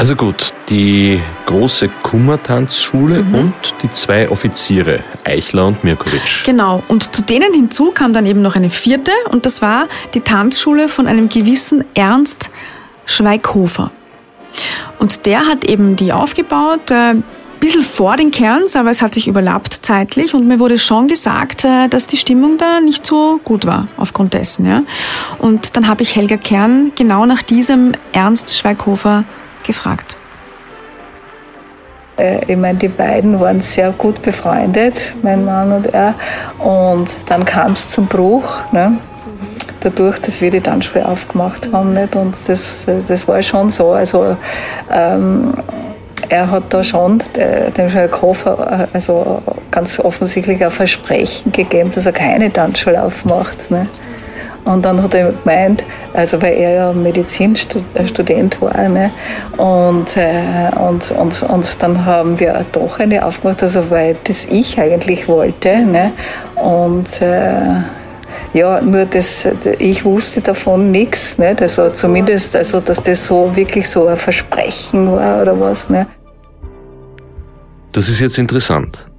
Also 0.00 0.16
gut, 0.16 0.54
die 0.70 1.20
große 1.44 1.90
Kummer-Tanzschule 2.02 3.22
mhm. 3.22 3.34
und 3.34 3.54
die 3.82 3.90
zwei 3.90 4.30
Offiziere, 4.30 5.00
Eichler 5.24 5.66
und 5.66 5.84
Mirkovic. 5.84 6.42
Genau, 6.46 6.82
und 6.88 7.14
zu 7.14 7.20
denen 7.20 7.52
hinzu 7.52 7.90
kam 7.90 8.14
dann 8.14 8.24
eben 8.24 8.40
noch 8.40 8.56
eine 8.56 8.70
vierte 8.70 9.12
und 9.28 9.44
das 9.44 9.60
war 9.60 9.88
die 10.14 10.22
Tanzschule 10.22 10.88
von 10.88 11.06
einem 11.06 11.28
gewissen 11.28 11.84
Ernst 11.92 12.48
Schweighofer. 13.04 13.90
Und 14.98 15.26
der 15.26 15.46
hat 15.46 15.66
eben 15.66 15.96
die 15.96 16.14
aufgebaut. 16.14 16.90
Äh, 16.90 17.16
bisschen 17.60 17.82
vor 17.82 18.16
den 18.16 18.30
Kerns, 18.30 18.76
aber 18.76 18.88
es 18.88 19.02
hat 19.02 19.12
sich 19.12 19.28
überlappt 19.28 19.80
zeitlich 19.82 20.32
und 20.32 20.48
mir 20.48 20.58
wurde 20.58 20.78
schon 20.78 21.08
gesagt, 21.08 21.66
äh, 21.66 21.88
dass 21.88 22.06
die 22.06 22.16
Stimmung 22.16 22.56
da 22.56 22.80
nicht 22.80 23.04
so 23.04 23.38
gut 23.44 23.66
war 23.66 23.86
aufgrund 23.98 24.32
dessen. 24.32 24.64
Ja. 24.64 24.82
Und 25.36 25.76
dann 25.76 25.88
habe 25.88 26.02
ich 26.02 26.16
Helga 26.16 26.38
Kern 26.38 26.92
genau 26.96 27.26
nach 27.26 27.42
diesem 27.42 27.92
Ernst 28.12 28.56
Schweighofer 28.56 29.24
gefragt. 29.64 30.16
Äh, 32.18 32.52
ich 32.52 32.56
meine, 32.56 32.78
die 32.78 32.88
beiden 32.88 33.38
waren 33.40 33.60
sehr 33.60 33.92
gut 33.92 34.22
befreundet, 34.22 35.14
mein 35.22 35.44
Mann 35.44 35.72
und 35.72 35.86
er. 35.92 36.14
Und 36.58 37.08
dann 37.26 37.44
kam 37.44 37.72
es 37.72 37.88
zum 37.90 38.06
Bruch. 38.06 38.72
Ne? 38.72 38.98
dadurch, 39.80 40.18
dass 40.18 40.40
wir 40.40 40.50
die 40.50 40.60
Tanzschule 40.60 41.06
aufgemacht 41.06 41.72
haben. 41.72 41.94
Nicht? 41.94 42.14
Und 42.14 42.34
das, 42.46 42.86
das 43.08 43.26
war 43.26 43.42
schon 43.42 43.70
so. 43.70 43.92
Also, 43.92 44.36
ähm, 44.92 45.54
er 46.28 46.50
hat 46.50 46.64
da 46.68 46.84
schon 46.84 47.20
äh, 47.34 47.70
dem 47.70 47.90
Schweighofer 47.90 48.88
äh, 48.92 48.94
also 48.94 49.42
ganz 49.70 49.98
offensichtlich 49.98 50.62
ein 50.64 50.70
Versprechen 50.70 51.50
gegeben, 51.50 51.90
dass 51.92 52.06
er 52.06 52.12
keine 52.12 52.52
Tanzschule 52.52 53.02
aufmacht. 53.02 53.70
Ne? 53.70 53.88
Und 54.64 54.84
dann 54.84 55.02
hat 55.02 55.14
er 55.14 55.32
gemeint, 55.32 55.84
also 56.12 56.40
weil 56.42 56.54
er 56.54 56.74
ja 56.74 56.92
Medizinstudent 56.92 58.60
war, 58.60 58.88
ne? 58.88 59.10
und, 59.56 60.16
äh, 60.16 60.70
und, 60.78 61.10
und, 61.12 61.42
und 61.42 61.82
dann 61.82 62.04
haben 62.04 62.38
wir 62.38 62.64
doch 62.72 62.98
eine 62.98 63.24
aufgemacht, 63.24 63.62
also 63.62 63.90
weil 63.90 64.16
das 64.24 64.46
ich 64.46 64.78
eigentlich 64.78 65.28
wollte. 65.28 65.78
Ne? 65.78 66.12
Und 66.56 67.22
äh, 67.22 67.80
ja, 68.52 68.80
nur 68.80 69.06
das, 69.06 69.48
ich 69.78 70.04
wusste 70.04 70.40
davon 70.40 70.90
nichts, 70.90 71.38
nicht? 71.38 71.62
Also 71.62 71.88
zumindest, 71.88 72.56
also 72.56 72.80
dass 72.80 73.02
das 73.02 73.26
so 73.26 73.54
wirklich 73.54 73.88
so 73.88 74.08
ein 74.08 74.16
Versprechen 74.16 75.10
war 75.12 75.42
oder 75.42 75.58
was, 75.60 75.88
ne? 75.88 76.06
Das 77.92 78.08
ist 78.08 78.20
jetzt 78.20 78.38
interessant. 78.38 79.09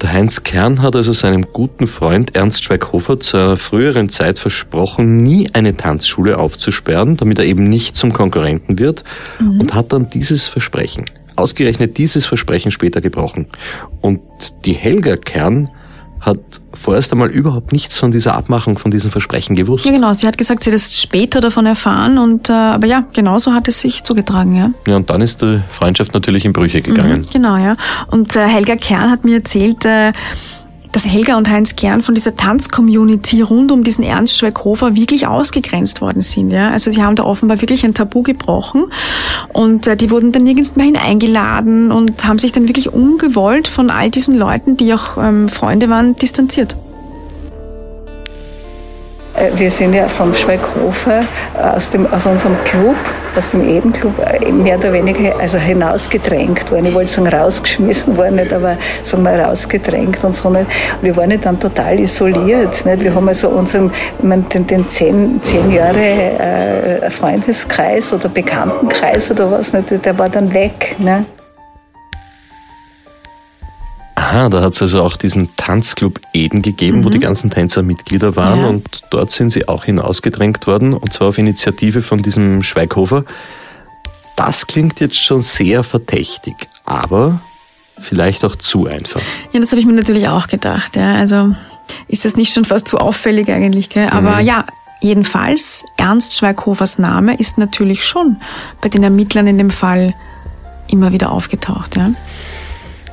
Der 0.00 0.12
Heinz 0.12 0.42
Kern 0.42 0.82
hat 0.82 0.96
also 0.96 1.12
seinem 1.12 1.46
guten 1.52 1.86
Freund 1.86 2.34
Ernst 2.34 2.64
Schweighofer 2.64 3.20
zur 3.20 3.56
früheren 3.56 4.08
Zeit 4.08 4.38
versprochen, 4.38 5.18
nie 5.18 5.50
eine 5.52 5.76
Tanzschule 5.76 6.38
aufzusperren, 6.38 7.16
damit 7.16 7.38
er 7.38 7.44
eben 7.44 7.68
nicht 7.68 7.96
zum 7.96 8.12
Konkurrenten 8.12 8.78
wird 8.78 9.04
mhm. 9.38 9.60
und 9.60 9.74
hat 9.74 9.92
dann 9.92 10.10
dieses 10.10 10.46
Versprechen, 10.46 11.10
ausgerechnet 11.36 11.96
dieses 11.98 12.26
Versprechen 12.26 12.70
später 12.70 13.00
gebrochen. 13.00 13.46
Und 14.00 14.20
die 14.64 14.74
Helga 14.74 15.16
Kern 15.16 15.70
hat 16.24 16.38
vorerst 16.72 17.12
einmal 17.12 17.30
überhaupt 17.30 17.72
nichts 17.72 17.98
von 17.98 18.10
dieser 18.10 18.34
Abmachung, 18.34 18.78
von 18.78 18.90
diesem 18.90 19.10
Versprechen 19.10 19.56
gewusst. 19.56 19.84
Ja, 19.84 19.92
genau. 19.92 20.12
Sie 20.12 20.26
hat 20.26 20.38
gesagt, 20.38 20.64
sie 20.64 20.70
hat 20.70 20.76
es 20.76 21.00
später 21.00 21.40
davon 21.40 21.66
erfahren 21.66 22.18
und 22.18 22.48
äh, 22.48 22.52
aber 22.52 22.86
ja, 22.86 23.04
genauso 23.12 23.52
hat 23.52 23.68
es 23.68 23.80
sich 23.80 24.02
zugetragen, 24.04 24.56
ja. 24.56 24.70
Ja, 24.86 24.96
und 24.96 25.10
dann 25.10 25.20
ist 25.20 25.42
die 25.42 25.62
Freundschaft 25.68 26.14
natürlich 26.14 26.44
in 26.44 26.52
Brüche 26.52 26.80
gegangen. 26.80 27.20
Mhm, 27.20 27.30
genau, 27.32 27.56
ja. 27.56 27.76
Und 28.10 28.34
äh, 28.36 28.46
Helga 28.46 28.76
Kern 28.76 29.10
hat 29.10 29.24
mir 29.24 29.36
erzählt, 29.36 29.84
äh, 29.84 30.12
dass 30.94 31.06
Helga 31.06 31.36
und 31.36 31.50
Heinz 31.50 31.74
Kern 31.74 32.02
von 32.02 32.14
dieser 32.14 32.36
Tanzcommunity 32.36 33.42
rund 33.42 33.72
um 33.72 33.82
diesen 33.82 34.04
Ernst 34.04 34.38
Schweighofer 34.38 34.94
wirklich 34.94 35.26
ausgegrenzt 35.26 36.00
worden 36.00 36.22
sind. 36.22 36.52
Ja? 36.52 36.70
Also 36.70 36.92
sie 36.92 37.02
haben 37.02 37.16
da 37.16 37.24
offenbar 37.24 37.60
wirklich 37.60 37.84
ein 37.84 37.94
Tabu 37.94 38.22
gebrochen 38.22 38.86
und 39.52 39.88
äh, 39.88 39.96
die 39.96 40.12
wurden 40.12 40.30
dann 40.30 40.44
nirgends 40.44 40.76
mehr 40.76 40.86
hineingeladen 40.86 41.90
und 41.90 42.24
haben 42.24 42.38
sich 42.38 42.52
dann 42.52 42.68
wirklich 42.68 42.92
ungewollt 42.92 43.66
von 43.66 43.90
all 43.90 44.10
diesen 44.10 44.36
Leuten, 44.36 44.76
die 44.76 44.94
auch 44.94 45.16
ähm, 45.18 45.48
Freunde 45.48 45.88
waren, 45.88 46.14
distanziert. 46.14 46.76
Äh, 49.36 49.50
wir 49.58 49.70
sind 49.70 49.94
ja 49.94 50.08
vom 50.08 50.32
Schweighofer 50.34 51.20
äh, 51.20 51.76
aus, 51.76 51.90
dem, 51.90 52.06
aus 52.12 52.26
unserem 52.26 52.56
Club, 52.64 52.96
aus 53.36 53.50
dem 53.50 53.68
Edenclub, 53.68 54.12
äh, 54.18 54.52
mehr 54.52 54.78
oder 54.78 54.92
weniger 54.92 55.38
also 55.40 55.58
hinausgedrängt 55.58 56.70
worden. 56.70 56.86
Ich 56.86 56.94
wollte 56.94 57.10
sagen 57.10 57.26
rausgeschmissen 57.28 58.16
worden, 58.16 58.36
nicht, 58.36 58.52
aber 58.52 58.76
sagen 59.02 59.24
wir 59.24 59.32
rausgedrängt 59.32 60.22
und 60.22 60.36
so 60.36 60.50
nicht. 60.50 60.66
Wir 61.02 61.16
waren 61.16 61.40
dann 61.40 61.58
total 61.58 61.98
isoliert. 61.98 62.86
Nicht? 62.86 63.02
Wir 63.02 63.14
haben 63.14 63.28
also 63.28 63.48
unseren, 63.48 63.90
ich 64.18 64.24
meine, 64.24 64.42
den, 64.42 64.66
den 64.66 64.88
zehn, 64.88 65.40
zehn 65.42 65.70
Jahre 65.72 65.98
äh, 65.98 67.10
Freundeskreis 67.10 68.12
oder 68.12 68.28
Bekanntenkreis 68.28 69.30
oder 69.30 69.50
was, 69.50 69.72
nicht? 69.72 70.04
der 70.04 70.18
war 70.18 70.28
dann 70.28 70.52
weg. 70.54 70.94
Nicht? 70.98 71.33
Aha, 74.34 74.48
da 74.48 74.62
hat 74.62 74.72
es 74.72 74.82
also 74.82 75.00
auch 75.00 75.16
diesen 75.16 75.54
Tanzclub 75.54 76.18
Eden 76.32 76.60
gegeben, 76.60 76.98
mhm. 76.98 77.04
wo 77.04 77.08
die 77.08 77.20
ganzen 77.20 77.50
Tänzer 77.50 77.84
Mitglieder 77.84 78.34
waren 78.34 78.60
ja. 78.60 78.66
und 78.66 79.02
dort 79.10 79.30
sind 79.30 79.50
sie 79.50 79.68
auch 79.68 79.84
hinausgedrängt 79.84 80.66
worden 80.66 80.92
und 80.92 81.12
zwar 81.12 81.28
auf 81.28 81.38
Initiative 81.38 82.02
von 82.02 82.20
diesem 82.20 82.64
Schweighofer. 82.64 83.24
Das 84.34 84.66
klingt 84.66 84.98
jetzt 84.98 85.22
schon 85.22 85.40
sehr 85.40 85.84
verdächtig, 85.84 86.56
aber 86.84 87.38
vielleicht 88.00 88.44
auch 88.44 88.56
zu 88.56 88.88
einfach. 88.88 89.22
Ja, 89.52 89.60
das 89.60 89.70
habe 89.70 89.78
ich 89.78 89.86
mir 89.86 89.92
natürlich 89.92 90.26
auch 90.26 90.48
gedacht. 90.48 90.96
Ja. 90.96 91.14
Also 91.14 91.54
ist 92.08 92.24
das 92.24 92.36
nicht 92.36 92.52
schon 92.52 92.64
fast 92.64 92.88
zu 92.88 92.98
auffällig 92.98 93.48
eigentlich, 93.50 93.88
gell? 93.88 94.08
Aber 94.08 94.40
mhm. 94.40 94.46
ja, 94.46 94.66
jedenfalls, 95.00 95.84
Ernst 95.96 96.36
Schweighofers 96.36 96.98
Name 96.98 97.38
ist 97.38 97.56
natürlich 97.56 98.04
schon 98.04 98.38
bei 98.80 98.88
den 98.88 99.04
Ermittlern 99.04 99.46
in 99.46 99.58
dem 99.58 99.70
Fall 99.70 100.12
immer 100.88 101.12
wieder 101.12 101.30
aufgetaucht. 101.30 101.96
Ja. 101.96 102.10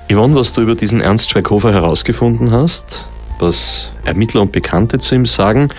Yvonne, 0.10 0.36
was 0.36 0.54
du 0.54 0.62
über 0.62 0.76
diesen 0.76 1.02
Ernst 1.02 1.30
Schweighofer 1.30 1.74
herausgefunden 1.74 2.52
hast, 2.52 3.10
was 3.40 3.92
Ermittler 4.04 4.42
und 4.42 4.52
Bekannte 4.52 5.00
zu 5.00 5.16
ihm 5.16 5.26
sagen 5.26 5.70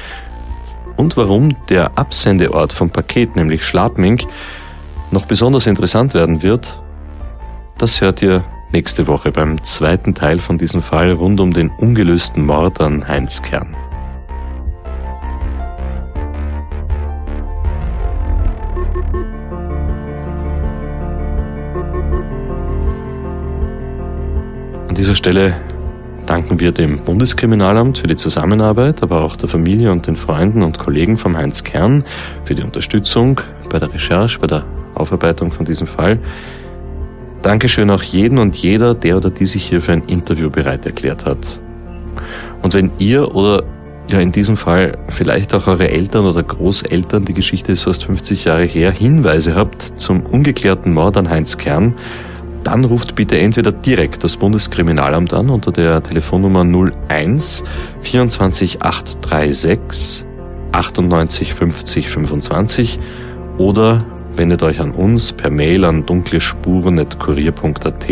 und 0.96 1.16
warum 1.16 1.56
der 1.68 1.98
Absendeort 1.98 2.72
vom 2.72 2.90
Paket, 2.90 3.36
nämlich 3.36 3.64
Schlapmink, 3.64 4.24
noch 5.10 5.26
besonders 5.26 5.66
interessant 5.66 6.14
werden 6.14 6.42
wird, 6.42 6.80
das 7.78 8.00
hört 8.00 8.22
ihr 8.22 8.44
nächste 8.72 9.06
Woche 9.06 9.32
beim 9.32 9.62
zweiten 9.64 10.14
Teil 10.14 10.38
von 10.38 10.58
diesem 10.58 10.82
Fall 10.82 11.12
rund 11.12 11.40
um 11.40 11.52
den 11.52 11.70
ungelösten 11.70 12.44
Mord 12.44 12.80
an 12.80 13.06
Heinz 13.06 13.42
Kern. 13.42 13.76
An 24.92 24.96
dieser 24.96 25.14
Stelle 25.14 25.54
danken 26.26 26.60
wir 26.60 26.70
dem 26.70 26.98
Bundeskriminalamt 26.98 27.96
für 27.96 28.08
die 28.08 28.16
Zusammenarbeit, 28.16 29.02
aber 29.02 29.22
auch 29.22 29.36
der 29.36 29.48
Familie 29.48 29.90
und 29.90 30.06
den 30.06 30.16
Freunden 30.16 30.62
und 30.62 30.78
Kollegen 30.78 31.16
vom 31.16 31.34
Heinz 31.34 31.64
Kern 31.64 32.04
für 32.44 32.54
die 32.54 32.62
Unterstützung 32.62 33.40
bei 33.70 33.78
der 33.78 33.90
Recherche, 33.90 34.38
bei 34.38 34.48
der 34.48 34.66
Aufarbeitung 34.94 35.50
von 35.50 35.64
diesem 35.64 35.86
Fall. 35.86 36.18
Dankeschön 37.40 37.88
auch 37.88 38.02
jeden 38.02 38.38
und 38.38 38.54
jeder, 38.54 38.94
der 38.94 39.16
oder 39.16 39.30
die 39.30 39.46
sich 39.46 39.64
hier 39.64 39.80
für 39.80 39.92
ein 39.92 40.04
Interview 40.08 40.50
bereit 40.50 40.84
erklärt 40.84 41.24
hat. 41.24 41.62
Und 42.60 42.74
wenn 42.74 42.90
ihr 42.98 43.34
oder 43.34 43.62
ja 44.08 44.20
in 44.20 44.30
diesem 44.30 44.58
Fall 44.58 44.98
vielleicht 45.08 45.54
auch 45.54 45.68
eure 45.68 45.88
Eltern 45.88 46.26
oder 46.26 46.42
Großeltern, 46.42 47.24
die 47.24 47.32
Geschichte 47.32 47.72
ist 47.72 47.84
fast 47.84 48.04
50 48.04 48.44
Jahre 48.44 48.64
her, 48.64 48.90
Hinweise 48.90 49.54
habt 49.54 49.98
zum 49.98 50.26
ungeklärten 50.26 50.92
Mord 50.92 51.16
an 51.16 51.30
Heinz 51.30 51.56
Kern, 51.56 51.94
dann 52.64 52.84
ruft 52.84 53.14
bitte 53.14 53.38
entweder 53.38 53.72
direkt 53.72 54.24
das 54.24 54.36
Bundeskriminalamt 54.36 55.32
an 55.32 55.48
unter 55.50 55.72
der 55.72 56.02
Telefonnummer 56.02 56.64
01 57.08 57.64
24 58.02 58.82
836 58.82 60.26
98 60.72 61.54
50 61.54 62.08
25 62.08 62.98
oder 63.58 63.98
wendet 64.36 64.62
euch 64.62 64.80
an 64.80 64.92
uns 64.92 65.32
per 65.32 65.50
Mail 65.50 65.84
an 65.84 66.06
dunklespuren.kurier.at. 66.06 68.08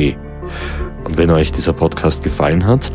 Und 1.05 1.17
wenn 1.17 1.31
euch 1.31 1.53
dieser 1.53 1.73
Podcast 1.73 2.23
gefallen 2.23 2.67
hat, 2.67 2.93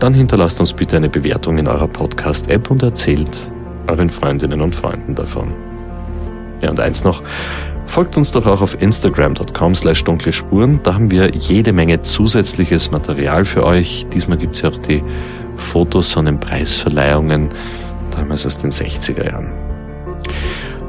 dann 0.00 0.14
hinterlasst 0.14 0.58
uns 0.60 0.72
bitte 0.72 0.96
eine 0.96 1.10
Bewertung 1.10 1.58
in 1.58 1.68
eurer 1.68 1.88
Podcast-App 1.88 2.70
und 2.70 2.82
erzählt 2.82 3.50
euren 3.86 4.10
Freundinnen 4.10 4.60
und 4.60 4.74
Freunden 4.74 5.14
davon. 5.14 5.54
Ja, 6.60 6.70
und 6.70 6.80
eins 6.80 7.04
noch. 7.04 7.22
Folgt 7.86 8.16
uns 8.16 8.32
doch 8.32 8.46
auch 8.46 8.62
auf 8.62 8.80
instagram.com 8.80 9.74
slash 9.74 10.04
dunkle 10.04 10.32
Spuren. 10.32 10.80
Da 10.82 10.94
haben 10.94 11.10
wir 11.10 11.30
jede 11.30 11.72
Menge 11.72 12.00
zusätzliches 12.00 12.90
Material 12.90 13.44
für 13.44 13.64
euch. 13.64 14.06
Diesmal 14.12 14.38
gibt's 14.38 14.62
ja 14.62 14.70
auch 14.70 14.78
die 14.78 15.02
Fotos 15.56 16.12
von 16.12 16.24
den 16.24 16.40
Preisverleihungen, 16.40 17.50
damals 18.10 18.46
aus 18.46 18.58
den 18.58 18.70
60er 18.70 19.26
Jahren. 19.26 19.50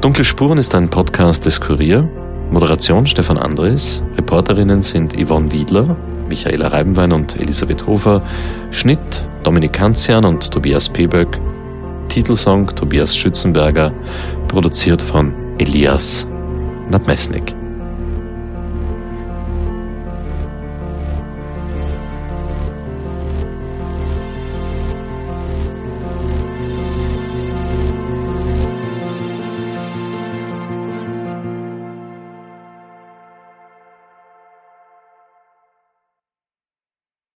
Dunkle 0.01 0.23
Spuren 0.23 0.57
ist 0.57 0.75
ein 0.75 0.89
Podcast 0.89 1.45
des 1.45 1.59
Kurier. 1.59 2.07
Moderation 2.51 3.05
Stefan 3.05 3.37
Andres. 3.37 4.03
Reporterinnen 4.15 4.81
sind 4.81 5.15
Yvonne 5.17 5.51
Wiedler, 5.51 5.95
Michaela 6.29 6.67
Reibenwein 6.67 7.11
und 7.11 7.39
Elisabeth 7.39 7.87
Hofer. 7.87 8.21
Schnitt 8.71 8.99
Dominik 9.43 9.73
Kanzian 9.73 10.25
und 10.25 10.51
Tobias 10.51 10.87
Peböck. 10.87 11.39
Titelsong 12.09 12.67
Tobias 12.75 13.15
Schützenberger. 13.15 13.91
Produziert 14.47 15.01
von 15.01 15.33
Elias 15.57 16.27
Nat 16.93 17.07
Mesnik. 17.07 17.62